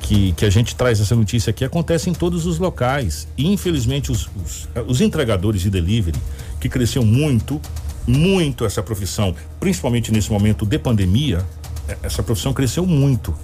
que, 0.03 0.33
que 0.33 0.45
a 0.45 0.51
gente 0.51 0.75
traz 0.75 1.01
essa 1.01 1.15
notícia 1.15 1.51
aqui 1.51 1.65
acontece 1.65 2.11
em 2.11 2.13
todos 2.13 2.45
os 2.45 2.59
locais. 2.59 3.27
E 3.39 3.47
infelizmente 3.47 4.11
os, 4.11 4.29
os, 4.45 4.69
os 4.87 5.01
entregadores 5.01 5.63
de 5.63 5.71
delivery, 5.71 6.19
que 6.61 6.69
cresceu 6.69 7.05
muito, 7.05 7.61
muito 8.07 8.65
essa 8.65 8.83
profissão, 8.83 9.35
principalmente 9.59 10.13
nesse 10.13 10.31
momento 10.31 10.67
de 10.67 10.79
pandemia, 10.79 11.47
eh, 11.89 11.97
essa 12.03 12.23
profissão 12.23 12.53
cresceu 12.53 12.85
muito. 12.85 13.35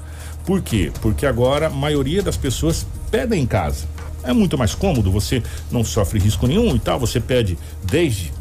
Por 0.45 0.61
quê? 0.61 0.93
Porque 1.01 1.27
agora 1.27 1.69
a 1.69 1.71
maioria 1.71 2.23
das 2.23 2.37
pessoas 2.37 2.87
pedem 3.11 3.43
em 3.43 3.47
casa. 3.47 3.87
É 4.25 4.33
muito 4.33 4.59
mais 4.59 4.75
cômodo, 4.75 5.13
você 5.13 5.43
não 5.71 5.85
sofre 5.85 6.19
risco 6.19 6.47
nenhum 6.47 6.75
e 6.75 6.79
tal, 6.79 6.99
você 6.99 7.21
pede 7.21 7.57
desde 7.85 8.25
de, 8.25 8.31
de 8.31 8.38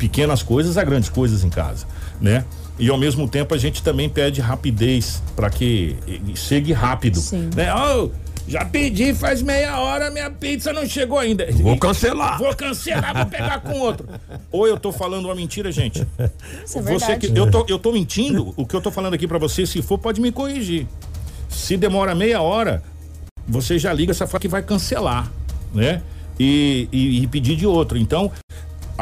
pequenas 0.00 0.42
coisas 0.42 0.78
a 0.78 0.82
grandes 0.82 1.10
coisas 1.10 1.44
em 1.44 1.50
casa, 1.50 1.86
né? 2.18 2.42
E 2.78 2.88
ao 2.88 2.96
mesmo 2.96 3.28
tempo 3.28 3.54
a 3.54 3.58
gente 3.58 3.82
também 3.82 4.08
pede 4.08 4.40
rapidez 4.40 5.22
para 5.36 5.50
que 5.50 5.94
chegue 6.34 6.72
rápido, 6.72 7.20
Sim. 7.20 7.50
né? 7.54 7.70
Ô, 7.74 8.10
já 8.48 8.64
pedi 8.64 9.12
faz 9.12 9.42
meia 9.42 9.78
hora, 9.78 10.10
minha 10.10 10.30
pizza 10.30 10.72
não 10.72 10.86
chegou 10.86 11.18
ainda. 11.18 11.46
Vou 11.52 11.76
cancelar. 11.76 12.38
Vou 12.38 12.56
cancelar, 12.56 13.14
vou 13.14 13.26
pegar 13.26 13.60
com 13.60 13.78
outro. 13.78 14.08
Ou 14.50 14.66
eu 14.66 14.80
tô 14.80 14.90
falando 14.90 15.26
uma 15.26 15.34
mentira, 15.34 15.70
gente? 15.70 16.06
Isso 16.64 16.78
é 16.78 16.82
Você 16.82 17.18
que 17.18 17.26
eu 17.38 17.50
tô, 17.50 17.66
eu 17.68 17.78
tô 17.78 17.92
mentindo, 17.92 18.54
o 18.56 18.64
que 18.64 18.74
eu 18.74 18.80
tô 18.80 18.90
falando 18.90 19.12
aqui 19.12 19.28
para 19.28 19.38
você, 19.38 19.66
se 19.66 19.82
for, 19.82 19.98
pode 19.98 20.18
me 20.18 20.32
corrigir. 20.32 20.86
Se 21.50 21.76
demora 21.76 22.14
meia 22.14 22.40
hora, 22.40 22.82
você 23.46 23.78
já 23.78 23.92
liga 23.92 24.12
essa 24.12 24.26
fala 24.26 24.40
que 24.40 24.48
vai 24.48 24.62
cancelar, 24.62 25.30
né? 25.74 26.00
E, 26.38 26.88
e, 26.90 27.22
e 27.22 27.26
pedir 27.26 27.54
de 27.54 27.66
outro. 27.66 27.98
Então, 27.98 28.32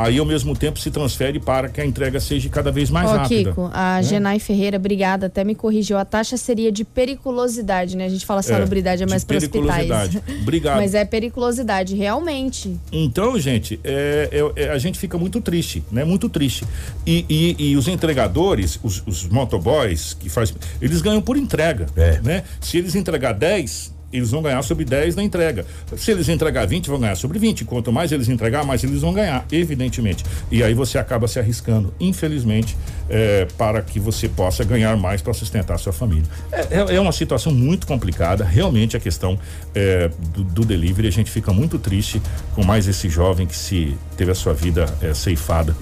aí 0.05 0.18
ao 0.18 0.26
mesmo 0.26 0.57
tempo 0.57 0.78
se 0.78 0.90
transfere 0.90 1.38
para 1.40 1.68
que 1.68 1.80
a 1.80 1.86
entrega 1.86 2.20
seja 2.20 2.49
cada 2.49 2.70
vez 2.70 2.90
mais 2.90 3.09
Ó, 3.11 3.16
rápida. 3.16 3.51
Kiko, 3.51 3.70
a 3.72 3.96
né? 3.96 4.03
Genai 4.03 4.38
Ferreira, 4.38 4.76
obrigada, 4.76 5.26
até 5.26 5.44
me 5.44 5.55
corrigiu. 5.55 5.99
A 5.99 6.05
taxa 6.05 6.36
seria 6.36 6.70
de 6.72 6.84
periculosidade, 6.84 7.96
né? 7.96 8.07
A 8.07 8.09
gente 8.09 8.24
fala 8.24 8.42
salubridade, 8.42 9.03
é, 9.03 9.07
de 9.07 9.11
mais 9.11 9.24
para 9.24 9.36
hospitais. 9.38 9.64
periculosidade. 9.64 10.22
Obrigado. 10.42 10.76
Mas 10.76 10.94
é 10.94 11.05
periculosidade, 11.05 11.94
realmente. 11.94 12.76
Então, 12.92 13.38
gente, 13.38 13.78
é, 13.84 14.28
é- 14.57 14.64
é- 14.64 14.68
a 14.70 14.78
gente 14.78 14.99
fica 14.99 15.18
muito 15.18 15.40
triste, 15.40 15.82
né? 15.90 16.05
Muito 16.05 16.28
triste. 16.28 16.64
E, 17.07 17.24
e- 17.28 17.70
e 17.70 17.76
os 17.76 17.88
entregadores, 17.88 18.78
os, 18.82 19.03
os 19.07 19.24
motoboys 19.28 20.14
que 20.14 20.28
faz, 20.28 20.55
eles 20.80 21.01
ganham 21.03 21.20
por 21.20 21.36
entrega, 21.36 21.86
né? 22.22 22.44
Se 22.61 22.78
eles 22.78 22.94
entregar 22.94 23.32
10, 23.32 23.92
eles 24.12 24.30
vão 24.30 24.40
ganhar 24.42 24.62
sobre 24.62 24.84
10 24.84 25.16
na 25.16 25.22
entrega. 25.22 25.66
Se 25.96 26.11
eles 26.11 26.28
entregar 26.28 26.66
20, 26.66 26.88
vão 26.88 26.98
ganhar 27.00 27.14
sobre 27.14 27.38
20. 27.38 27.64
Quanto 27.64 27.92
mais 27.92 28.11
eles 28.12 28.28
entregar, 28.28 28.64
mais 28.64 28.82
eles 28.82 29.02
vão 29.02 29.12
ganhar, 29.12 29.46
evidentemente. 29.52 30.24
E 30.50 30.62
aí 30.62 30.72
você 30.74 30.98
acaba 30.98 31.28
se 31.28 31.38
arriscando, 31.38 31.92
infelizmente, 32.00 32.76
é, 33.09 33.46
para 33.59 33.82
que 33.82 34.00
você 34.00 34.28
possa 34.28 34.64
ganhar 34.64 34.96
mais 34.96 35.20
para 35.20 35.32
sustentar 35.34 35.74
a 35.74 35.78
sua 35.78 35.92
família. 35.92 36.24
É, 36.50 36.61
é- 36.92 36.96
é 36.96 37.00
uma 37.00 37.12
situação 37.12 37.52
muito 37.52 37.86
complicada, 37.86 38.44
realmente 38.44 38.96
a 38.96 39.00
questão 39.00 39.38
é, 39.74 40.11
do, 40.34 40.42
do 40.44 40.64
delivery. 40.64 41.09
A 41.09 41.12
gente 41.12 41.30
fica 41.30 41.52
muito 41.52 41.78
triste 41.78 42.20
com 42.54 42.64
mais 42.64 42.88
esse 42.88 43.09
jovem 43.09 43.46
que 43.46 43.56
se 43.56 43.94
teve 44.16 44.30
a 44.30 44.34
sua 44.34 44.54
vida 44.54 44.86
é, 45.02 45.12
ceifada 45.14 45.74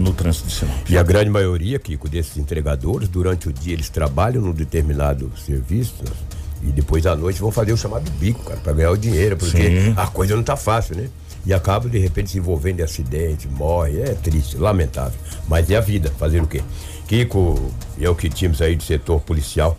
no 0.00 0.12
trânsito 0.12 0.46
de 0.46 0.54
Sinop. 0.54 0.88
E 0.90 0.96
a 0.98 1.02
grande 1.02 1.30
maioria, 1.30 1.78
Kiko, 1.78 2.08
desses 2.08 2.36
entregadores, 2.36 3.08
durante 3.08 3.48
o 3.48 3.52
dia 3.52 3.72
eles 3.72 3.88
trabalham 3.88 4.40
num 4.42 4.52
determinado 4.52 5.32
serviço 5.44 5.94
e 6.62 6.66
depois 6.70 7.06
à 7.06 7.16
noite 7.16 7.40
vão 7.40 7.50
fazer 7.50 7.72
o 7.72 7.76
chamado 7.76 8.10
bico, 8.12 8.44
cara, 8.44 8.60
para 8.60 8.72
ganhar 8.72 8.90
o 8.90 8.96
dinheiro, 8.96 9.36
porque 9.36 9.80
Sim. 9.80 9.94
a 9.96 10.06
coisa 10.06 10.36
não 10.36 10.42
tá 10.42 10.56
fácil, 10.56 10.96
né? 10.96 11.08
E 11.44 11.52
acabam 11.52 11.90
de 11.90 11.98
repente 11.98 12.30
se 12.30 12.38
envolvendo 12.38 12.80
em 12.80 12.82
acidente, 12.84 13.48
morre, 13.48 14.00
é 14.00 14.14
triste, 14.14 14.56
lamentável. 14.56 15.18
Mas 15.48 15.68
é 15.70 15.76
a 15.76 15.80
vida, 15.80 16.12
fazer 16.16 16.40
o 16.40 16.46
quê? 16.46 16.62
Kiko, 17.08 17.72
e 17.98 18.06
o 18.06 18.14
que 18.14 18.28
tínhamos 18.28 18.62
aí 18.62 18.76
do 18.76 18.82
setor 18.82 19.20
policial, 19.20 19.76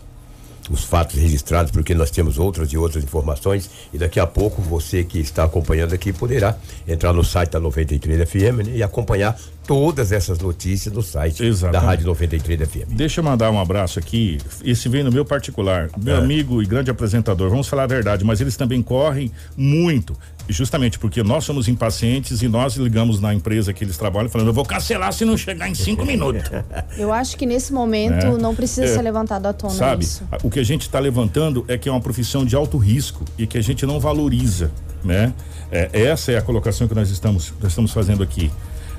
os 0.70 0.84
fatos 0.84 1.16
registrados, 1.16 1.70
porque 1.70 1.94
nós 1.94 2.10
temos 2.10 2.38
outras 2.38 2.68
e 2.72 2.76
outras 2.76 3.04
informações. 3.04 3.68
E 3.92 3.98
daqui 3.98 4.18
a 4.18 4.26
pouco 4.26 4.62
você 4.62 5.04
que 5.04 5.18
está 5.18 5.44
acompanhando 5.44 5.94
aqui 5.94 6.12
poderá 6.12 6.56
entrar 6.88 7.12
no 7.12 7.22
site 7.24 7.50
da 7.50 7.60
93 7.60 8.28
FM 8.28 8.66
né, 8.66 8.72
e 8.76 8.82
acompanhar 8.82 9.38
todas 9.66 10.12
essas 10.12 10.38
notícias 10.38 10.94
no 10.94 11.02
site 11.02 11.40
da 11.42 11.48
Exatamente. 11.48 11.84
Rádio 11.84 12.06
93 12.06 12.68
FM. 12.68 12.88
Deixa 12.88 13.20
eu 13.20 13.24
mandar 13.24 13.50
um 13.50 13.58
abraço 13.58 13.98
aqui. 13.98 14.38
Esse 14.62 14.88
vem 14.90 15.02
no 15.02 15.10
meu 15.10 15.24
particular. 15.24 15.88
Meu 15.96 16.16
É. 16.16 16.18
amigo 16.18 16.62
e 16.62 16.66
grande 16.66 16.90
apresentador. 16.90 17.48
Vamos 17.48 17.66
falar 17.66 17.84
a 17.84 17.86
verdade, 17.86 18.24
mas 18.24 18.40
eles 18.42 18.56
também 18.56 18.82
correm 18.82 19.30
muito. 19.56 20.14
Justamente 20.48 20.98
porque 20.98 21.22
nós 21.22 21.44
somos 21.44 21.68
impacientes 21.68 22.42
e 22.42 22.48
nós 22.48 22.74
ligamos 22.76 23.18
na 23.20 23.32
empresa 23.32 23.72
que 23.72 23.82
eles 23.82 23.96
trabalham 23.96 24.28
falando: 24.28 24.48
eu 24.48 24.52
vou 24.52 24.64
cancelar 24.64 25.10
se 25.12 25.24
não 25.24 25.36
chegar 25.38 25.68
em 25.68 25.74
cinco 25.74 26.04
minutos. 26.04 26.42
Eu 26.98 27.12
acho 27.12 27.36
que 27.36 27.46
nesse 27.46 27.72
momento 27.72 28.26
É. 28.26 28.30
não 28.38 28.54
precisa 28.54 28.84
É. 28.84 28.88
ser 28.94 29.02
levantado 29.02 29.46
à 29.46 29.52
tona 29.52 29.72
Sabe? 29.72 30.04
isso. 30.04 30.22
O 30.42 30.50
que 30.50 30.60
a 30.60 30.62
gente 30.64 30.82
está 30.82 30.98
levantando 30.98 31.64
é 31.66 31.78
que 31.78 31.88
é 31.88 31.92
uma 31.92 32.00
profissão 32.00 32.44
de 32.44 32.54
alto 32.54 32.76
risco 32.76 33.24
e 33.38 33.46
que 33.46 33.56
a 33.56 33.62
gente 33.62 33.86
não 33.86 33.98
valoriza, 33.98 34.70
né? 35.02 35.32
É, 35.72 35.88
essa 35.92 36.30
é 36.32 36.36
a 36.36 36.42
colocação 36.42 36.86
que 36.86 36.94
nós 36.94 37.08
estamos, 37.10 37.52
nós 37.60 37.72
estamos 37.72 37.90
fazendo 37.92 38.22
aqui. 38.22 38.50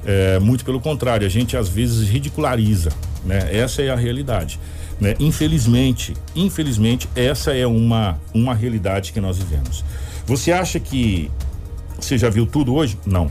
É, 0.05 0.39
muito 0.39 0.65
pelo 0.65 0.79
contrário, 0.79 1.25
a 1.25 1.29
gente 1.29 1.55
às 1.55 1.69
vezes 1.69 2.07
ridiculariza, 2.09 2.89
né? 3.23 3.55
Essa 3.55 3.81
é 3.83 3.89
a 3.89 3.95
realidade, 3.95 4.59
né? 4.99 5.13
Infelizmente, 5.19 6.13
infelizmente 6.35 7.07
essa 7.15 7.53
é 7.55 7.65
uma 7.67 8.19
uma 8.33 8.53
realidade 8.55 9.13
que 9.13 9.21
nós 9.21 9.37
vivemos. 9.37 9.83
Você 10.26 10.51
acha 10.51 10.80
que 10.80 11.30
você 11.99 12.17
já 12.17 12.30
viu 12.30 12.45
tudo 12.45 12.73
hoje? 12.73 12.97
Não. 13.05 13.30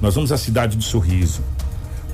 Nós 0.00 0.14
vamos 0.14 0.30
à 0.30 0.36
cidade 0.36 0.76
de 0.76 0.84
Sorriso. 0.84 1.42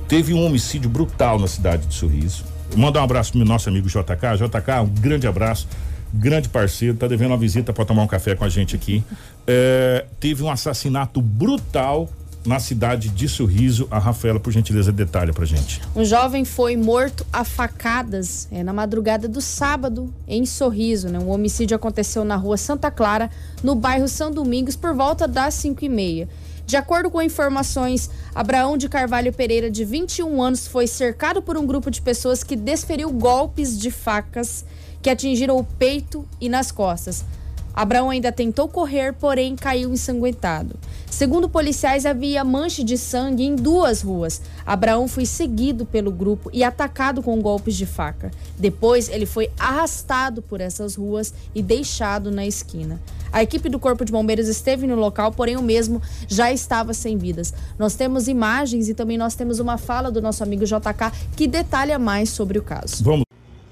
Teve 0.07 0.33
um 0.33 0.45
homicídio 0.45 0.89
brutal 0.89 1.37
na 1.37 1.47
cidade 1.47 1.85
de 1.85 1.93
Sorriso. 1.93 2.45
Mandar 2.75 3.01
um 3.01 3.03
abraço 3.03 3.33
pro 3.33 3.43
nosso 3.43 3.67
amigo 3.67 3.87
JK. 3.87 4.37
JK, 4.37 4.71
um 4.83 4.87
grande 4.87 5.27
abraço, 5.27 5.67
grande 6.13 6.47
parceiro, 6.47 6.95
tá 6.95 7.07
devendo 7.07 7.31
uma 7.31 7.37
visita 7.37 7.73
para 7.73 7.83
tomar 7.83 8.03
um 8.03 8.07
café 8.07 8.33
com 8.33 8.45
a 8.45 8.49
gente 8.49 8.75
aqui. 8.75 9.03
É, 9.45 10.05
teve 10.19 10.41
um 10.43 10.49
assassinato 10.49 11.21
brutal 11.21 12.09
na 12.45 12.59
cidade 12.59 13.09
de 13.09 13.27
Sorriso. 13.27 13.87
A 13.91 13.99
Rafaela, 13.99 14.39
por 14.39 14.51
gentileza, 14.51 14.91
detalha 14.91 15.33
pra 15.33 15.45
gente. 15.45 15.81
Um 15.95 16.03
jovem 16.03 16.45
foi 16.45 16.75
morto 16.75 17.25
a 17.31 17.43
facadas 17.43 18.47
é, 18.51 18.63
na 18.63 18.73
madrugada 18.73 19.27
do 19.27 19.41
sábado 19.41 20.13
em 20.27 20.45
Sorriso. 20.45 21.09
Né? 21.09 21.19
Um 21.19 21.29
homicídio 21.29 21.75
aconteceu 21.75 22.23
na 22.23 22.35
rua 22.35 22.57
Santa 22.57 22.89
Clara, 22.89 23.29
no 23.63 23.75
bairro 23.75 24.07
São 24.07 24.31
Domingos, 24.31 24.75
por 24.75 24.93
volta 24.93 25.27
das 25.27 25.53
5 25.55 25.85
e 25.85 25.89
meia. 25.89 26.29
De 26.65 26.77
acordo 26.77 27.11
com 27.11 27.21
informações, 27.21 28.09
Abraão 28.33 28.77
de 28.77 28.87
Carvalho 28.87 29.33
Pereira, 29.33 29.69
de 29.69 29.83
21 29.83 30.41
anos, 30.41 30.67
foi 30.67 30.87
cercado 30.87 31.41
por 31.41 31.57
um 31.57 31.65
grupo 31.65 31.91
de 31.91 32.01
pessoas 32.01 32.43
que 32.43 32.55
desferiu 32.55 33.11
golpes 33.11 33.77
de 33.77 33.91
facas 33.91 34.63
que 35.01 35.09
atingiram 35.09 35.57
o 35.57 35.63
peito 35.63 36.25
e 36.39 36.47
nas 36.47 36.71
costas. 36.71 37.25
Abraão 37.73 38.09
ainda 38.09 38.31
tentou 38.31 38.67
correr, 38.67 39.13
porém 39.13 39.55
caiu 39.55 39.91
ensanguentado. 39.91 40.75
Segundo 41.09 41.49
policiais, 41.49 42.05
havia 42.05 42.43
mancha 42.43 42.83
de 42.83 42.97
sangue 42.97 43.43
em 43.43 43.55
duas 43.55 44.01
ruas. 44.01 44.41
Abraão 44.65 45.07
foi 45.07 45.25
seguido 45.25 45.85
pelo 45.85 46.11
grupo 46.11 46.49
e 46.53 46.63
atacado 46.63 47.21
com 47.21 47.41
golpes 47.41 47.75
de 47.75 47.85
faca. 47.85 48.31
Depois, 48.57 49.09
ele 49.09 49.25
foi 49.25 49.49
arrastado 49.59 50.41
por 50.41 50.61
essas 50.61 50.95
ruas 50.95 51.33
e 51.53 51.61
deixado 51.61 52.31
na 52.31 52.45
esquina. 52.45 52.99
A 53.31 53.41
equipe 53.41 53.69
do 53.69 53.79
Corpo 53.79 54.03
de 54.03 54.11
Bombeiros 54.11 54.47
esteve 54.47 54.85
no 54.85 54.95
local, 54.95 55.31
porém 55.31 55.55
o 55.55 55.61
mesmo 55.61 56.01
já 56.27 56.51
estava 56.51 56.93
sem 56.93 57.17
vidas. 57.17 57.53
Nós 57.79 57.95
temos 57.95 58.27
imagens 58.27 58.89
e 58.89 58.93
também 58.93 59.17
nós 59.17 59.35
temos 59.35 59.59
uma 59.59 59.77
fala 59.77 60.11
do 60.11 60.21
nosso 60.21 60.43
amigo 60.43 60.65
JK 60.65 61.11
que 61.35 61.47
detalha 61.47 61.97
mais 61.97 62.29
sobre 62.29 62.59
o 62.59 62.63
caso. 62.63 63.03
Vamos. 63.03 63.23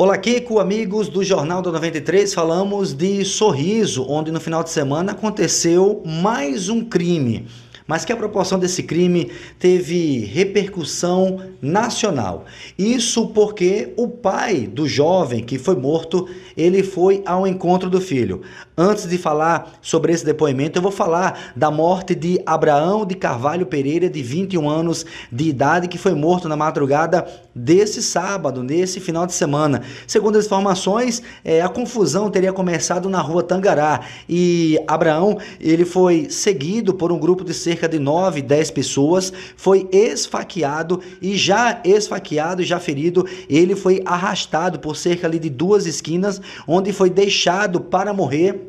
Olá, 0.02 0.18
Kiko, 0.18 0.60
amigos 0.60 1.10
do 1.10 1.22
Jornal 1.26 1.62
da 1.62 1.74
93. 1.74 2.34
Falamos 2.34 2.93
de 2.93 3.26
Sorriso, 3.26 4.06
onde 4.08 4.32
no 4.32 4.39
final 4.39 4.64
de 4.64 4.70
semana 4.70 5.12
aconteceu 5.12 6.02
mais 6.06 6.70
um 6.70 6.86
crime. 6.86 7.45
mas 7.89 8.06
que 8.06 8.14
a 8.14 8.16
proporção 8.16 8.60
desse 8.60 8.84
crime 8.84 9.32
teve 9.58 10.20
repercussão 10.20 11.41
nacional. 11.60 12.45
Isso 12.78 13.30
porque 13.30 13.95
o 13.97 14.08
pai 14.08 14.68
do 14.68 14.88
jovem 14.88 15.43
que 15.43 15.58
foi 15.58 15.76
morto, 15.76 16.30
ele 16.56 16.84
foi 16.84 17.24
ao 17.26 17.47
encontro 17.47 17.89
do 17.89 18.00
filho. 18.00 18.43
Antes 18.78 19.10
de 19.10 19.18
falar 19.18 19.80
sobre 19.82 20.14
esse 20.14 20.24
depoimento, 20.24 20.78
eu 20.78 20.84
vou 20.84 20.91
falar 20.91 21.52
da 21.56 21.72
morte 21.72 22.14
de 22.14 22.39
Abraão 22.45 23.08
de 23.08 23.16
Carvalho 23.16 23.66
Pereira, 23.66 24.08
de 24.08 24.22
21 24.22 24.70
anos 24.70 25.04
de 25.32 25.50
idade, 25.50 25.88
que 25.88 25.97
foi 25.97 26.14
morto 26.14 26.47
na 26.47 26.56
madrugada 26.56 27.26
desse 27.64 28.01
sábado, 28.01 28.64
nesse 28.64 28.99
final 28.99 29.26
de 29.26 29.34
semana. 29.34 29.82
Segundo 30.07 30.38
as 30.38 30.45
informações, 30.45 31.22
é, 31.43 31.62
a 31.62 31.70
confusão 31.70 32.30
teria 32.30 32.53
começado 32.53 33.10
na 33.10 33.22
rua 33.22 33.43
Tangará. 33.43 34.01
E 34.28 34.80
Abraão 34.88 35.38
ele 35.60 35.86
foi 35.86 36.30
seguido 36.30 36.93
por 36.93 37.12
um 37.12 37.20
grupo 37.20 37.43
de 37.43 37.53
cerca 37.53 37.88
de 37.88 37.99
9, 37.99 38.41
10 38.41 38.72
pessoas, 38.72 39.34
foi 39.55 39.88
esfaqueado 39.91 41.01
e 41.22 41.36
já 41.36 41.82
esfaqueado, 41.84 42.64
já 42.64 42.80
ferido, 42.80 43.26
ele 43.49 43.76
foi 43.76 44.01
arrastado 44.05 44.80
por 44.80 44.95
cerca 44.95 45.28
ali 45.28 45.39
de 45.39 45.49
duas 45.49 45.86
esquinas, 45.86 46.41
onde 46.68 46.93
foi 46.93 47.10
deixado 47.10 47.82
para 47.82 48.14
morrer 48.14 48.68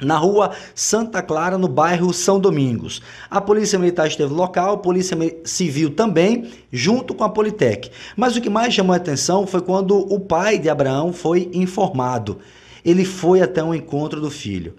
na 0.00 0.16
rua 0.16 0.52
Santa 0.74 1.22
Clara, 1.22 1.58
no 1.58 1.68
bairro 1.68 2.12
São 2.12 2.40
Domingos. 2.40 3.02
A 3.30 3.40
Polícia 3.40 3.78
Militar 3.78 4.06
esteve 4.06 4.32
local, 4.32 4.74
a 4.74 4.78
Polícia 4.78 5.16
Civil 5.44 5.90
também, 5.90 6.50
junto 6.72 7.14
com 7.14 7.24
a 7.24 7.28
Politec. 7.28 7.90
Mas 8.16 8.36
o 8.36 8.40
que 8.40 8.50
mais 8.50 8.74
chamou 8.74 8.94
a 8.94 8.96
atenção 8.96 9.46
foi 9.46 9.60
quando 9.60 9.96
o 9.96 10.18
pai 10.18 10.58
de 10.58 10.68
Abraão 10.68 11.12
foi 11.12 11.50
informado. 11.52 12.38
Ele 12.84 13.04
foi 13.04 13.42
até 13.42 13.62
o 13.62 13.74
encontro 13.74 14.20
do 14.20 14.30
filho. 14.30 14.74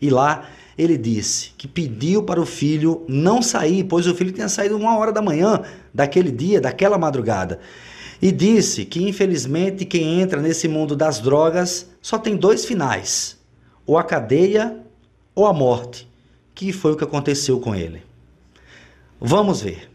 E 0.00 0.10
lá 0.10 0.44
ele 0.76 0.96
disse 0.96 1.50
que 1.58 1.66
pediu 1.66 2.22
para 2.22 2.40
o 2.40 2.46
filho 2.46 3.04
não 3.08 3.42
sair, 3.42 3.82
pois 3.84 4.06
o 4.06 4.14
filho 4.14 4.30
tinha 4.30 4.48
saído 4.48 4.76
uma 4.76 4.96
hora 4.96 5.10
da 5.10 5.20
manhã 5.20 5.62
daquele 5.92 6.30
dia, 6.30 6.60
daquela 6.60 6.96
madrugada. 6.96 7.58
E 8.20 8.30
disse 8.30 8.84
que 8.84 9.02
infelizmente 9.08 9.84
quem 9.84 10.20
entra 10.20 10.40
nesse 10.40 10.68
mundo 10.68 10.94
das 10.94 11.20
drogas 11.20 11.88
só 12.00 12.18
tem 12.18 12.36
dois 12.36 12.64
finais 12.64 13.37
ou 13.88 13.96
a 13.96 14.04
cadeia 14.04 14.76
ou 15.34 15.46
a 15.46 15.52
morte, 15.54 16.06
que 16.54 16.74
foi 16.74 16.92
o 16.92 16.96
que 16.96 17.04
aconteceu 17.04 17.58
com 17.58 17.74
ele. 17.74 18.04
Vamos 19.18 19.62
ver. 19.62 19.90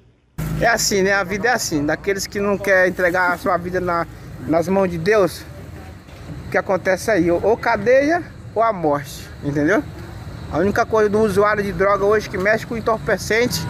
É 0.60 0.66
assim, 0.66 1.04
né? 1.04 1.14
A 1.14 1.24
vida 1.24 1.48
é 1.48 1.52
assim. 1.52 1.86
Daqueles 1.86 2.26
que 2.26 2.40
não 2.40 2.58
querem 2.58 2.90
entregar 2.90 3.34
a 3.34 3.38
sua 3.38 3.56
vida 3.56 3.80
na, 3.80 4.08
nas 4.48 4.68
mãos 4.68 4.90
de 4.90 4.98
Deus, 4.98 5.46
o 6.48 6.50
que 6.50 6.58
acontece 6.58 7.12
aí? 7.12 7.30
Ou 7.30 7.56
cadeia 7.56 8.24
ou 8.56 8.64
a 8.64 8.74
morte, 8.74 9.30
entendeu? 9.44 9.84
A 10.52 10.58
única 10.58 10.88
coisa 10.88 11.08
do 11.08 11.20
usuário 11.20 11.64
de 11.64 11.72
droga 11.72 12.04
hoje 12.04 12.28
que 12.28 12.38
mexe 12.38 12.66
com 12.66 12.76
entorpecente, 12.76 13.62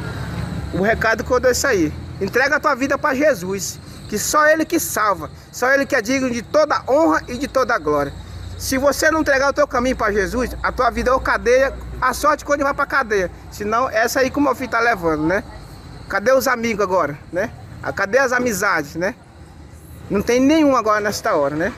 o 0.74 0.82
recado 0.82 1.26
que 1.26 1.32
eu 1.32 1.40
dou 1.40 1.50
é 1.50 1.52
isso 1.52 1.68
aí. 1.68 1.92
Entrega 2.22 2.56
a 2.56 2.60
tua 2.62 2.76
vida 2.76 2.98
para 2.98 3.14
Jesus, 3.14 3.78
que 4.08 4.18
só 4.18 4.48
Ele 4.48 4.64
que 4.64 4.80
salva, 4.80 5.30
só 5.52 5.70
Ele 5.74 5.86
que 5.86 5.96
é 5.96 6.02
digno 6.02 6.32
de 6.32 6.42
toda 6.42 6.82
honra 6.88 7.22
e 7.28 7.38
de 7.38 7.48
toda 7.50 7.78
glória. 7.78 8.14
Se 8.64 8.78
você 8.78 9.12
não 9.12 9.20
entregar 9.20 9.50
o 9.50 9.54
teu 9.54 9.68
caminho 9.68 9.98
para 9.98 10.14
Jesus, 10.14 10.56
a 10.64 10.72
tua 10.72 10.90
vida 10.90 11.10
é 11.10 11.14
o 11.14 11.20
cadeia, 11.20 11.74
a 12.00 12.14
sorte 12.14 12.46
quando 12.46 12.64
vai 12.64 12.74
para 12.74 12.86
cadeia. 12.86 13.30
Senão, 13.52 13.90
essa 13.90 14.22
aí 14.22 14.32
que 14.32 14.38
o 14.38 14.42
meu 14.42 14.56
filho 14.56 14.72
tá 14.72 14.80
levando, 14.80 15.26
né? 15.26 15.44
Cadê 16.08 16.32
os 16.32 16.48
amigos 16.48 16.82
agora, 16.82 17.20
né? 17.30 17.52
Cadê 17.94 18.20
as 18.20 18.32
amizades, 18.32 18.96
né? 18.96 19.16
Não 20.10 20.22
tem 20.22 20.40
nenhum 20.40 20.78
agora 20.78 21.02
nesta 21.02 21.36
hora, 21.36 21.58
né? 21.58 21.74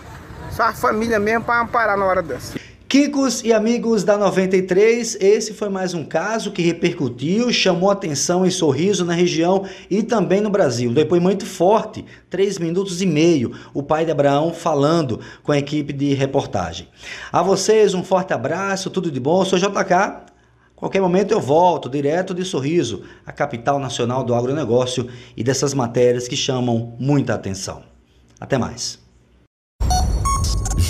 Só 0.52 0.62
a 0.62 0.74
família 0.74 1.20
mesmo 1.20 1.44
para 1.44 1.60
amparar 1.60 1.98
na 1.98 2.06
hora 2.06 2.22
dessa. 2.22 2.56
Kikos 2.88 3.44
e 3.44 3.52
amigos 3.52 4.04
da 4.04 4.16
93, 4.16 5.18
esse 5.20 5.54
foi 5.56 5.70
mais 5.70 5.96
um 5.96 6.06
caso 6.06 6.52
que 6.52 6.62
repercutiu, 6.62 7.52
chamou 7.52 7.90
atenção 7.90 8.46
e 8.46 8.52
sorriso 8.52 9.04
na 9.04 9.14
região 9.14 9.66
e 9.90 10.04
também 10.04 10.40
no 10.40 10.52
Brasil. 10.52 10.94
Depoimento 10.94 11.48
forte, 11.48 12.06
três 12.30 12.60
minutos 12.60 13.02
e 13.02 13.06
meio, 13.08 13.54
o 13.74 13.82
pai 13.82 14.06
de 14.06 14.12
Abraão 14.12 14.54
falando 14.54 15.20
com 15.42 15.52
a 15.52 15.58
equipe 15.58 15.92
de 15.92 16.14
reportagem. 16.14 16.88
A 17.32 17.42
vocês 17.42 17.96
um 17.96 18.04
forte 18.04 18.34
abraço, 18.34 18.92
tudo 18.92 19.10
de 19.10 19.20
bom, 19.20 19.42
eu 19.42 19.46
sou 19.46 19.58
JK. 19.58 20.34
Qualquer 20.76 21.02
momento 21.02 21.32
eu 21.32 21.42
volto 21.42 21.90
direto 21.90 22.36
de 22.36 22.46
Sorriso, 22.46 23.02
a 23.26 23.32
capital 23.32 23.80
nacional 23.80 24.24
do 24.24 24.36
agronegócio 24.36 25.10
e 25.36 25.44
dessas 25.44 25.74
matérias 25.74 26.28
que 26.28 26.36
chamam 26.36 26.96
muita 27.00 27.34
atenção. 27.34 27.82
Até 28.40 28.60
mais. 28.60 29.05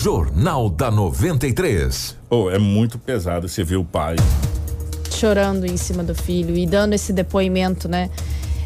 Jornal 0.05 0.69
da 0.69 0.91
93. 0.91 2.15
Oh, 2.29 2.47
é 2.47 2.59
muito 2.59 2.99
pesado 2.99 3.49
você 3.49 3.63
ver 3.63 3.77
o 3.77 3.83
pai 3.83 4.15
chorando 5.09 5.65
em 5.65 5.77
cima 5.77 6.03
do 6.03 6.13
filho 6.13 6.55
e 6.55 6.67
dando 6.67 6.93
esse 6.93 7.11
depoimento, 7.11 7.87
né? 7.87 8.11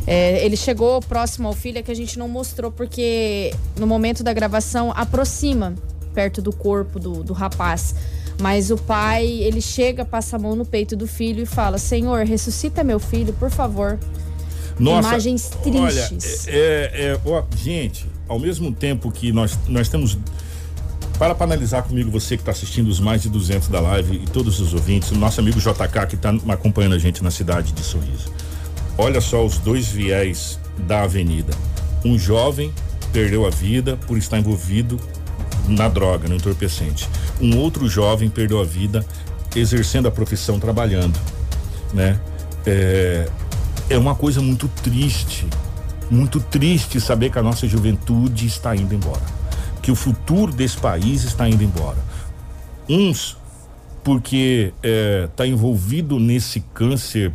É, 0.05 0.45
ele 0.45 0.57
chegou 0.57 0.99
próximo 0.99 1.47
ao 1.47 1.53
filho, 1.53 1.77
é 1.77 1.81
que 1.81 1.91
a 1.91 1.95
gente 1.95 2.19
não 2.19 2.27
mostrou 2.27 2.69
porque 2.73 3.53
no 3.79 3.87
momento 3.87 4.21
da 4.21 4.33
gravação 4.33 4.91
aproxima 4.93 5.75
perto 6.13 6.41
do 6.41 6.51
corpo 6.51 6.99
do, 6.99 7.23
do 7.23 7.31
rapaz. 7.31 7.95
Mas 8.41 8.69
o 8.69 8.75
pai, 8.75 9.25
ele 9.25 9.61
chega, 9.61 10.03
passa 10.03 10.35
a 10.35 10.39
mão 10.39 10.57
no 10.57 10.65
peito 10.65 10.93
do 10.93 11.07
filho 11.07 11.43
e 11.43 11.45
fala: 11.45 11.77
Senhor, 11.77 12.25
ressuscita 12.25 12.83
meu 12.83 12.99
filho, 12.99 13.31
por 13.31 13.49
favor. 13.49 13.97
Nossa, 14.77 15.07
Imagens 15.07 15.49
tristes. 15.63 16.47
Olha, 16.49 16.57
é, 16.57 16.91
é, 16.93 17.19
ó, 17.25 17.43
gente, 17.55 18.05
ao 18.27 18.37
mesmo 18.37 18.73
tempo 18.73 19.09
que 19.09 19.31
nós, 19.31 19.57
nós 19.69 19.87
temos 19.87 20.17
para 21.19 21.35
analisar 21.43 21.83
comigo, 21.83 22.09
você 22.09 22.37
que 22.37 22.41
está 22.41 22.53
assistindo 22.53 22.87
os 22.87 23.01
mais 23.01 23.21
de 23.21 23.27
200 23.27 23.67
da 23.67 23.81
live 23.81 24.21
e 24.23 24.25
todos 24.25 24.61
os 24.61 24.73
ouvintes, 24.73 25.11
o 25.11 25.15
nosso 25.15 25.41
amigo 25.41 25.59
JK 25.59 26.07
que 26.07 26.15
está 26.15 26.29
acompanhando 26.47 26.95
a 26.95 26.97
gente 26.97 27.21
na 27.21 27.29
cidade 27.29 27.73
de 27.73 27.83
Sorriso. 27.83 28.31
Olha 28.97 29.19
só 29.19 29.45
os 29.45 29.57
dois 29.57 29.89
viés 29.89 30.57
da 30.87 31.01
avenida. 31.01 31.53
Um 32.05 32.17
jovem 32.17 32.73
perdeu 33.11 33.45
a 33.45 33.49
vida 33.49 33.97
por 34.07 34.17
estar 34.17 34.39
envolvido 34.39 34.97
na 35.67 35.89
droga, 35.89 36.29
no 36.29 36.35
entorpecente. 36.35 37.09
Um 37.41 37.57
outro 37.57 37.89
jovem 37.89 38.29
perdeu 38.29 38.61
a 38.61 38.63
vida 38.63 39.05
exercendo 39.53 40.07
a 40.07 40.11
profissão 40.11 40.57
trabalhando, 40.57 41.19
né? 41.93 42.17
É, 42.65 43.27
é 43.89 43.97
uma 43.97 44.15
coisa 44.15 44.41
muito 44.41 44.69
triste, 44.69 45.45
muito 46.09 46.39
triste 46.39 47.01
saber 47.01 47.29
que 47.29 47.37
a 47.37 47.43
nossa 47.43 47.67
juventude 47.67 48.45
está 48.45 48.73
indo 48.73 48.95
embora 48.95 49.38
que 49.81 49.91
o 49.91 49.95
futuro 49.95 50.51
desse 50.51 50.77
país 50.77 51.23
está 51.23 51.47
indo 51.47 51.63
embora. 51.63 51.97
Uns 52.87 53.37
porque 54.03 54.73
está 55.29 55.45
é, 55.45 55.47
envolvido 55.47 56.19
nesse 56.19 56.61
câncer 56.73 57.33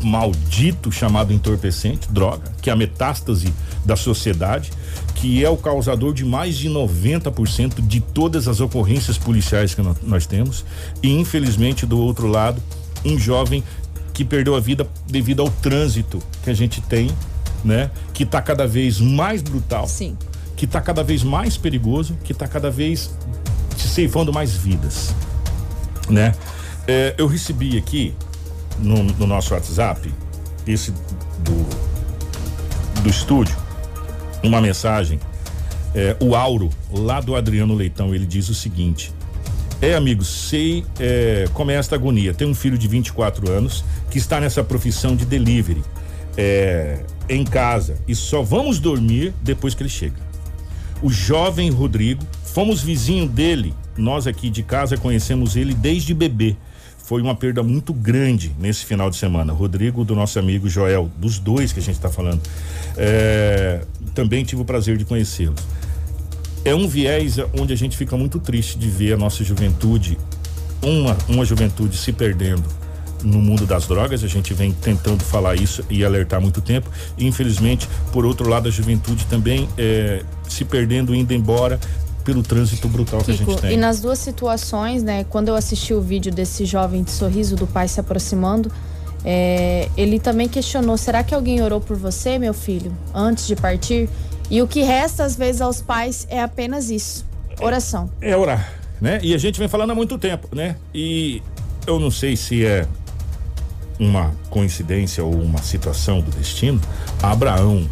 maldito 0.00 0.90
chamado 0.90 1.32
entorpecente, 1.32 2.10
droga, 2.10 2.50
que 2.60 2.70
é 2.70 2.72
a 2.72 2.76
metástase 2.76 3.52
da 3.84 3.96
sociedade, 3.96 4.70
que 5.14 5.44
é 5.44 5.48
o 5.48 5.56
causador 5.56 6.12
de 6.12 6.24
mais 6.24 6.56
de 6.56 6.68
90% 6.68 7.86
de 7.86 8.00
todas 8.00 8.48
as 8.48 8.60
ocorrências 8.60 9.18
policiais 9.18 9.74
que 9.74 9.82
nós 10.02 10.26
temos. 10.26 10.64
E 11.02 11.12
infelizmente, 11.12 11.86
do 11.86 11.98
outro 11.98 12.26
lado, 12.26 12.62
um 13.04 13.18
jovem 13.18 13.62
que 14.12 14.24
perdeu 14.24 14.54
a 14.54 14.60
vida 14.60 14.86
devido 15.06 15.42
ao 15.42 15.48
trânsito 15.48 16.20
que 16.42 16.50
a 16.50 16.54
gente 16.54 16.80
tem, 16.80 17.10
né? 17.64 17.90
Que 18.12 18.24
está 18.24 18.42
cada 18.42 18.66
vez 18.66 19.00
mais 19.00 19.42
brutal. 19.42 19.86
Sim 19.86 20.16
que 20.62 20.66
está 20.66 20.80
cada 20.80 21.02
vez 21.02 21.24
mais 21.24 21.56
perigoso, 21.56 22.16
que 22.22 22.30
está 22.30 22.46
cada 22.46 22.70
vez 22.70 23.10
ceifando 23.76 24.32
mais 24.32 24.52
vidas, 24.52 25.12
né? 26.08 26.32
É, 26.86 27.16
eu 27.18 27.26
recebi 27.26 27.76
aqui 27.76 28.14
no, 28.78 29.02
no, 29.02 29.26
nosso 29.26 29.54
WhatsApp, 29.54 30.08
esse 30.64 30.92
do, 31.40 33.00
do 33.02 33.10
estúdio, 33.10 33.56
uma 34.40 34.60
mensagem. 34.60 35.18
É, 35.96 36.16
o 36.20 36.36
Auro, 36.36 36.70
lá 36.92 37.20
do 37.20 37.34
Adriano 37.34 37.74
Leitão, 37.74 38.14
ele 38.14 38.24
diz 38.24 38.48
o 38.48 38.54
seguinte: 38.54 39.12
É, 39.80 39.96
amigo, 39.96 40.24
sei 40.24 40.86
é, 41.00 41.46
como 41.52 41.72
é 41.72 41.74
esta 41.74 41.96
agonia. 41.96 42.32
Tem 42.32 42.46
um 42.46 42.54
filho 42.54 42.78
de 42.78 42.86
24 42.86 43.50
anos 43.50 43.84
que 44.12 44.18
está 44.18 44.38
nessa 44.38 44.62
profissão 44.62 45.16
de 45.16 45.24
delivery 45.24 45.82
é, 46.36 47.00
em 47.28 47.42
casa 47.42 47.96
e 48.06 48.14
só 48.14 48.44
vamos 48.44 48.78
dormir 48.78 49.34
depois 49.42 49.74
que 49.74 49.82
ele 49.82 49.90
chega 49.90 50.30
o 51.02 51.10
jovem 51.10 51.70
Rodrigo. 51.70 52.24
Fomos 52.44 52.82
vizinho 52.82 53.28
dele. 53.28 53.74
Nós 53.96 54.26
aqui 54.26 54.48
de 54.48 54.62
casa 54.62 54.96
conhecemos 54.96 55.56
ele 55.56 55.74
desde 55.74 56.14
bebê. 56.14 56.56
Foi 56.98 57.20
uma 57.20 57.34
perda 57.34 57.62
muito 57.62 57.92
grande 57.92 58.54
nesse 58.58 58.84
final 58.84 59.10
de 59.10 59.16
semana. 59.16 59.52
Rodrigo, 59.52 60.04
do 60.04 60.14
nosso 60.14 60.38
amigo 60.38 60.68
Joel, 60.68 61.10
dos 61.18 61.38
dois 61.38 61.72
que 61.72 61.80
a 61.80 61.82
gente 61.82 61.96
está 61.96 62.08
falando. 62.08 62.40
É, 62.96 63.84
também 64.14 64.44
tive 64.44 64.62
o 64.62 64.64
prazer 64.64 64.96
de 64.96 65.04
conhecê-los. 65.04 65.60
É 66.64 66.74
um 66.74 66.86
viés 66.86 67.38
onde 67.58 67.72
a 67.72 67.76
gente 67.76 67.96
fica 67.96 68.16
muito 68.16 68.38
triste 68.38 68.78
de 68.78 68.88
ver 68.88 69.14
a 69.14 69.16
nossa 69.16 69.42
juventude, 69.42 70.16
uma, 70.80 71.16
uma 71.28 71.44
juventude 71.44 71.96
se 71.96 72.12
perdendo 72.12 72.81
no 73.22 73.38
mundo 73.40 73.66
das 73.66 73.86
drogas, 73.86 74.22
a 74.24 74.28
gente 74.28 74.52
vem 74.54 74.72
tentando 74.72 75.22
falar 75.24 75.54
isso 75.54 75.84
e 75.88 76.04
alertar 76.04 76.38
há 76.38 76.40
muito 76.40 76.60
tempo. 76.60 76.90
E, 77.16 77.26
infelizmente, 77.26 77.88
por 78.12 78.24
outro 78.24 78.48
lado, 78.48 78.68
a 78.68 78.70
juventude 78.70 79.26
também 79.26 79.68
é, 79.78 80.22
se 80.48 80.64
perdendo, 80.64 81.14
indo 81.14 81.32
embora 81.32 81.78
pelo 82.24 82.42
trânsito 82.42 82.88
brutal 82.88 83.20
Kiko, 83.20 83.32
que 83.32 83.42
a 83.42 83.46
gente 83.46 83.60
tem. 83.60 83.72
E 83.72 83.76
nas 83.76 84.00
duas 84.00 84.18
situações, 84.18 85.02
né, 85.02 85.24
quando 85.28 85.48
eu 85.48 85.56
assisti 85.56 85.92
o 85.92 86.00
vídeo 86.00 86.32
desse 86.32 86.64
jovem 86.64 87.02
de 87.02 87.10
sorriso 87.10 87.56
do 87.56 87.66
pai 87.66 87.88
se 87.88 87.98
aproximando, 88.00 88.70
É, 89.24 89.88
ele 89.96 90.18
também 90.18 90.48
questionou: 90.48 90.96
será 90.96 91.22
que 91.22 91.32
alguém 91.32 91.62
orou 91.62 91.80
por 91.80 91.96
você, 91.96 92.40
meu 92.40 92.52
filho, 92.52 92.92
antes 93.14 93.46
de 93.46 93.54
partir? 93.54 94.08
E 94.50 94.60
o 94.60 94.66
que 94.66 94.82
resta 94.82 95.22
às 95.22 95.36
vezes 95.36 95.60
aos 95.60 95.80
pais 95.80 96.26
é 96.28 96.42
apenas 96.42 96.90
isso: 96.90 97.24
oração. 97.60 98.10
É 98.20 98.36
orar, 98.36 98.72
né? 99.00 99.20
E 99.22 99.32
a 99.32 99.38
gente 99.38 99.60
vem 99.60 99.68
falando 99.68 99.92
há 99.92 99.94
muito 99.94 100.18
tempo, 100.18 100.48
né? 100.52 100.74
E 100.92 101.40
eu 101.86 102.00
não 102.00 102.10
sei 102.10 102.36
se 102.36 102.66
é 102.66 102.84
uma 104.02 104.32
coincidência 104.50 105.22
ou 105.22 105.34
uma 105.34 105.62
situação 105.62 106.20
do 106.20 106.30
destino. 106.32 106.80
Abraão, 107.22 107.88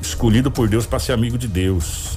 escolhido 0.00 0.50
por 0.50 0.68
Deus 0.68 0.86
para 0.86 0.98
ser 0.98 1.12
amigo 1.12 1.38
de 1.38 1.48
Deus. 1.48 2.16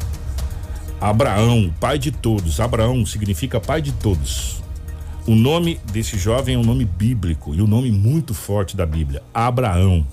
Abraão, 0.99 1.73
pai 1.79 1.97
de 1.97 2.11
todos. 2.11 2.59
Abraão 2.59 3.05
significa 3.05 3.59
pai 3.59 3.81
de 3.81 3.91
todos. 3.91 4.61
O 5.25 5.36
nome 5.36 5.79
desse 5.91 6.17
jovem 6.17 6.55
é 6.55 6.57
um 6.57 6.63
nome 6.63 6.84
bíblico 6.84 7.55
e 7.55 7.61
um 7.61 7.67
nome 7.67 7.89
muito 7.91 8.34
forte 8.34 8.75
da 8.75 8.86
Bíblia, 8.86 9.23
Abraão, 9.34 10.05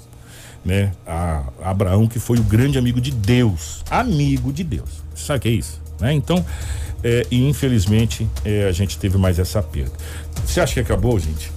né? 0.65 0.93
A, 1.05 1.43
Abraão 1.65 2.07
que 2.07 2.21
foi 2.21 2.39
o 2.39 2.45
grande 2.45 2.79
amigo 2.79 3.01
de 3.01 3.11
Deus, 3.11 3.83
amigo 3.91 4.53
de 4.53 4.63
Deus. 4.63 5.03
Sabe 5.17 5.39
o 5.39 5.43
que 5.43 5.49
é 5.49 5.53
isso? 5.53 5.83
Né? 6.01 6.13
Então, 6.13 6.45
é, 7.03 7.27
e 7.31 7.49
infelizmente 7.49 8.29
é, 8.45 8.65
a 8.65 8.73
gente 8.73 8.99
teve 8.99 9.17
mais 9.19 9.39
essa 9.39 9.63
perda. 9.63 9.93
Você 10.45 10.61
acha 10.61 10.75
que 10.75 10.81
acabou, 10.81 11.19
gente? 11.19 11.51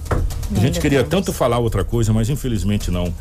A 0.54 0.60
gente 0.60 0.80
queria 0.80 1.02
tanto 1.02 1.32
falar 1.32 1.58
outra 1.58 1.84
coisa, 1.84 2.12
mas 2.12 2.28
infelizmente 2.28 2.90
não. 2.90 3.12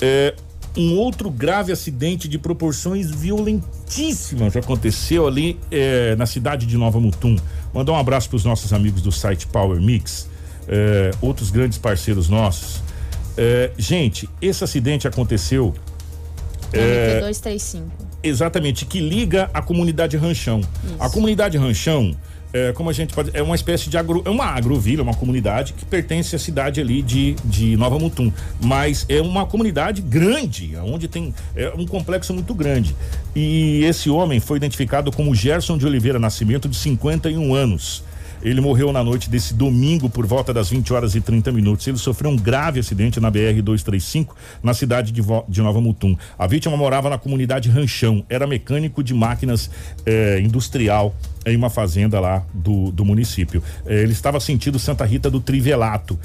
É, 0.00 0.34
um 0.76 0.94
outro 0.96 1.30
grave 1.30 1.72
acidente 1.72 2.28
de 2.28 2.38
proporções 2.38 3.10
violentíssimas 3.10 4.54
aconteceu 4.56 5.26
ali 5.26 5.58
é, 5.70 6.14
na 6.16 6.26
cidade 6.26 6.66
de 6.66 6.76
Nova 6.76 7.00
Mutum. 7.00 7.36
Mandar 7.72 7.92
um 7.92 7.96
abraço 7.96 8.28
para 8.28 8.36
os 8.36 8.44
nossos 8.44 8.72
amigos 8.72 9.00
do 9.00 9.10
site 9.10 9.46
Power 9.46 9.80
Mix, 9.80 10.28
é, 10.68 11.10
outros 11.20 11.50
grandes 11.50 11.78
parceiros 11.78 12.28
nossos. 12.28 12.82
É, 13.38 13.70
gente, 13.78 14.28
esse 14.40 14.62
acidente 14.64 15.08
aconteceu. 15.08 15.74
É, 16.72 17.20
235. 17.20 17.86
Exatamente, 18.22 18.84
que 18.86 19.00
liga 19.00 19.50
a 19.54 19.62
comunidade 19.62 20.16
Ranchão. 20.16 20.60
Isso. 20.60 20.96
A 20.98 21.08
comunidade 21.08 21.56
Ranchão 21.56 22.16
é, 22.56 22.72
como 22.72 22.88
a 22.88 22.92
gente 22.92 23.12
pode. 23.14 23.30
É 23.34 23.42
uma 23.42 23.54
espécie 23.54 23.90
de 23.90 23.98
agro. 23.98 24.22
É 24.24 24.30
uma 24.30 24.46
agrovila, 24.46 25.02
uma 25.02 25.14
comunidade 25.14 25.74
que 25.74 25.84
pertence 25.84 26.34
à 26.34 26.38
cidade 26.38 26.80
ali 26.80 27.02
de, 27.02 27.34
de 27.44 27.76
Nova 27.76 27.98
Mutum. 27.98 28.32
Mas 28.60 29.04
é 29.10 29.20
uma 29.20 29.44
comunidade 29.44 30.00
grande, 30.00 30.74
onde 30.76 31.06
tem 31.06 31.34
é 31.54 31.70
um 31.76 31.86
complexo 31.86 32.32
muito 32.32 32.54
grande. 32.54 32.96
E 33.34 33.84
esse 33.84 34.08
homem 34.08 34.40
foi 34.40 34.56
identificado 34.56 35.12
como 35.12 35.34
Gerson 35.34 35.76
de 35.76 35.84
Oliveira 35.86 36.18
Nascimento, 36.18 36.66
de 36.66 36.76
51 36.76 37.54
anos. 37.54 38.02
Ele 38.42 38.60
morreu 38.60 38.92
na 38.92 39.02
noite 39.02 39.28
desse 39.28 39.54
domingo 39.54 40.08
por 40.08 40.26
volta 40.26 40.52
das 40.52 40.70
20 40.70 40.92
horas 40.92 41.14
e 41.14 41.20
30 41.20 41.52
minutos. 41.52 41.86
Ele 41.86 41.98
sofreu 41.98 42.30
um 42.30 42.36
grave 42.36 42.80
acidente 42.80 43.20
na 43.20 43.30
BR 43.30 43.62
235 43.62 44.36
na 44.62 44.74
cidade 44.74 45.12
de, 45.12 45.22
de 45.48 45.62
Nova 45.62 45.80
Mutum. 45.80 46.16
A 46.38 46.46
vítima 46.46 46.76
morava 46.76 47.10
na 47.10 47.18
comunidade 47.18 47.68
Ranchão, 47.68 48.24
era 48.28 48.46
mecânico 48.46 49.02
de 49.02 49.14
máquinas 49.14 49.70
eh, 50.04 50.40
industrial 50.40 51.14
em 51.44 51.56
uma 51.56 51.70
fazenda 51.70 52.18
lá 52.18 52.44
do, 52.52 52.90
do 52.90 53.04
município. 53.04 53.62
Eh, 53.86 54.02
ele 54.02 54.12
estava 54.12 54.40
sentindo 54.40 54.78
Santa 54.78 55.04
Rita 55.04 55.30
do 55.30 55.40
Trivelato. 55.40 56.18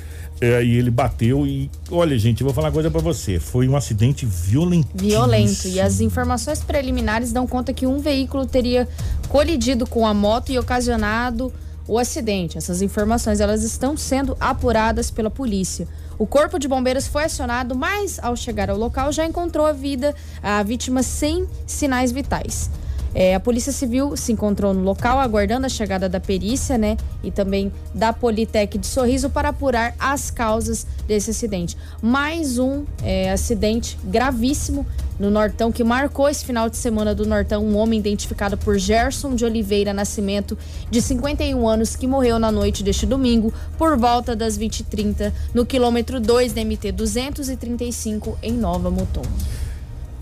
É, 0.44 0.64
e 0.64 0.76
ele 0.76 0.90
bateu 0.90 1.46
e, 1.46 1.70
olha, 1.92 2.18
gente, 2.18 2.42
eu 2.42 2.46
vou 2.46 2.54
falar 2.54 2.70
uma 2.70 2.74
coisa 2.74 2.90
para 2.90 3.00
você. 3.00 3.40
Foi 3.40 3.68
um 3.68 3.76
acidente 3.76 4.26
violento. 4.26 4.88
Violento. 4.96 5.68
E 5.68 5.80
as 5.80 6.02
informações 6.02 6.64
preliminares 6.64 7.32
dão 7.32 7.46
conta 7.46 7.72
que 7.72 7.86
um 7.86 8.00
veículo 8.00 8.48
teria 8.48 8.88
colidido 9.30 9.86
com 9.86 10.04
a 10.04 10.16
moto 10.16 10.52
e 10.52 10.58
ocasionado 10.58 11.54
o 11.88 11.98
acidente. 11.98 12.58
Essas 12.58 12.82
informações 12.82 13.40
elas 13.40 13.64
estão 13.64 13.96
sendo 13.98 14.36
apuradas 14.40 15.12
pela 15.12 15.30
polícia. 15.30 15.88
O 16.18 16.28
corpo 16.28 16.60
de 16.60 16.68
bombeiros 16.68 17.08
foi 17.08 17.24
acionado, 17.24 17.76
mas 17.76 18.20
ao 18.20 18.36
chegar 18.36 18.70
ao 18.70 18.78
local 18.78 19.12
já 19.12 19.26
encontrou 19.26 19.66
a 19.66 19.72
vida 19.72 20.16
a 20.42 20.62
vítima 20.62 21.02
sem 21.02 21.48
sinais 21.66 22.12
vitais. 22.12 22.70
É, 23.14 23.36
a 23.36 23.40
Polícia 23.40 23.72
Civil 23.72 24.16
se 24.16 24.32
encontrou 24.32 24.74
no 24.74 24.82
local 24.82 25.20
aguardando 25.20 25.66
a 25.66 25.70
chegada 25.70 26.08
da 26.08 26.20
perícia, 26.20 26.78
né? 26.78 26.98
E 27.24 27.30
também 27.30 27.72
da 27.94 28.14
Politec 28.14 28.78
de 28.78 28.88
Sorriso 28.88 29.30
para 29.30 29.50
apurar 29.50 29.94
as 30.00 30.32
causas 30.32 30.88
desse 31.08 31.32
acidente. 31.32 31.78
Mais 32.02 32.58
um 32.58 32.86
é, 33.04 33.32
acidente 33.32 33.98
gravíssimo 34.04 34.86
no 35.20 35.30
Nortão 35.30 35.72
que 35.72 35.84
marcou 35.84 36.28
esse 36.30 36.44
final 36.46 36.70
de 36.70 36.78
semana 36.78 37.14
do 37.14 37.26
Nortão. 37.26 37.64
Um 37.64 37.78
homem 37.78 38.00
identificado 38.00 38.58
por 38.58 38.80
Gerson 38.80 39.36
de 39.36 39.46
Oliveira 39.46 39.94
Nascimento, 39.94 40.58
de 40.90 41.02
51 41.02 41.68
anos, 41.68 41.96
que 41.96 42.08
morreu 42.08 42.40
na 42.40 42.52
noite 42.52 42.84
deste 42.84 43.06
domingo 43.06 43.54
por 43.78 43.98
volta 43.98 44.36
das 44.36 44.58
20h30 44.58 45.32
no 45.54 45.66
quilômetro 45.66 46.20
2 46.20 46.54
da 46.54 46.64
MT 46.64 46.92
235 46.94 48.38
em 48.42 48.54
Nova 48.54 48.90
Mutum. 48.90 49.22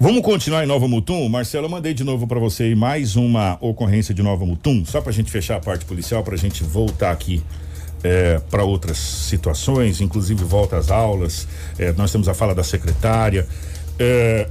Vamos 0.02 0.22
continuar 0.22 0.64
em 0.64 0.66
Nova 0.66 0.88
Mutum? 0.88 1.28
Marcelo, 1.28 1.66
eu 1.66 1.70
mandei 1.70 1.94
de 1.94 2.06
novo 2.06 2.26
para 2.26 2.40
você 2.40 2.64
aí 2.64 2.76
mais 2.76 3.18
uma 3.18 3.58
ocorrência 3.60 4.14
de 4.14 4.24
Nova 4.24 4.46
Mutum, 4.46 4.86
só 4.86 5.02
para 5.02 5.10
a 5.10 5.14
gente 5.14 5.30
fechar 5.30 5.58
a 5.58 5.60
parte 5.60 5.84
policial, 5.84 6.24
para 6.24 6.36
a 6.36 6.38
gente 6.38 6.64
voltar 6.64 7.12
aqui 7.12 7.44
é, 8.02 8.40
para 8.50 8.64
outras 8.64 8.98
situações, 8.98 10.00
inclusive 10.00 10.42
volta 10.46 10.78
às 10.78 10.90
aulas. 10.90 11.50
É, 11.78 11.92
nós 11.92 12.14
temos 12.14 12.30
a 12.30 12.34
fala 12.34 12.56
da 12.56 12.64
secretária. 12.64 13.46
É, 14.00 14.48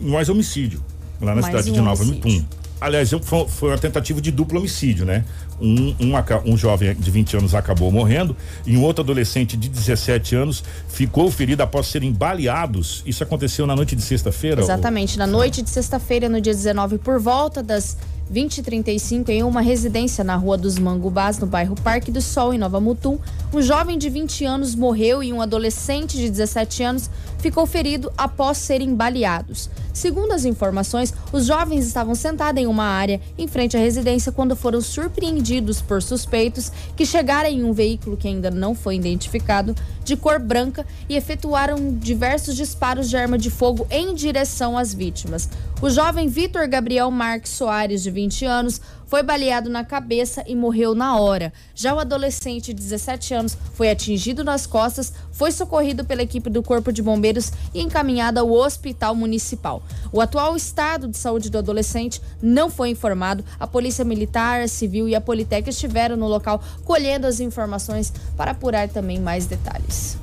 mais 0.00 0.30
homicídio 0.30 0.82
lá 1.20 1.34
na 1.34 1.42
mais 1.42 1.46
cidade 1.46 1.70
um 1.70 1.74
de 1.74 1.80
Nova 1.82 2.02
Mutum. 2.02 2.42
Aliás, 2.80 3.10
foi, 3.22 3.48
foi 3.48 3.70
uma 3.70 3.78
tentativa 3.78 4.20
de 4.20 4.30
duplo 4.30 4.58
homicídio, 4.58 5.04
né? 5.04 5.24
Um, 5.60 5.94
um, 5.98 6.52
um, 6.52 6.56
jovem 6.56 6.94
de 6.94 7.10
20 7.10 7.38
anos 7.38 7.54
acabou 7.54 7.90
morrendo 7.90 8.36
e 8.64 8.76
um 8.76 8.82
outro 8.84 9.02
adolescente 9.02 9.56
de 9.56 9.68
17 9.68 10.36
anos 10.36 10.62
ficou 10.88 11.28
ferido 11.32 11.62
após 11.62 11.88
serem 11.88 12.12
baleados. 12.12 13.02
Isso 13.04 13.24
aconteceu 13.24 13.66
na 13.66 13.74
noite 13.74 13.96
de 13.96 14.02
sexta-feira? 14.02 14.60
Exatamente, 14.60 15.14
ou... 15.14 15.18
na 15.18 15.26
noite 15.26 15.60
de 15.60 15.70
sexta-feira, 15.70 16.28
no 16.28 16.40
dia 16.40 16.54
19, 16.54 16.98
por 16.98 17.18
volta 17.18 17.60
das 17.60 17.96
2035, 18.30 19.30
em 19.30 19.42
uma 19.42 19.60
residência 19.60 20.22
na 20.22 20.36
Rua 20.36 20.56
dos 20.56 20.78
Mangubás, 20.78 21.38
no 21.38 21.46
bairro 21.46 21.74
Parque 21.82 22.10
do 22.10 22.20
Sol, 22.20 22.52
em 22.52 22.58
Nova 22.58 22.80
Mutum, 22.80 23.18
um 23.52 23.62
jovem 23.62 23.96
de 23.96 24.10
20 24.10 24.44
anos 24.44 24.74
morreu 24.74 25.22
e 25.22 25.32
um 25.32 25.40
adolescente 25.40 26.16
de 26.18 26.28
17 26.28 26.82
anos 26.82 27.10
ficou 27.38 27.66
ferido 27.66 28.12
após 28.16 28.58
serem 28.58 28.94
baleados. 28.94 29.70
Segundo 29.92 30.32
as 30.32 30.44
informações, 30.44 31.12
os 31.32 31.46
jovens 31.46 31.84
estavam 31.84 32.14
sentados 32.14 32.62
em 32.62 32.66
uma 32.66 32.84
área 32.84 33.20
em 33.36 33.48
frente 33.48 33.76
à 33.76 33.80
residência 33.80 34.30
quando 34.30 34.54
foram 34.54 34.80
surpreendidos 34.80 35.80
por 35.80 36.02
suspeitos 36.02 36.70
que 36.94 37.06
chegaram 37.06 37.48
em 37.48 37.64
um 37.64 37.72
veículo 37.72 38.16
que 38.16 38.28
ainda 38.28 38.50
não 38.50 38.74
foi 38.74 38.94
identificado, 38.96 39.74
de 40.04 40.16
cor 40.16 40.38
branca, 40.38 40.86
e 41.08 41.16
efetuaram 41.16 41.94
diversos 41.98 42.54
disparos 42.54 43.08
de 43.10 43.16
arma 43.16 43.36
de 43.36 43.50
fogo 43.50 43.86
em 43.90 44.14
direção 44.14 44.78
às 44.78 44.94
vítimas. 44.94 45.48
O 45.80 45.90
jovem 45.90 46.28
Vitor 46.28 46.68
Gabriel 46.68 47.10
Marques 47.10 47.52
Soares, 47.52 48.02
de 48.02 48.10
20 48.10 48.44
anos, 48.44 48.80
foi 49.08 49.22
baleado 49.22 49.68
na 49.68 49.82
cabeça 49.82 50.44
e 50.46 50.54
morreu 50.54 50.94
na 50.94 51.18
hora. 51.18 51.52
Já 51.74 51.94
o 51.94 51.98
adolescente 51.98 52.74
de 52.74 52.74
17 52.74 53.34
anos 53.34 53.58
foi 53.72 53.90
atingido 53.90 54.44
nas 54.44 54.66
costas, 54.66 55.12
foi 55.32 55.50
socorrido 55.50 56.04
pela 56.04 56.22
equipe 56.22 56.48
do 56.50 56.62
Corpo 56.62 56.92
de 56.92 57.02
Bombeiros 57.02 57.50
e 57.74 57.80
encaminhado 57.80 58.38
ao 58.38 58.52
Hospital 58.52 59.14
Municipal. 59.14 59.82
O 60.12 60.20
atual 60.20 60.54
estado 60.54 61.08
de 61.08 61.16
saúde 61.16 61.48
do 61.50 61.58
adolescente 61.58 62.20
não 62.40 62.70
foi 62.70 62.90
informado. 62.90 63.42
A 63.58 63.66
Polícia 63.66 64.04
Militar, 64.04 64.68
Civil 64.68 65.08
e 65.08 65.14
a 65.14 65.20
Politec 65.20 65.68
estiveram 65.68 66.16
no 66.16 66.28
local 66.28 66.62
colhendo 66.84 67.26
as 67.26 67.40
informações 67.40 68.12
para 68.36 68.50
apurar 68.50 68.88
também 68.88 69.18
mais 69.18 69.46
detalhes. 69.46 70.18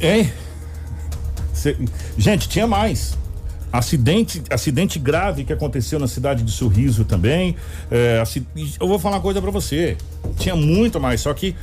Hein? 0.00 0.32
Cê... 1.52 1.76
Gente, 2.16 2.48
tinha 2.48 2.66
mais. 2.66 3.18
Acidente, 3.72 4.42
acidente 4.50 4.98
grave 4.98 5.44
que 5.44 5.52
aconteceu 5.52 5.98
na 5.98 6.08
cidade 6.08 6.42
de 6.42 6.50
Sorriso 6.50 7.04
também. 7.04 7.54
É, 7.90 8.22
eu 8.80 8.88
vou 8.88 8.98
falar 8.98 9.16
uma 9.16 9.22
coisa 9.22 9.40
para 9.40 9.50
você. 9.50 9.96
Tinha 10.38 10.56
muito 10.56 10.98
mais, 10.98 11.20
só 11.20 11.32
que 11.32 11.54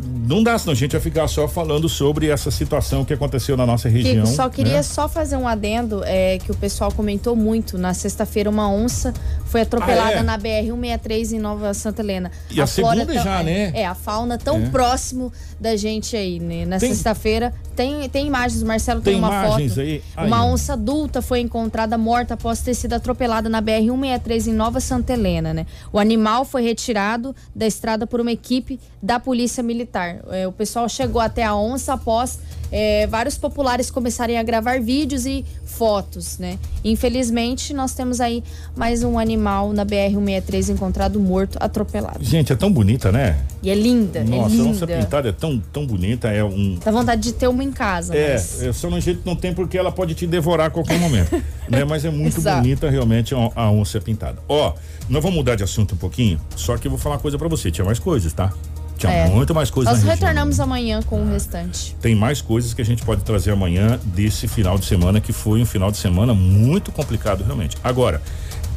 não 0.00 0.42
dá, 0.42 0.56
senão 0.58 0.72
a 0.72 0.76
gente 0.76 0.92
vai 0.92 1.00
ficar 1.00 1.26
só 1.26 1.48
falando 1.48 1.88
sobre 1.88 2.28
essa 2.28 2.50
situação 2.50 3.04
que 3.04 3.12
aconteceu 3.12 3.56
na 3.56 3.66
nossa 3.66 3.88
região. 3.88 4.24
Kiko, 4.24 4.36
só 4.36 4.48
queria 4.48 4.74
né? 4.74 4.82
só 4.82 5.08
fazer 5.08 5.36
um 5.36 5.48
adendo 5.48 6.02
é, 6.04 6.38
que 6.38 6.52
o 6.52 6.54
pessoal 6.54 6.92
comentou 6.92 7.34
muito. 7.34 7.76
Na 7.76 7.92
sexta-feira, 7.94 8.48
uma 8.48 8.70
onça 8.70 9.12
foi 9.46 9.62
atropelada 9.62 10.18
ah, 10.18 10.20
é? 10.20 10.22
na 10.22 10.38
BR-163 10.38 11.32
em 11.32 11.38
Nova 11.40 11.74
Santa 11.74 12.02
Helena. 12.02 12.30
E 12.50 12.60
a, 12.60 12.64
a 12.64 12.66
segunda 12.66 13.12
já, 13.14 13.40
é, 13.40 13.42
né? 13.42 13.72
É, 13.74 13.86
a 13.86 13.94
fauna 13.94 14.38
tão 14.38 14.58
é. 14.58 14.68
próximo 14.68 15.32
da 15.58 15.74
gente 15.76 16.16
aí, 16.16 16.38
né? 16.38 16.64
Na 16.64 16.78
sexta-feira 16.78 17.52
tem, 17.74 18.08
tem 18.08 18.26
imagens, 18.26 18.62
o 18.62 18.66
Marcelo 18.66 19.00
tem, 19.00 19.14
tem 19.14 19.22
uma 19.22 19.44
foto. 19.44 19.80
Aí? 19.80 20.02
Aí. 20.16 20.26
Uma 20.26 20.44
onça 20.44 20.74
adulta 20.74 21.22
foi 21.22 21.40
encontrada 21.40 21.98
morta 21.98 22.34
após 22.34 22.60
ter 22.60 22.74
sido 22.74 22.92
atropelada 22.92 23.48
na 23.48 23.60
BR-163 23.60 24.48
em 24.48 24.52
Nova 24.52 24.78
Santa 24.78 25.12
Helena, 25.12 25.52
né? 25.52 25.66
O 25.92 25.98
animal 25.98 26.44
foi 26.44 26.62
retirado 26.62 27.34
da 27.54 27.66
estrada 27.66 28.06
por 28.06 28.20
uma 28.20 28.30
equipe 28.30 28.78
da 29.02 29.18
Polícia 29.18 29.62
Militar. 29.62 29.87
É, 30.30 30.46
o 30.46 30.52
pessoal 30.52 30.88
chegou 30.88 31.20
até 31.20 31.42
a 31.44 31.54
onça 31.56 31.94
após 31.94 32.38
é, 32.70 33.06
vários 33.06 33.38
populares 33.38 33.90
começarem 33.90 34.38
a 34.38 34.42
gravar 34.42 34.80
vídeos 34.80 35.24
e 35.26 35.44
fotos, 35.64 36.38
né? 36.38 36.58
Infelizmente, 36.84 37.72
nós 37.72 37.94
temos 37.94 38.20
aí 38.20 38.42
mais 38.76 39.02
um 39.02 39.18
animal 39.18 39.72
na 39.72 39.86
BR-163 39.86 40.70
encontrado 40.74 41.18
morto, 41.20 41.56
atropelado. 41.60 42.18
Gente, 42.22 42.52
é 42.52 42.56
tão 42.56 42.70
bonita, 42.70 43.10
né? 43.10 43.38
E 43.62 43.70
é 43.70 43.74
linda, 43.74 44.22
Nossa, 44.24 44.34
é 44.36 44.44
a 44.44 44.48
linda. 44.48 44.64
nossa 44.64 44.86
pintada 44.86 45.28
é 45.28 45.32
tão, 45.32 45.58
tão 45.72 45.86
bonita, 45.86 46.28
é 46.28 46.44
um. 46.44 46.78
Dá 46.84 46.90
vontade 46.90 47.22
de 47.22 47.32
ter 47.32 47.48
uma 47.48 47.64
em 47.64 47.72
casa, 47.72 48.14
É, 48.14 48.34
mas... 48.34 48.62
é, 48.62 48.72
só 48.72 48.90
no 48.90 49.00
jeito 49.00 49.22
não 49.24 49.34
tem 49.36 49.54
porque 49.54 49.78
ela 49.78 49.90
pode 49.90 50.14
te 50.14 50.26
devorar 50.26 50.66
a 50.66 50.70
qualquer 50.70 50.98
momento, 50.98 51.30
né? 51.70 51.84
Mas 51.84 52.04
é 52.04 52.10
muito 52.10 52.38
Exato. 52.38 52.60
bonita 52.60 52.90
realmente 52.90 53.34
a, 53.34 53.50
a 53.54 53.70
onça 53.70 54.00
pintada. 54.00 54.38
Ó, 54.48 54.74
nós 55.08 55.22
vamos 55.22 55.36
mudar 55.38 55.54
de 55.54 55.62
assunto 55.64 55.94
um 55.94 55.98
pouquinho, 55.98 56.40
só 56.56 56.76
que 56.76 56.86
eu 56.86 56.90
vou 56.90 56.98
falar 56.98 57.14
uma 57.16 57.20
coisa 57.22 57.38
pra 57.38 57.48
você, 57.48 57.70
tinha 57.70 57.84
mais 57.84 57.98
coisas, 57.98 58.32
tá? 58.32 58.52
Tinha 58.98 59.12
É. 59.12 59.28
muito 59.28 59.54
mais 59.54 59.70
coisas 59.70 59.94
Nós 59.94 60.02
retornamos 60.02 60.58
amanhã 60.60 61.00
com 61.02 61.22
o 61.22 61.30
restante. 61.30 61.96
Tem 62.02 62.14
mais 62.14 62.42
coisas 62.42 62.74
que 62.74 62.82
a 62.82 62.84
gente 62.84 63.04
pode 63.04 63.22
trazer 63.22 63.52
amanhã 63.52 63.98
desse 64.04 64.48
final 64.48 64.76
de 64.76 64.84
semana, 64.84 65.20
que 65.20 65.32
foi 65.32 65.62
um 65.62 65.66
final 65.66 65.90
de 65.90 65.96
semana 65.96 66.34
muito 66.34 66.90
complicado, 66.90 67.44
realmente. 67.44 67.76
Agora, 67.82 68.20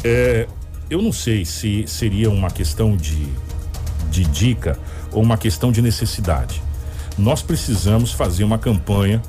é, 0.04 0.48
eu 0.90 1.02
não 1.02 1.12
sei 1.12 1.44
se 1.44 1.86
seria 1.88 2.30
uma 2.30 2.52
questão 2.52 2.96
de, 2.96 3.28
de 4.12 4.24
dica 4.26 4.78
ou 5.12 5.24
uma 5.24 5.38
questão 5.38 5.72
de 5.72 5.82
necessidade. 5.82 6.62
Nós 7.18 7.42
precisamos 7.42 8.12
fazer 8.12 8.44
uma 8.44 8.58
campanha, 8.60 9.22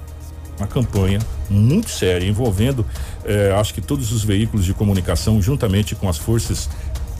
uma 0.58 0.66
campanha 0.66 1.18
muito 1.48 1.90
séria, 1.90 2.26
envolvendo, 2.26 2.86
é, 3.24 3.52
acho 3.58 3.72
que 3.74 3.80
todos 3.80 4.12
os 4.12 4.22
veículos 4.22 4.64
de 4.64 4.74
comunicação, 4.74 5.40
juntamente 5.40 5.94
com 5.94 6.08
as 6.08 6.18
forças 6.18 6.68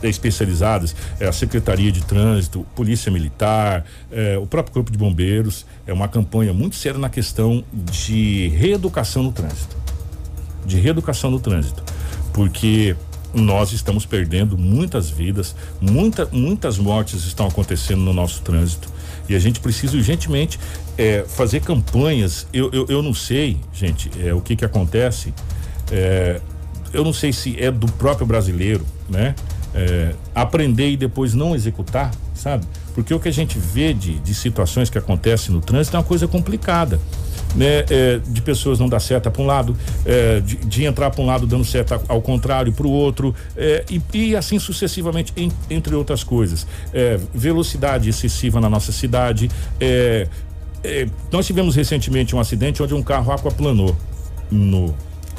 especializadas, 0.09 0.95
é, 1.19 1.27
a 1.27 1.31
Secretaria 1.31 1.91
de 1.91 2.03
Trânsito, 2.03 2.65
Polícia 2.75 3.11
Militar, 3.11 3.85
é, 4.11 4.37
o 4.37 4.45
próprio 4.45 4.73
Corpo 4.73 4.91
de 4.91 4.97
Bombeiros. 4.97 5.65
É 5.85 5.93
uma 5.93 6.07
campanha 6.07 6.53
muito 6.53 6.75
séria 6.75 6.99
na 6.99 7.09
questão 7.09 7.63
de 7.73 8.49
reeducação 8.49 9.23
no 9.23 9.31
trânsito. 9.31 9.75
De 10.65 10.79
reeducação 10.79 11.29
no 11.29 11.39
trânsito. 11.39 11.83
Porque 12.31 12.95
nós 13.33 13.71
estamos 13.71 14.05
perdendo 14.05 14.57
muitas 14.57 15.09
vidas, 15.09 15.55
muita, 15.81 16.27
muitas 16.31 16.77
mortes 16.77 17.25
estão 17.25 17.47
acontecendo 17.47 18.01
no 18.01 18.13
nosso 18.13 18.41
trânsito. 18.41 18.91
E 19.27 19.35
a 19.35 19.39
gente 19.39 19.59
precisa 19.59 19.95
urgentemente 19.95 20.59
é, 20.97 21.25
fazer 21.27 21.61
campanhas. 21.61 22.45
Eu, 22.53 22.69
eu, 22.71 22.85
eu 22.89 23.01
não 23.01 23.13
sei, 23.13 23.57
gente, 23.73 24.11
é, 24.21 24.33
o 24.33 24.41
que 24.41 24.55
que 24.55 24.65
acontece. 24.65 25.33
É, 25.91 26.39
eu 26.93 27.03
não 27.03 27.13
sei 27.13 27.33
se 27.33 27.59
é 27.59 27.71
do 27.71 27.87
próprio 27.93 28.27
brasileiro, 28.27 28.85
né? 29.09 29.33
É, 29.75 30.13
aprender 30.35 30.91
e 30.91 30.97
depois 30.97 31.33
não 31.33 31.55
executar, 31.55 32.11
sabe? 32.35 32.65
Porque 32.93 33.11
o 33.13 33.19
que 33.19 33.27
a 33.27 33.31
gente 33.33 33.57
vê 33.57 33.91
de, 33.93 34.19
de 34.19 34.33
situações 34.35 34.89
que 34.89 34.97
acontecem 34.99 35.53
no 35.53 35.61
trânsito 35.61 35.95
é 35.95 35.99
uma 35.99 36.05
coisa 36.05 36.27
complicada. 36.27 36.99
Né, 37.55 37.85
é, 37.87 38.19
de 38.27 38.41
pessoas 38.41 38.79
não 38.79 38.89
dar 38.89 38.99
seta 38.99 39.29
para 39.29 39.39
um 39.41 39.45
lado, 39.45 39.77
é, 40.05 40.39
de, 40.39 40.55
de 40.55 40.85
entrar 40.85 41.11
para 41.11 41.21
um 41.21 41.25
lado 41.27 41.45
dando 41.45 41.63
seta 41.63 42.01
ao 42.07 42.19
contrário 42.19 42.73
para 42.73 42.87
o 42.87 42.89
outro, 42.89 43.35
é, 43.55 43.85
e, 43.91 44.01
e 44.11 44.35
assim 44.35 44.57
sucessivamente, 44.57 45.31
em- 45.37 45.51
entre 45.69 45.93
outras 45.93 46.23
coisas. 46.23 46.65
É, 46.91 47.19
velocidade 47.31 48.09
excessiva 48.09 48.59
na 48.59 48.69
nossa 48.69 48.91
cidade. 48.91 49.51
é, 49.79 50.27
é, 50.83 51.07
nós 51.31 51.45
tivemos 51.45 51.75
recentemente 51.75 52.35
um 52.35 52.39
acidente 52.39 52.81
onde 52.83 52.93
um 52.93 53.03
carro 53.03 53.31
aquaplanou 53.31 53.95
no, 54.51 54.93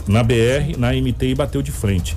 na 0.07 0.23
BR, 0.23 0.79
na 0.79 0.93
MT 0.93 1.27
e 1.27 1.35
bateu 1.35 1.63
de 1.63 1.71
frente. 1.73 2.17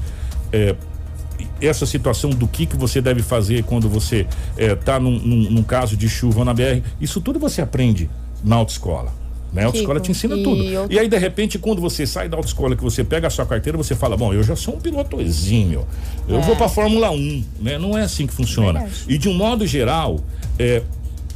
É, 1.61 1.65
essa 1.67 1.85
situação 1.85 2.29
do 2.31 2.47
que 2.47 2.65
que 2.65 2.75
você 2.77 3.01
deve 3.01 3.21
fazer 3.21 3.63
quando 3.63 3.87
você 3.89 4.25
está 4.57 4.99
num, 4.99 5.17
num, 5.19 5.51
num 5.51 5.63
caso 5.63 5.95
de 5.97 6.07
chuva 6.09 6.43
na 6.45 6.53
BR, 6.53 6.81
isso 7.01 7.21
tudo 7.21 7.39
você 7.39 7.61
aprende 7.61 8.09
na 8.43 8.55
autoescola. 8.55 9.11
Né? 9.53 9.63
A 9.63 9.67
autoescola 9.67 9.99
te 9.99 10.11
ensina 10.11 10.35
e 10.35 10.43
tudo. 10.43 10.61
eu- 10.63 10.87
E 10.89 10.99
aí, 10.99 11.07
de 11.07 11.17
repente, 11.17 11.57
quando 11.57 11.79
você 11.81 12.05
sai 12.05 12.27
da 12.27 12.35
autoescola, 12.35 12.75
que 12.75 12.83
você 12.83 13.03
pega 13.03 13.27
a 13.27 13.29
sua 13.29 13.45
carteira, 13.45 13.77
você 13.77 13.95
fala: 13.95 14.17
Bom, 14.17 14.33
eu 14.33 14.43
já 14.43 14.55
sou 14.55 14.75
um 14.75 14.79
piloto 14.79 15.21
exímio, 15.21 15.87
eu 16.27 16.37
É. 16.39 16.41
vou 16.41 16.55
pra 16.55 16.67
Fórmula 16.67 17.09
1. 17.11 17.43
Né? 17.61 17.77
Não 17.77 17.97
é 17.97 18.01
assim 18.03 18.27
que 18.27 18.33
funciona. 18.33 18.79
Verdade. 18.81 19.03
E 19.07 19.17
de 19.17 19.29
um 19.29 19.33
modo 19.33 19.65
geral, 19.65 20.19
é 20.59 20.83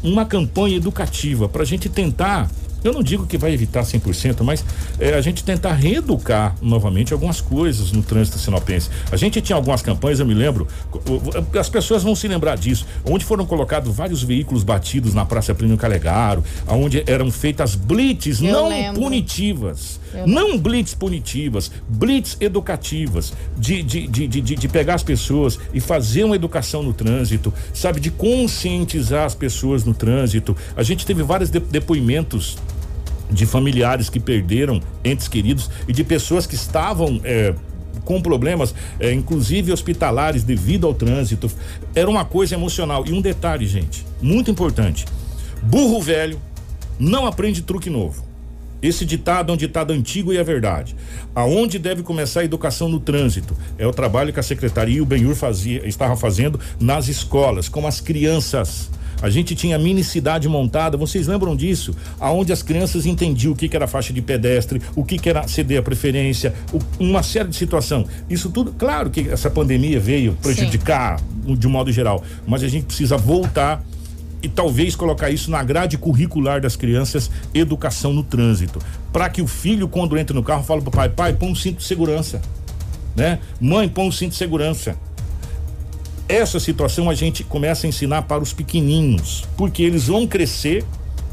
uma 0.03 0.25
campanha 0.25 0.75
educativa 0.75 1.47
para 1.47 1.61
a 1.63 1.65
gente 1.65 1.87
tentar. 1.87 2.49
Eu 2.83 2.93
não 2.93 3.03
digo 3.03 3.25
que 3.27 3.37
vai 3.37 3.53
evitar 3.53 3.83
100%, 3.83 4.41
mas 4.43 4.63
é, 4.99 5.13
a 5.13 5.21
gente 5.21 5.43
tentar 5.43 5.73
reeducar 5.73 6.55
novamente 6.61 7.13
algumas 7.13 7.39
coisas 7.41 7.91
no 7.91 8.01
trânsito 8.01 8.39
sinopense. 8.39 8.89
A 9.11 9.15
gente 9.17 9.39
tinha 9.41 9.55
algumas 9.55 9.81
campanhas, 9.81 10.19
eu 10.19 10.25
me 10.25 10.33
lembro, 10.33 10.67
o- 10.91 11.57
as 11.59 11.69
pessoas 11.69 12.03
vão 12.03 12.15
se 12.15 12.27
lembrar 12.27 12.57
disso, 12.57 12.85
onde 13.05 13.23
foram 13.25 13.45
colocados 13.45 13.95
vários 13.95 14.23
veículos 14.23 14.63
batidos 14.63 15.13
na 15.13 15.25
Praça 15.25 15.53
Plínio 15.53 15.77
Calegaro, 15.77 16.43
onde 16.67 17.03
eram 17.05 17.29
feitas 17.31 17.75
blitz 17.75 18.41
Eu 18.41 18.51
não 18.51 18.69
lembro. 18.69 19.01
punitivas. 19.01 19.99
Eu 20.13 20.27
não 20.27 20.57
blitz 20.57 20.93
punitivas, 20.93 21.71
blitz 21.87 22.35
educativas, 22.41 23.31
de, 23.57 23.81
de, 23.81 24.07
de, 24.07 24.27
de, 24.27 24.41
de- 24.41 24.67
pegar 24.67 24.95
as 24.95 25.03
pessoas 25.03 25.57
e 25.73 25.79
fazer 25.79 26.23
uma 26.25 26.35
educação 26.35 26.83
no 26.83 26.93
trânsito, 26.93 27.53
sabe, 27.73 27.99
de 27.99 28.11
conscientizar 28.11 29.25
as 29.25 29.35
pessoas 29.35 29.83
no 29.85 29.93
trânsito. 29.93 30.55
A 30.75 30.83
gente 30.83 31.05
teve 31.05 31.23
vários 31.23 31.49
de- 31.49 31.59
depoimentos 31.59 32.57
de 33.31 33.45
familiares 33.45 34.09
que 34.09 34.19
perderam 34.19 34.81
entes 35.03 35.27
queridos 35.27 35.69
e 35.87 35.93
de 35.93 36.03
pessoas 36.03 36.45
que 36.45 36.55
estavam 36.55 37.21
eh, 37.23 37.55
com 38.03 38.21
problemas, 38.21 38.73
eh, 38.99 39.13
inclusive 39.13 39.71
hospitalares, 39.71 40.43
devido 40.43 40.85
ao 40.85 40.93
trânsito. 40.93 41.49
Era 41.95 42.09
uma 42.09 42.25
coisa 42.25 42.55
emocional. 42.55 43.05
E 43.07 43.13
um 43.13 43.21
detalhe, 43.21 43.65
gente, 43.65 44.05
muito 44.21 44.51
importante: 44.51 45.05
burro 45.63 46.01
velho 46.01 46.39
não 46.99 47.25
aprende 47.25 47.61
truque 47.61 47.89
novo. 47.89 48.31
Esse 48.81 49.05
ditado 49.05 49.51
é 49.51 49.53
um 49.53 49.57
ditado 49.57 49.93
antigo 49.93 50.33
e 50.33 50.37
é 50.37 50.43
verdade. 50.43 50.95
Aonde 51.35 51.77
deve 51.77 52.01
começar 52.01 52.39
a 52.39 52.43
educação 52.43 52.89
no 52.89 52.99
trânsito? 52.99 53.55
É 53.77 53.85
o 53.85 53.91
trabalho 53.91 54.33
que 54.33 54.39
a 54.39 54.43
secretaria 54.43 54.97
e 54.97 55.01
o 55.01 55.05
Benhur 55.05 55.35
fazia, 55.35 55.87
estava 55.87 56.15
fazendo 56.15 56.59
nas 56.79 57.07
escolas, 57.07 57.69
com 57.69 57.85
as 57.85 58.01
crianças. 58.01 58.89
A 59.21 59.29
gente 59.29 59.53
tinha 59.55 59.77
mini 59.77 60.03
cidade 60.03 60.49
montada, 60.49 60.97
vocês 60.97 61.27
lembram 61.27 61.55
disso? 61.55 61.95
Aonde 62.19 62.51
as 62.51 62.63
crianças 62.63 63.05
entendiam 63.05 63.53
o 63.53 63.55
que, 63.55 63.69
que 63.69 63.75
era 63.75 63.85
faixa 63.87 64.11
de 64.11 64.21
pedestre, 64.21 64.81
o 64.95 65.03
que, 65.03 65.17
que 65.19 65.29
era 65.29 65.47
ceder 65.47 65.79
a 65.79 65.83
preferência, 65.83 66.53
o- 66.73 66.79
uma 67.03 67.21
série 67.21 67.49
de 67.49 67.55
situação. 67.55 68.05
Isso 68.29 68.49
tudo, 68.49 68.73
claro 68.73 69.09
que 69.09 69.29
essa 69.29 69.49
pandemia 69.49 69.99
veio 69.99 70.33
prejudicar 70.41 71.19
de 71.45 71.67
um 71.67 71.69
modo 71.69 71.91
geral, 71.91 72.23
mas 72.47 72.63
a 72.63 72.67
gente 72.67 72.85
precisa 72.85 73.15
voltar 73.17 73.83
e 74.43 74.49
talvez 74.49 74.95
colocar 74.95 75.29
isso 75.29 75.51
na 75.51 75.61
grade 75.63 75.99
curricular 75.99 76.59
das 76.59 76.75
crianças, 76.75 77.29
educação 77.53 78.11
no 78.11 78.23
trânsito, 78.23 78.79
para 79.13 79.29
que 79.29 79.39
o 79.41 79.45
filho 79.47 79.87
quando 79.87 80.17
entra 80.17 80.33
no 80.33 80.41
carro 80.41 80.63
fale 80.63 80.81
pro 80.81 80.89
pai, 80.89 81.09
pai, 81.09 81.33
põe 81.33 81.51
um 81.51 81.55
cinto 81.55 81.77
de 81.77 81.83
segurança, 81.83 82.41
né? 83.15 83.37
Mãe, 83.59 83.87
põe 83.87 84.07
um 84.07 84.11
cinto 84.11 84.31
de 84.31 84.37
segurança. 84.37 84.95
Essa 86.31 86.61
situação 86.61 87.09
a 87.09 87.13
gente 87.13 87.43
começa 87.43 87.85
a 87.85 87.89
ensinar 87.89 88.21
para 88.21 88.41
os 88.41 88.53
pequenininhos, 88.53 89.43
porque 89.57 89.83
eles 89.83 90.07
vão 90.07 90.25
crescer 90.25 90.85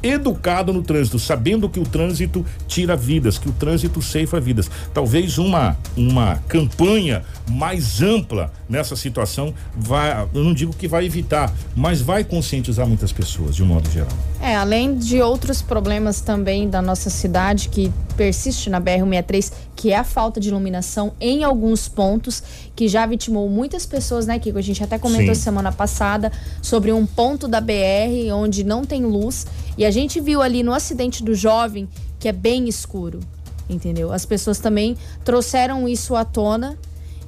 educado 0.03 0.73
no 0.73 0.83
trânsito, 0.83 1.21
sabendo 1.21 1.69
que 1.69 1.79
o 1.79 1.85
trânsito 1.85 2.45
tira 2.67 2.97
vidas, 2.97 3.39
que 3.39 3.49
o 3.49 3.53
trânsito 3.53 4.03
ceifa 4.03 4.41
vidas. 4.41 4.69
Talvez 4.93 5.39
uma 5.39 5.79
uma 5.97 6.43
campanha 6.49 7.23
mais 7.49 8.03
ampla 8.03 8.53
nessa 8.69 8.95
situação 8.97 9.55
vai, 9.75 10.29
eu 10.35 10.45
não 10.45 10.53
digo 10.53 10.73
que 10.73 10.87
vai 10.87 11.05
evitar, 11.05 11.53
mas 11.75 12.01
vai 12.01 12.25
conscientizar 12.25 12.87
muitas 12.87 13.13
pessoas 13.13 13.57
de 13.57 13.63
um 13.63 13.67
modo 13.67 13.91
geral. 13.91 14.13
É, 14.41 14.57
além 14.57 14.97
de 14.97 15.21
outros 15.21 15.63
problemas 15.63 16.21
também 16.21 16.69
da 16.69 16.83
nossa 16.83 17.11
cidade 17.11 17.69
que 17.69 17.93
persiste 18.17 18.69
na 18.69 18.81
BR-163, 18.81 19.53
que 19.75 19.93
é 19.93 19.97
a 19.97 20.05
falta 20.05 20.41
de 20.41 20.49
iluminação 20.49 21.13
em 21.21 21.45
alguns 21.45 21.89
pontos, 21.89 22.43
que 22.75 22.89
já 22.89 23.07
vitimou 23.07 23.49
muitas 23.49 23.87
pessoas, 23.87 24.27
né, 24.27 24.39
Kiko? 24.39 24.59
A 24.59 24.63
gente 24.63 24.83
até 24.83 24.99
comentou 24.99 25.35
Sim. 25.35 25.41
semana 25.41 25.73
passada 25.73 26.33
sobre 26.61 26.93
um 26.93 27.07
ponto 27.07 27.47
da 27.47 27.61
BR 27.61 28.33
onde 28.35 28.65
não 28.65 28.85
tem 28.85 29.05
luz. 29.05 29.47
E 29.77 29.85
a 29.85 29.91
gente 29.91 30.21
viu 30.21 30.43
ali 30.43 30.63
no 30.63 30.73
acidente 30.73 31.23
do 31.23 31.35
jovem 31.35 31.89
que 32.19 32.29
é 32.29 32.33
bem 32.33 32.69
escuro, 32.69 33.21
entendeu? 33.69 34.13
As 34.13 34.27
pessoas 34.27 34.59
também 34.59 34.97
trouxeram 35.25 35.89
isso 35.89 36.17
à 36.17 36.25
tona. 36.25 36.77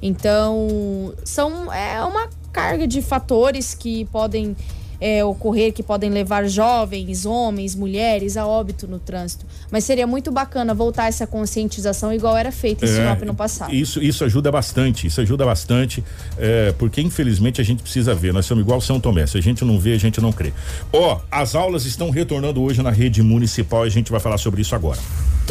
Então, 0.01 1.13
são 1.23 1.71
é 1.71 2.03
uma 2.03 2.27
carga 2.51 2.87
de 2.87 3.01
fatores 3.01 3.73
que 3.73 4.05
podem 4.05 4.55
é, 5.01 5.25
ocorrer, 5.25 5.73
que 5.73 5.81
podem 5.81 6.11
levar 6.11 6.47
jovens, 6.47 7.25
homens, 7.25 7.75
mulheres 7.75 8.37
a 8.37 8.45
óbito 8.45 8.87
no 8.87 8.99
trânsito. 8.99 9.47
Mas 9.71 9.83
seria 9.83 10.05
muito 10.05 10.31
bacana 10.31 10.75
voltar 10.75 11.07
essa 11.07 11.25
conscientização 11.25 12.13
igual 12.13 12.37
era 12.37 12.51
feita 12.51 12.85
em 12.85 12.87
É, 12.87 12.91
Sinop 12.91 13.21
no 13.23 13.33
passado. 13.33 13.73
Isso, 13.73 14.01
isso 14.01 14.23
ajuda 14.23 14.51
bastante, 14.51 15.07
isso 15.07 15.19
ajuda 15.19 15.43
bastante, 15.43 16.03
é, 16.37 16.71
porque 16.77 17.01
infelizmente 17.01 17.59
a 17.59 17.63
gente 17.63 17.81
precisa 17.81 18.13
ver, 18.13 18.31
nós 18.31 18.45
somos 18.45 18.63
igual 18.63 18.79
São 18.79 18.99
Tomé, 18.99 19.25
se 19.25 19.39
a 19.39 19.41
gente 19.41 19.65
não 19.65 19.79
vê, 19.79 19.93
a 19.93 19.99
gente 19.99 20.21
não 20.21 20.31
crê. 20.31 20.53
Ó, 20.93 21.19
as 21.31 21.55
aulas 21.55 21.85
estão 21.85 22.11
retornando 22.11 22.61
hoje 22.61 22.83
na 22.83 22.91
rede 22.91 23.23
municipal 23.23 23.85
e 23.85 23.87
a 23.87 23.91
gente 23.91 24.11
vai 24.11 24.19
falar 24.19 24.37
sobre 24.37 24.61
isso 24.61 24.75
agora. 24.75 24.99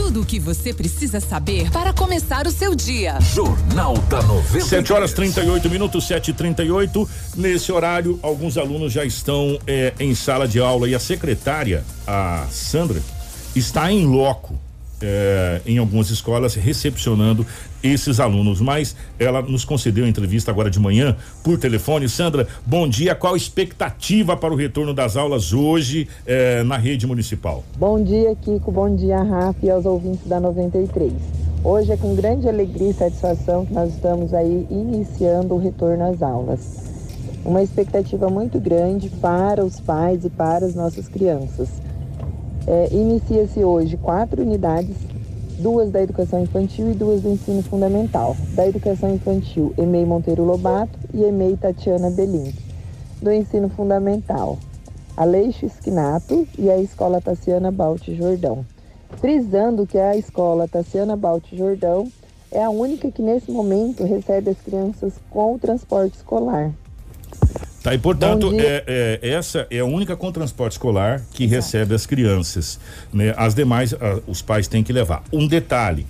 Tudo 0.03 0.23
o 0.23 0.25
que 0.25 0.41
você 0.41 0.73
precisa 0.73 1.21
saber 1.21 1.71
para 1.71 1.93
começar 1.93 2.47
o 2.47 2.51
seu 2.51 2.75
dia. 2.75 3.21
Jornal 3.21 3.99
da 4.09 4.23
90. 4.23 4.65
7 4.65 4.93
horas 4.95 5.13
38 5.13 5.69
minutos, 5.69 6.07
7 6.07 6.31
e 6.31 6.35
38 6.35 7.09
Nesse 7.37 7.71
horário, 7.71 8.19
alguns 8.23 8.57
alunos 8.57 8.95
já 8.95 9.05
estão 9.05 9.59
é, 9.67 9.93
em 10.01 10.15
sala 10.15 10.49
de 10.49 10.59
aula 10.59 10.89
e 10.89 10.95
a 10.95 10.99
secretária, 10.99 11.85
a 12.07 12.47
Sandra, 12.51 13.03
está 13.55 13.93
em 13.93 14.07
loco 14.07 14.59
eh, 15.03 15.61
em 15.67 15.79
algumas 15.79 16.11
escolas 16.11 16.55
recepcionando 16.55 17.47
esses 17.83 18.21
alunos. 18.21 18.61
Mas 18.61 18.97
ela 19.19 19.43
nos 19.43 19.65
concedeu 19.65 20.05
a 20.05 20.09
entrevista 20.09 20.51
agora 20.51 20.71
de 20.71 20.79
manhã 20.79 21.17
por 21.43 21.59
telefone. 21.59 22.09
Sandra, 22.09 22.47
bom 22.67 22.89
dia. 22.89 23.15
Qual 23.15 23.35
a 23.35 23.37
expectativa 23.37 24.37
para 24.37 24.53
o 24.53 24.57
retorno 24.57 24.93
das 24.95 25.17
aulas 25.17 25.53
hoje 25.53 26.09
eh, 26.27 26.63
na 26.65 26.77
rede 26.77 27.07
municipal? 27.07 27.65
Bom 27.79 28.03
dia, 28.03 28.35
Kiko. 28.37 28.71
Bom 28.71 28.95
dia, 28.95 29.23
Rafa 29.23 29.59
e 29.63 29.71
aos 29.71 29.85
ouvintes 29.85 30.27
da 30.27 30.41
93. 30.41 31.13
Hoje 31.63 31.93
é 31.93 31.97
com 31.97 32.15
grande 32.15 32.49
alegria 32.49 32.91
e 32.91 32.95
satisfação 32.95 33.67
que 33.67 33.75
nós 33.75 33.93
estamos 33.93 34.33
aí 34.33 34.67
iniciando 34.71 35.55
o 35.55 35.59
retorno 35.59 36.11
às 36.11 36.23
aulas. 36.23 36.91
Uma 37.45 37.63
expectativa 37.63 38.29
muito 38.29 38.59
grande 38.59 39.09
para 39.09 39.65
os 39.65 39.79
pais 39.79 40.25
e 40.25 40.31
para 40.31 40.65
as 40.65 40.75
nossas 40.75 41.09
crianças. 41.09 41.69
É, 42.67 42.89
Inicia-se 42.93 43.65
hoje 43.65 43.97
quatro 43.97 44.43
unidades, 44.43 44.97
duas 45.59 45.91
da 45.91 46.03
educação 46.03 46.43
infantil 46.43 46.91
e 46.91 46.95
duas 46.95 47.23
do 47.23 47.31
ensino 47.31 47.63
fundamental. 47.63 48.37
Da 48.55 48.67
educação 48.67 49.13
infantil, 49.15 49.73
EMEI 49.79 50.05
Monteiro 50.05 50.45
Lobato 50.45 50.99
e 51.13 51.23
EMEI 51.23 51.57
Tatiana 51.57 52.11
Belim. 52.11 52.53
Do 53.21 53.33
ensino 53.33 53.69
fundamental, 53.69 54.59
Aleixo 55.17 55.67
Esquinato 55.67 56.47
e 56.59 56.71
a 56.71 56.79
Escola 56.79 57.21
Tassiana 57.21 57.71
Balte 57.71 58.15
Jordão. 58.15 58.65
Frisando 59.19 59.87
que 59.87 59.99
a 59.99 60.17
Escola 60.17 60.69
Tassiana 60.69 61.17
Balte 61.17 61.57
Jordão 61.57 62.09
é 62.51 62.63
a 62.63 62.71
única 62.71 63.11
que 63.11 63.23
nesse 63.23 63.51
momento 63.51 64.05
recebe 64.05 64.51
as 64.51 64.61
crianças 64.61 65.15
com 65.31 65.55
o 65.55 65.59
transporte 65.59 66.17
escolar. 66.17 66.73
Tá, 67.83 67.95
e 67.95 67.99
portanto, 67.99 68.53
é, 68.59 69.19
é, 69.23 69.31
essa 69.31 69.67
é 69.71 69.79
a 69.79 69.85
única 69.85 70.15
com 70.15 70.31
transporte 70.31 70.73
escolar 70.73 71.23
que 71.33 71.45
Exato. 71.45 71.57
recebe 71.57 71.95
as 71.95 72.05
crianças. 72.05 72.79
Né? 73.13 73.33
As 73.37 73.55
demais, 73.55 73.95
a, 73.95 74.21
os 74.27 74.43
pais 74.43 74.69
têm 74.69 74.83
que 74.83 74.93
levar. 74.93 75.23
Um 75.33 75.47
detalhe. 75.47 76.07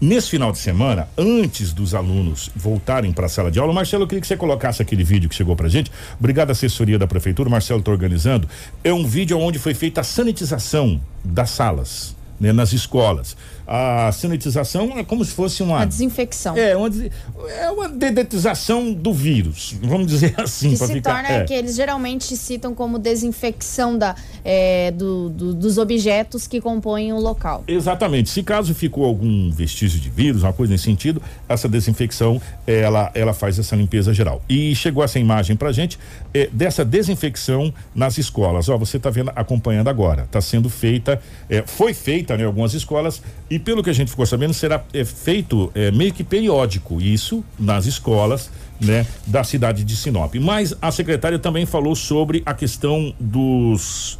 Nesse 0.00 0.28
final 0.28 0.50
de 0.50 0.58
semana, 0.58 1.08
antes 1.16 1.72
dos 1.72 1.94
alunos 1.94 2.50
voltarem 2.54 3.12
para 3.12 3.26
a 3.26 3.28
sala 3.28 3.50
de 3.50 3.60
aula, 3.60 3.72
Marcelo, 3.72 4.02
eu 4.02 4.08
queria 4.08 4.20
que 4.20 4.26
você 4.26 4.36
colocasse 4.36 4.82
aquele 4.82 5.04
vídeo 5.04 5.28
que 5.28 5.34
chegou 5.34 5.54
pra 5.54 5.68
gente. 5.68 5.90
Obrigado, 6.18 6.50
assessoria 6.50 6.98
da 6.98 7.06
prefeitura. 7.06 7.48
Marcelo 7.48 7.78
está 7.78 7.92
organizando. 7.92 8.48
É 8.82 8.92
um 8.92 9.06
vídeo 9.06 9.38
onde 9.38 9.58
foi 9.58 9.72
feita 9.72 10.00
a 10.00 10.04
sanitização 10.04 11.00
das 11.24 11.50
salas 11.50 12.14
né, 12.40 12.52
nas 12.52 12.72
escolas. 12.72 13.36
A 13.66 14.12
sanitização 14.12 14.98
é 14.98 15.04
como 15.04 15.24
se 15.24 15.32
fosse 15.32 15.62
uma. 15.62 15.80
A 15.80 15.84
desinfecção. 15.84 16.56
É, 16.56 16.76
uma, 16.76 16.90
é 17.48 17.70
uma 17.70 17.88
dedetização 17.88 18.92
do 18.92 19.12
vírus, 19.12 19.74
vamos 19.82 20.06
dizer 20.06 20.34
assim. 20.40 20.70
Que 20.70 20.76
se 20.76 20.92
ficar, 20.92 21.22
torna, 21.22 21.28
é. 21.28 21.44
que 21.44 21.54
eles 21.54 21.74
geralmente 21.74 22.36
citam 22.36 22.74
como 22.74 22.98
desinfecção 22.98 23.96
da, 23.96 24.14
é, 24.44 24.90
do, 24.90 25.30
do, 25.30 25.54
dos 25.54 25.78
objetos 25.78 26.46
que 26.46 26.60
compõem 26.60 27.12
o 27.12 27.18
local. 27.18 27.64
Exatamente. 27.66 28.28
Se 28.28 28.42
caso 28.42 28.74
ficou 28.74 29.04
algum 29.04 29.50
vestígio 29.50 29.98
de 29.98 30.10
vírus, 30.10 30.42
uma 30.42 30.52
coisa 30.52 30.72
nesse 30.72 30.84
sentido, 30.84 31.22
essa 31.48 31.68
desinfecção, 31.68 32.40
ela, 32.66 33.10
ela 33.14 33.32
faz 33.32 33.58
essa 33.58 33.74
limpeza 33.74 34.12
geral. 34.12 34.42
E 34.48 34.74
chegou 34.76 35.02
essa 35.02 35.18
imagem 35.18 35.56
pra 35.56 35.72
gente 35.72 35.98
é, 36.32 36.48
dessa 36.52 36.84
desinfecção 36.84 37.72
nas 37.94 38.18
escolas. 38.18 38.68
Ó, 38.68 38.76
você 38.76 38.98
está 38.98 39.08
vendo, 39.08 39.32
acompanhando 39.34 39.88
agora. 39.88 40.24
Está 40.24 40.40
sendo 40.40 40.68
feita, 40.68 41.20
é, 41.48 41.62
foi 41.66 41.94
feita, 41.94 42.36
né, 42.36 42.42
em 42.42 42.46
algumas 42.46 42.74
escolas 42.74 43.22
e 43.54 43.58
pelo 43.60 43.84
que 43.84 43.90
a 43.90 43.92
gente 43.92 44.10
ficou 44.10 44.26
sabendo, 44.26 44.52
será 44.52 44.82
é, 44.92 45.04
feito 45.04 45.70
é, 45.76 45.92
meio 45.92 46.12
que 46.12 46.24
periódico 46.24 47.00
isso 47.00 47.44
nas 47.56 47.86
escolas, 47.86 48.50
né, 48.80 49.06
da 49.28 49.44
cidade 49.44 49.84
de 49.84 49.94
Sinop. 49.94 50.34
Mas 50.40 50.74
a 50.82 50.90
secretária 50.90 51.38
também 51.38 51.64
falou 51.64 51.94
sobre 51.94 52.42
a 52.44 52.52
questão 52.52 53.14
dos 53.20 54.18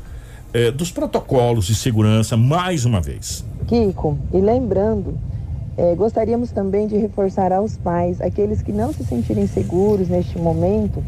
é, 0.52 0.70
dos 0.70 0.92
protocolos 0.92 1.66
de 1.66 1.74
segurança 1.74 2.36
mais 2.36 2.84
uma 2.84 3.00
vez. 3.00 3.44
Kiko, 3.66 4.16
e 4.32 4.38
lembrando, 4.38 5.18
é, 5.76 5.96
gostaríamos 5.96 6.52
também 6.52 6.86
de 6.86 6.96
reforçar 6.96 7.50
aos 7.50 7.76
pais, 7.76 8.20
aqueles 8.20 8.62
que 8.62 8.70
não 8.70 8.92
se 8.92 9.02
sentirem 9.04 9.48
seguros 9.48 10.08
neste 10.08 10.38
momento, 10.38 11.02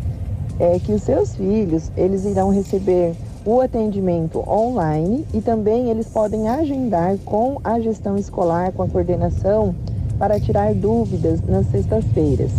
é, 0.59 0.81
que 0.81 0.91
os 0.91 1.03
seus 1.03 1.37
filhos 1.37 1.93
eles 1.97 2.25
irão 2.25 2.51
receber 2.51 3.15
o 3.47 3.61
atendimento 3.61 4.41
online 4.51 5.25
e 5.33 5.41
também 5.41 5.89
eles 5.89 6.09
podem 6.09 6.49
agendar 6.49 7.17
com 7.25 7.61
a 7.63 7.79
gestão 7.79 8.17
escolar, 8.17 8.73
com 8.73 8.83
a 8.83 8.89
coordenação, 8.89 9.73
para 10.19 10.41
tirar 10.41 10.75
dúvidas 10.75 11.41
nas 11.47 11.67
sextas-feiras. 11.71 12.51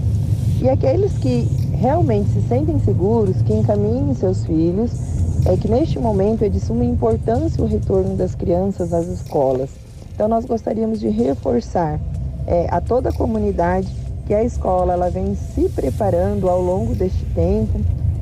E 0.62 0.70
aqueles 0.70 1.12
que 1.18 1.46
realmente 1.74 2.30
se 2.30 2.42
sentem 2.48 2.80
seguros, 2.80 3.42
que 3.42 3.54
encaminhem 3.54 4.16
seus 4.16 4.46
filhos, 4.46 4.92
é 5.46 5.58
que 5.58 5.70
neste 5.70 6.00
momento 6.00 6.46
é 6.46 6.50
de 6.50 6.60
suma 6.60 6.86
importância 6.86 7.62
o 7.62 7.68
retorno 7.68 8.16
das 8.16 8.34
crianças 8.34 8.94
às 8.94 9.08
escolas. 9.08 9.70
Então 10.16 10.28
nós 10.28 10.46
gostaríamos 10.46 11.00
de 11.00 11.10
reforçar 11.10 12.00
é, 12.48 12.68
a 12.72 12.80
toda 12.80 13.10
a 13.10 13.14
comunidade 13.14 13.88
que 14.26 14.34
a 14.34 14.44
escola 14.44 14.94
ela 14.94 15.10
vem 15.10 15.36
se 15.36 15.70
preparando 15.70 16.50
ao 16.50 16.62
longo 16.62 16.96
deste 16.96 17.24
tempo, 17.36 17.80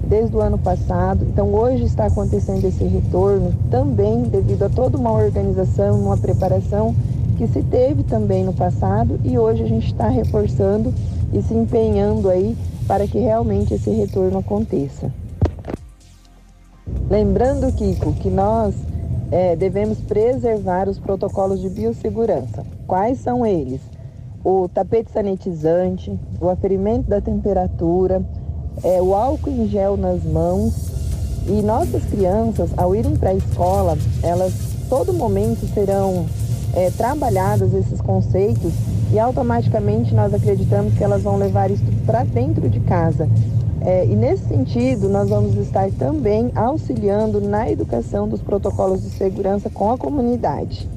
desde 0.08 0.36
o 0.36 0.42
ano 0.42 0.58
passado. 0.58 1.26
Então, 1.26 1.54
hoje 1.54 1.84
está 1.84 2.06
acontecendo 2.06 2.66
esse 2.66 2.84
retorno 2.84 3.54
também 3.70 4.24
devido 4.24 4.64
a 4.64 4.70
toda 4.70 4.98
uma 4.98 5.12
organização, 5.12 6.00
uma 6.00 6.18
preparação 6.18 6.96
que 7.38 7.48
se 7.48 7.62
teve 7.64 8.04
também 8.04 8.44
no 8.44 8.54
passado 8.54 9.20
e 9.24 9.38
hoje 9.38 9.64
a 9.64 9.68
gente 9.68 9.88
está 9.88 10.08
reforçando 10.08 10.94
e 11.34 11.42
se 11.42 11.54
empenhando 11.54 12.30
aí 12.30 12.56
para 12.88 13.08
que 13.08 13.20
realmente 13.20 13.74
esse 13.74 13.90
retorno 13.90 14.40
aconteça. 14.40 15.12
Lembrando, 17.10 17.72
Kiko, 17.74 18.14
que 18.14 18.30
nós 18.30 18.74
é, 19.32 19.56
devemos 19.56 20.00
preservar 20.00 20.88
os 20.88 20.98
protocolos 21.00 21.60
de 21.60 21.70
biossegurança. 21.70 22.64
Quais 22.88 23.20
são 23.20 23.46
eles? 23.46 23.82
O 24.44 24.70
tapete 24.70 25.12
sanitizante, 25.12 26.18
o 26.40 26.50
aferimento 26.50 27.10
da 27.10 27.20
temperatura, 27.20 28.24
é, 28.84 29.02
o 29.02 29.14
álcool 29.14 29.52
em 29.52 29.68
gel 29.68 29.98
nas 29.98 30.24
mãos. 30.24 30.74
E 31.48 31.62
nossas 31.62 32.04
crianças, 32.06 32.72
ao 32.76 32.96
irem 32.96 33.16
para 33.16 33.30
a 33.30 33.36
escola, 33.36 33.98
elas 34.24 34.52
todo 34.90 35.14
momento 35.14 35.66
serão 35.74 36.26
é, 36.74 36.90
esses 37.74 38.02
conceitos 38.02 38.74
e 39.12 39.20
automaticamente 39.20 40.14
nós 40.14 40.34
acreditamos 40.34 40.94
que 40.96 41.04
elas 41.04 41.24
vão 41.24 41.38
levar 41.38 41.72
isso 41.72 41.84
para 42.06 42.24
dentro 42.24 42.70
de 42.70 42.80
casa. 42.82 43.30
É, 43.82 44.06
e 44.06 44.16
nesse 44.16 44.48
sentido, 44.48 45.08
nós 45.08 45.30
vamos 45.30 45.56
estar 45.58 45.90
também 45.92 46.52
auxiliando 46.56 47.40
na 47.40 47.70
educação 47.70 48.28
dos 48.28 48.42
protocolos 48.42 49.04
de 49.04 49.10
segurança 49.10 49.70
com 49.70 49.92
a 49.92 49.98
comunidade. 49.98 50.90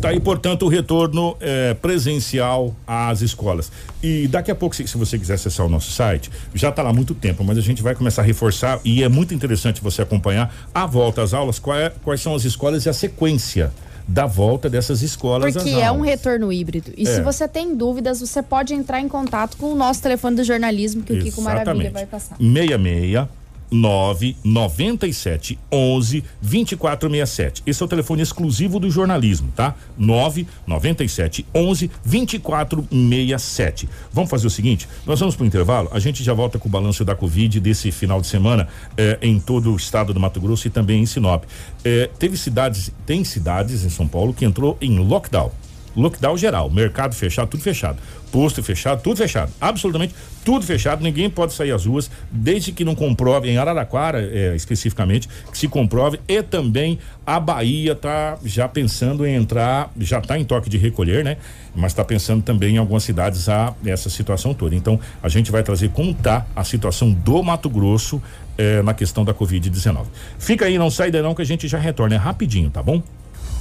Tá 0.00 0.10
aí, 0.10 0.20
portanto, 0.20 0.66
o 0.66 0.68
retorno 0.68 1.36
é, 1.40 1.74
presencial 1.74 2.74
às 2.86 3.22
escolas. 3.22 3.72
E 4.02 4.28
daqui 4.28 4.50
a 4.50 4.54
pouco, 4.54 4.76
se, 4.76 4.86
se, 4.86 4.96
você 4.96 5.18
quiser 5.18 5.34
acessar 5.34 5.64
o 5.64 5.68
nosso 5.68 5.90
site, 5.90 6.30
já 6.54 6.68
está 6.68 6.82
lá 6.82 6.90
há 6.90 6.92
muito 6.92 7.14
tempo, 7.14 7.42
mas 7.42 7.56
a 7.56 7.62
gente 7.62 7.82
vai 7.82 7.94
começar 7.94 8.22
a 8.22 8.24
reforçar 8.24 8.78
e 8.84 9.02
é 9.02 9.08
muito 9.08 9.34
interessante 9.34 9.82
você 9.82 10.02
acompanhar 10.02 10.54
a 10.74 10.86
volta 10.86 11.22
às 11.22 11.32
aulas, 11.32 11.60
é, 11.74 11.92
quais 12.04 12.20
são 12.20 12.34
as 12.34 12.44
escolas 12.44 12.84
e 12.84 12.88
a 12.88 12.92
sequência 12.92 13.72
da 14.06 14.26
volta 14.26 14.70
dessas 14.70 15.02
escolas 15.02 15.52
Porque 15.52 15.70
é 15.70 15.90
um 15.90 16.00
retorno 16.00 16.52
híbrido. 16.52 16.92
E 16.96 17.02
é. 17.02 17.06
se 17.06 17.20
você 17.22 17.48
tem 17.48 17.74
dúvidas, 17.74 18.20
você 18.20 18.42
pode 18.42 18.72
entrar 18.72 19.00
em 19.00 19.08
contato 19.08 19.56
com 19.56 19.72
o 19.72 19.74
nosso 19.74 20.00
telefone 20.00 20.36
do 20.36 20.44
jornalismo 20.44 21.02
que 21.02 21.12
Exatamente. 21.12 21.32
o 21.32 21.36
Kiko 21.36 21.42
Maravilha 21.42 21.90
vai 21.90 22.06
passar. 22.06 22.36
66 22.36 23.26
997 23.70 25.58
11 25.70 26.24
2467. 26.40 27.62
Esse 27.66 27.82
é 27.82 27.86
o 27.86 27.88
telefone 27.88 28.22
exclusivo 28.22 28.78
do 28.78 28.90
jornalismo, 28.90 29.52
tá? 29.54 29.74
997 29.98 31.46
11 31.54 31.90
2467. 32.04 33.88
Vamos 34.12 34.30
fazer 34.30 34.46
o 34.46 34.50
seguinte: 34.50 34.88
nós 35.04 35.20
vamos 35.20 35.34
para 35.34 35.44
o 35.44 35.46
intervalo, 35.46 35.88
a 35.92 35.98
gente 35.98 36.22
já 36.22 36.34
volta 36.34 36.58
com 36.58 36.68
o 36.68 36.72
balanço 36.72 37.04
da 37.04 37.14
Covid 37.14 37.60
desse 37.60 37.90
final 37.90 38.20
de 38.20 38.26
semana 38.26 38.68
eh, 38.96 39.18
em 39.22 39.38
todo 39.40 39.72
o 39.72 39.76
estado 39.76 40.12
do 40.12 40.20
Mato 40.20 40.40
Grosso 40.40 40.66
e 40.66 40.70
também 40.70 41.02
em 41.02 41.06
Sinop. 41.06 41.44
Eh, 41.84 42.10
teve 42.18 42.36
cidades, 42.36 42.92
tem 43.04 43.24
cidades 43.24 43.84
em 43.84 43.90
São 43.90 44.06
Paulo 44.06 44.32
que 44.32 44.44
entrou 44.44 44.76
em 44.80 44.98
lockdown 44.98 45.50
lockdown 45.96 46.36
geral, 46.36 46.70
mercado 46.70 47.14
fechado, 47.14 47.48
tudo 47.48 47.62
fechado, 47.62 47.98
posto 48.30 48.62
fechado, 48.62 49.02
tudo 49.02 49.16
fechado, 49.16 49.52
absolutamente 49.60 50.14
tudo 50.46 50.64
fechado, 50.64 51.02
ninguém 51.02 51.28
pode 51.28 51.54
sair 51.54 51.72
às 51.72 51.86
ruas, 51.86 52.08
desde 52.30 52.70
que 52.70 52.84
não 52.84 52.94
comprove, 52.94 53.50
em 53.50 53.58
Araraquara 53.58 54.20
é, 54.22 54.54
especificamente, 54.54 55.28
que 55.50 55.58
se 55.58 55.66
comprove, 55.66 56.20
e 56.28 56.40
também 56.40 57.00
a 57.26 57.40
Bahia 57.40 57.92
está 57.92 58.38
já 58.44 58.68
pensando 58.68 59.26
em 59.26 59.34
entrar, 59.34 59.90
já 59.98 60.20
está 60.20 60.38
em 60.38 60.44
toque 60.44 60.70
de 60.70 60.78
recolher, 60.78 61.24
né? 61.24 61.36
Mas 61.74 61.90
está 61.90 62.04
pensando 62.04 62.44
também 62.44 62.76
em 62.76 62.78
algumas 62.78 63.02
cidades 63.02 63.48
a 63.48 63.74
essa 63.84 64.08
situação 64.08 64.54
toda. 64.54 64.76
Então, 64.76 65.00
a 65.20 65.28
gente 65.28 65.50
vai 65.50 65.64
trazer 65.64 65.88
como 65.88 66.12
está 66.12 66.46
a 66.54 66.62
situação 66.62 67.10
do 67.10 67.42
Mato 67.42 67.68
Grosso 67.68 68.22
é, 68.56 68.82
na 68.82 68.94
questão 68.94 69.24
da 69.24 69.34
Covid-19. 69.34 70.04
Fica 70.38 70.66
aí, 70.66 70.78
não 70.78 70.90
sai 70.90 71.10
daí 71.10 71.22
não, 71.22 71.34
que 71.34 71.42
a 71.42 71.44
gente 71.44 71.66
já 71.66 71.78
retorna, 71.78 72.14
é 72.14 72.18
rapidinho, 72.18 72.70
tá 72.70 72.84
bom? 72.84 73.02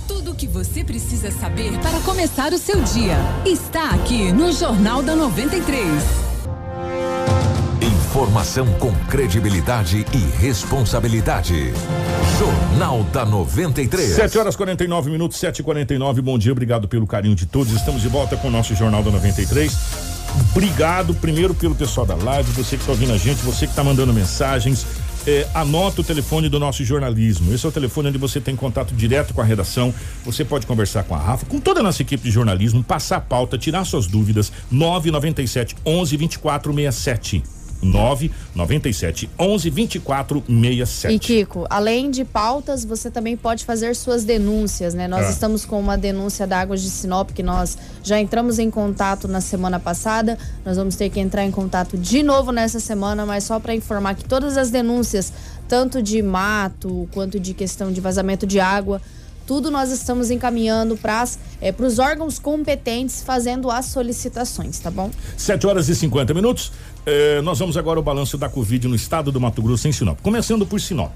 Tudo 0.08 0.32
o 0.32 0.36
que 0.36 0.45
você 0.45 0.84
precisa 0.84 1.32
saber 1.32 1.72
para 1.80 1.99
começar 2.01 2.53
o 2.53 2.60
seu 2.60 2.80
dia 2.84 3.18
está 3.43 3.89
aqui 3.89 4.32
no 4.32 4.51
Jornal 4.51 5.01
da 5.01 5.16
93. 5.16 5.84
Informação 7.82 8.68
com 8.74 8.93
credibilidade 9.10 10.06
e 10.14 10.39
responsabilidade. 10.39 11.74
Jornal 12.38 13.03
da 13.06 13.26
93. 13.26 14.12
7 14.12 14.38
horas 14.38 14.56
49 14.56 15.10
minutos, 15.10 15.39
7 15.39 15.60
e 15.60 15.64
49 15.64 16.22
Bom 16.22 16.38
dia, 16.38 16.51
obrigado 16.51 16.88
pelo 16.88 17.08
carinho 17.08 17.36
de 17.36 17.47
todos. 17.47 17.74
Estamos 17.74 18.03
de 18.03 18.08
volta 18.08 18.38
com 18.38 18.47
o 18.47 18.51
nosso 18.51 18.76
Jornal 18.76 19.01
da 19.01 19.10
93. 19.10 19.76
Obrigado 20.51 21.16
primeiro 21.16 21.56
pelo 21.56 21.74
pessoal 21.74 22.06
da 22.06 22.16
live, 22.16 22.51
você 22.51 22.76
que 22.78 22.84
está 22.84 22.91
ouvindo 22.91 23.14
a 23.14 23.18
gente, 23.18 23.41
você 23.41 23.66
que 23.66 23.72
está 23.72 23.84
mandando 23.84 24.14
mensagens. 24.14 24.86
É, 25.28 25.47
anota 25.53 26.01
o 26.01 26.03
telefone 26.03 26.49
do 26.49 26.59
nosso 26.59 26.84
jornalismo. 26.84 27.53
Esse 27.53 27.65
é 27.65 27.69
o 27.69 27.71
telefone 27.71 28.09
onde 28.09 28.17
você 28.17 28.39
tem 28.39 28.55
contato 28.55 28.93
direto 28.93 29.34
com 29.34 29.41
a 29.41 29.43
redação. 29.43 29.93
Você 30.23 30.45
pode 30.45 30.67
conversar 30.67 31.03
com 31.03 31.15
a 31.15 31.17
Rafa, 31.17 31.45
com 31.45 31.59
toda 31.59 31.80
a 31.80 31.84
nossa 31.84 32.01
equipe 32.01 32.23
de 32.23 32.32
jornalismo, 32.32 32.84
passar 32.84 33.17
a 33.17 33.21
pauta, 33.21 33.57
tirar 33.57 33.86
suas 33.86 34.05
dúvidas. 34.07 34.51
997 34.69 35.76
11 35.86 36.17
24 36.17 36.73
67. 36.73 37.55
997 37.82 39.30
11 39.39 39.69
24 39.69 40.43
67. 40.47 41.13
E 41.13 41.19
Kiko, 41.19 41.65
além 41.69 42.09
de 42.09 42.23
pautas, 42.26 42.84
você 42.86 43.09
também 43.11 43.36
pode 43.38 43.65
fazer 43.65 43.95
suas 43.95 44.23
denúncias, 44.23 44.93
né? 44.93 45.07
Nós 45.07 45.26
Ah. 45.28 45.30
estamos 45.30 45.65
com 45.65 45.80
uma 45.80 45.97
denúncia 45.97 46.47
da 46.47 46.59
Águas 46.59 46.82
de 46.82 46.89
Sinop 46.89 47.32
que 47.32 47.43
nós 47.43 47.78
já 48.03 48.19
entramos 48.19 48.59
em 48.59 48.69
contato 48.69 49.28
na 49.28 49.41
semana 49.41 49.80
passada. 49.80 50.38
Nós 50.65 50.78
vamos 50.78 50.95
ter 50.95 51.09
que 51.09 51.19
entrar 51.19 51.43
em 51.45 51.51
contato 51.51 51.97
de 51.97 52.23
novo 52.23 52.51
nessa 52.51 52.80
semana, 52.80 53.26
mas 53.26 53.43
só 53.43 53.59
para 53.59 53.76
informar 53.76 54.15
que 54.15 54.23
todas 54.23 54.57
as 54.57 54.69
denúncias, 54.69 55.32
tanto 55.67 56.01
de 56.01 56.21
mato 56.21 57.07
quanto 57.13 57.39
de 57.39 57.53
questão 57.53 57.91
de 57.91 58.01
vazamento 58.01 58.45
de 58.47 58.59
água, 58.59 59.01
tudo 59.47 59.69
nós 59.69 59.91
estamos 59.91 60.32
encaminhando 60.32 60.97
para 60.97 61.23
é, 61.61 61.73
os 61.78 61.99
órgãos 61.99 62.39
competentes 62.39 63.21
fazendo 63.21 63.69
as 63.69 63.86
solicitações, 63.86 64.80
tá 64.80 64.89
bom? 64.89 65.11
7 65.38 65.67
horas 65.67 65.88
e 65.88 65.95
50 65.95 66.34
minutos. 66.34 66.71
Eh, 67.06 67.41
nós 67.41 67.60
vamos 67.60 67.78
agora 67.78 67.99
ao 67.99 68.03
balanço 68.03 68.38
da 68.38 68.49
Covid 68.49 68.88
no 68.88 68.95
estado 68.95 69.32
do 69.32 69.39
Mato 69.39 69.62
Grosso, 69.62 69.88
em 69.88 69.91
Sinop. 69.91 70.20
Começando 70.22 70.66
por 70.66 70.82
Sinop. 70.82 71.16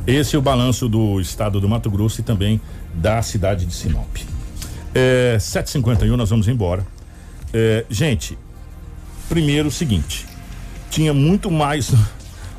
Esse 0.06 0.36
é 0.36 0.38
o 0.38 0.42
balanço 0.42 0.86
do 0.86 1.18
estado 1.18 1.62
do 1.62 1.68
Mato 1.68 1.90
Grosso 1.90 2.20
e 2.20 2.24
também 2.24 2.60
da 2.92 3.22
cidade 3.22 3.64
de 3.64 3.72
Sinop. 3.72 4.18
É, 4.94 5.38
7h51, 5.40 6.14
nós 6.14 6.28
vamos 6.28 6.46
embora. 6.46 6.86
É, 7.54 7.86
gente, 7.88 8.36
primeiro 9.30 9.68
o 9.68 9.70
seguinte: 9.70 10.26
tinha 10.90 11.14
muito 11.14 11.50
mais 11.50 11.92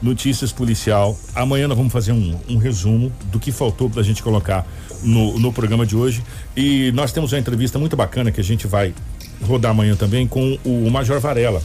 notícias 0.01 0.51
policial. 0.51 1.19
Amanhã 1.35 1.67
nós 1.67 1.77
vamos 1.77 1.93
fazer 1.93 2.13
um, 2.13 2.39
um 2.49 2.57
resumo 2.57 3.11
do 3.25 3.39
que 3.39 3.51
faltou 3.51 3.89
pra 3.89 4.01
gente 4.01 4.23
colocar 4.23 4.65
no, 5.03 5.37
no 5.37 5.53
programa 5.53 5.85
de 5.85 5.95
hoje. 5.95 6.23
E 6.55 6.91
nós 6.93 7.11
temos 7.11 7.33
uma 7.33 7.39
entrevista 7.39 7.77
muito 7.77 7.95
bacana 7.95 8.31
que 8.31 8.41
a 8.41 8.43
gente 8.43 8.65
vai 8.65 8.93
rodar 9.43 9.71
amanhã 9.71 9.95
também 9.95 10.25
com 10.25 10.57
o 10.63 10.89
Major 10.89 11.19
Varela. 11.19 11.61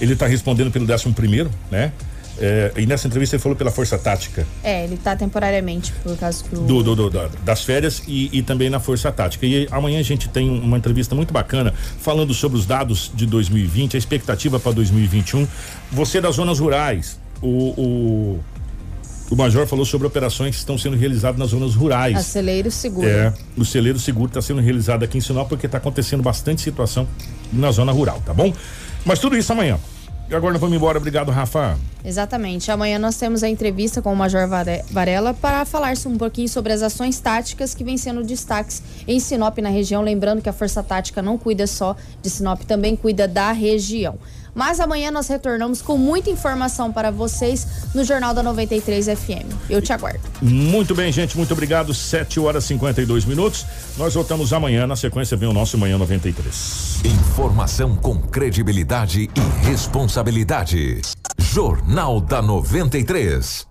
Ele 0.00 0.12
está 0.12 0.26
respondendo 0.26 0.70
pelo 0.70 0.86
11 0.90 1.10
primeiro, 1.10 1.50
né? 1.70 1.92
É, 2.40 2.72
e 2.76 2.86
nessa 2.86 3.06
entrevista 3.06 3.34
ele 3.36 3.42
falou 3.42 3.56
pela 3.56 3.70
Força 3.70 3.98
Tática 3.98 4.46
É, 4.62 4.84
ele 4.84 4.96
tá 4.96 5.16
temporariamente 5.16 5.92
por 6.04 6.16
causa 6.16 6.44
que 6.44 6.54
o. 6.54 6.60
do, 6.60 6.82
do- 6.82 6.94
do- 6.96 7.10
da- 7.10 7.28
das 7.44 7.64
férias 7.64 8.02
e, 8.06 8.30
e 8.32 8.42
também 8.42 8.70
na 8.70 8.78
Força 8.80 9.10
Tática. 9.10 9.44
E 9.44 9.66
amanhã 9.70 9.98
a 9.98 10.02
gente 10.02 10.28
tem 10.28 10.48
uma 10.48 10.78
entrevista 10.78 11.14
muito 11.14 11.32
bacana 11.32 11.74
falando 12.00 12.32
sobre 12.32 12.56
os 12.58 12.64
dados 12.66 13.10
de 13.14 13.26
2020, 13.26 13.96
a 13.96 13.98
expectativa 13.98 14.60
para 14.60 14.72
2021. 14.72 15.46
Você 15.92 16.20
das 16.20 16.36
zonas 16.36 16.58
rurais, 16.60 17.18
o, 17.42 17.48
o, 17.80 18.40
o 19.30 19.36
Major 19.36 19.66
falou 19.66 19.84
sobre 19.84 20.06
operações 20.06 20.54
que 20.54 20.60
estão 20.60 20.78
sendo 20.78 20.96
realizadas 20.96 21.38
nas 21.38 21.50
zonas 21.50 21.74
rurais. 21.74 22.16
Aceleiro 22.16 22.70
seguro. 22.70 23.06
É, 23.06 23.32
o 23.56 23.64
celeiro 23.64 23.98
seguro 23.98 24.28
está 24.28 24.40
sendo 24.40 24.60
realizado 24.60 25.02
aqui 25.02 25.18
em 25.18 25.20
Sinop 25.20 25.48
porque 25.48 25.66
está 25.66 25.78
acontecendo 25.78 26.22
bastante 26.22 26.60
situação 26.62 27.06
na 27.52 27.70
zona 27.70 27.92
rural, 27.92 28.22
tá 28.24 28.32
bom? 28.32 28.52
Mas 29.04 29.18
tudo 29.18 29.36
isso 29.36 29.52
amanhã. 29.52 29.78
E 30.30 30.34
agora 30.34 30.52
nós 30.52 30.60
vamos 30.60 30.76
embora. 30.76 30.98
Obrigado, 30.98 31.30
Rafa. 31.30 31.78
Exatamente. 32.04 32.70
Amanhã 32.70 32.98
nós 32.98 33.16
temos 33.16 33.42
a 33.42 33.48
entrevista 33.48 34.02
com 34.02 34.12
o 34.12 34.16
Major 34.16 34.46
Vare- 34.46 34.82
Varela 34.90 35.32
para 35.32 35.64
falar 35.64 35.94
um 36.06 36.18
pouquinho 36.18 36.48
sobre 36.48 36.72
as 36.72 36.82
ações 36.82 37.18
táticas 37.18 37.74
que 37.74 37.82
vêm 37.82 37.96
sendo 37.96 38.22
destaques 38.22 38.82
em 39.06 39.18
Sinop 39.18 39.56
na 39.58 39.70
região. 39.70 40.02
Lembrando 40.02 40.42
que 40.42 40.48
a 40.48 40.52
Força 40.52 40.82
Tática 40.82 41.22
não 41.22 41.38
cuida 41.38 41.66
só 41.66 41.96
de 42.22 42.28
Sinop, 42.28 42.60
também 42.64 42.94
cuida 42.94 43.26
da 43.26 43.52
região. 43.52 44.16
Mas 44.58 44.80
amanhã 44.80 45.12
nós 45.12 45.28
retornamos 45.28 45.80
com 45.80 45.96
muita 45.96 46.30
informação 46.30 46.92
para 46.92 47.12
vocês 47.12 47.64
no 47.94 48.02
Jornal 48.02 48.34
da 48.34 48.42
93 48.42 49.06
FM. 49.06 49.46
Eu 49.70 49.80
te 49.80 49.92
aguardo. 49.92 50.18
Muito 50.42 50.96
bem, 50.96 51.12
gente, 51.12 51.36
muito 51.36 51.52
obrigado. 51.52 51.94
7 51.94 52.40
horas 52.40 52.64
e 52.64 52.68
52 52.68 53.24
minutos. 53.24 53.64
Nós 53.96 54.14
voltamos 54.14 54.52
amanhã. 54.52 54.84
Na 54.84 54.96
sequência 54.96 55.36
vem 55.36 55.48
o 55.48 55.52
nosso 55.52 55.78
Manhã 55.78 55.96
93. 55.96 57.02
Informação 57.04 57.94
com 57.94 58.18
credibilidade 58.18 59.30
e 59.32 59.66
responsabilidade. 59.68 61.02
Jornal 61.38 62.20
da 62.20 62.42
93. 62.42 63.64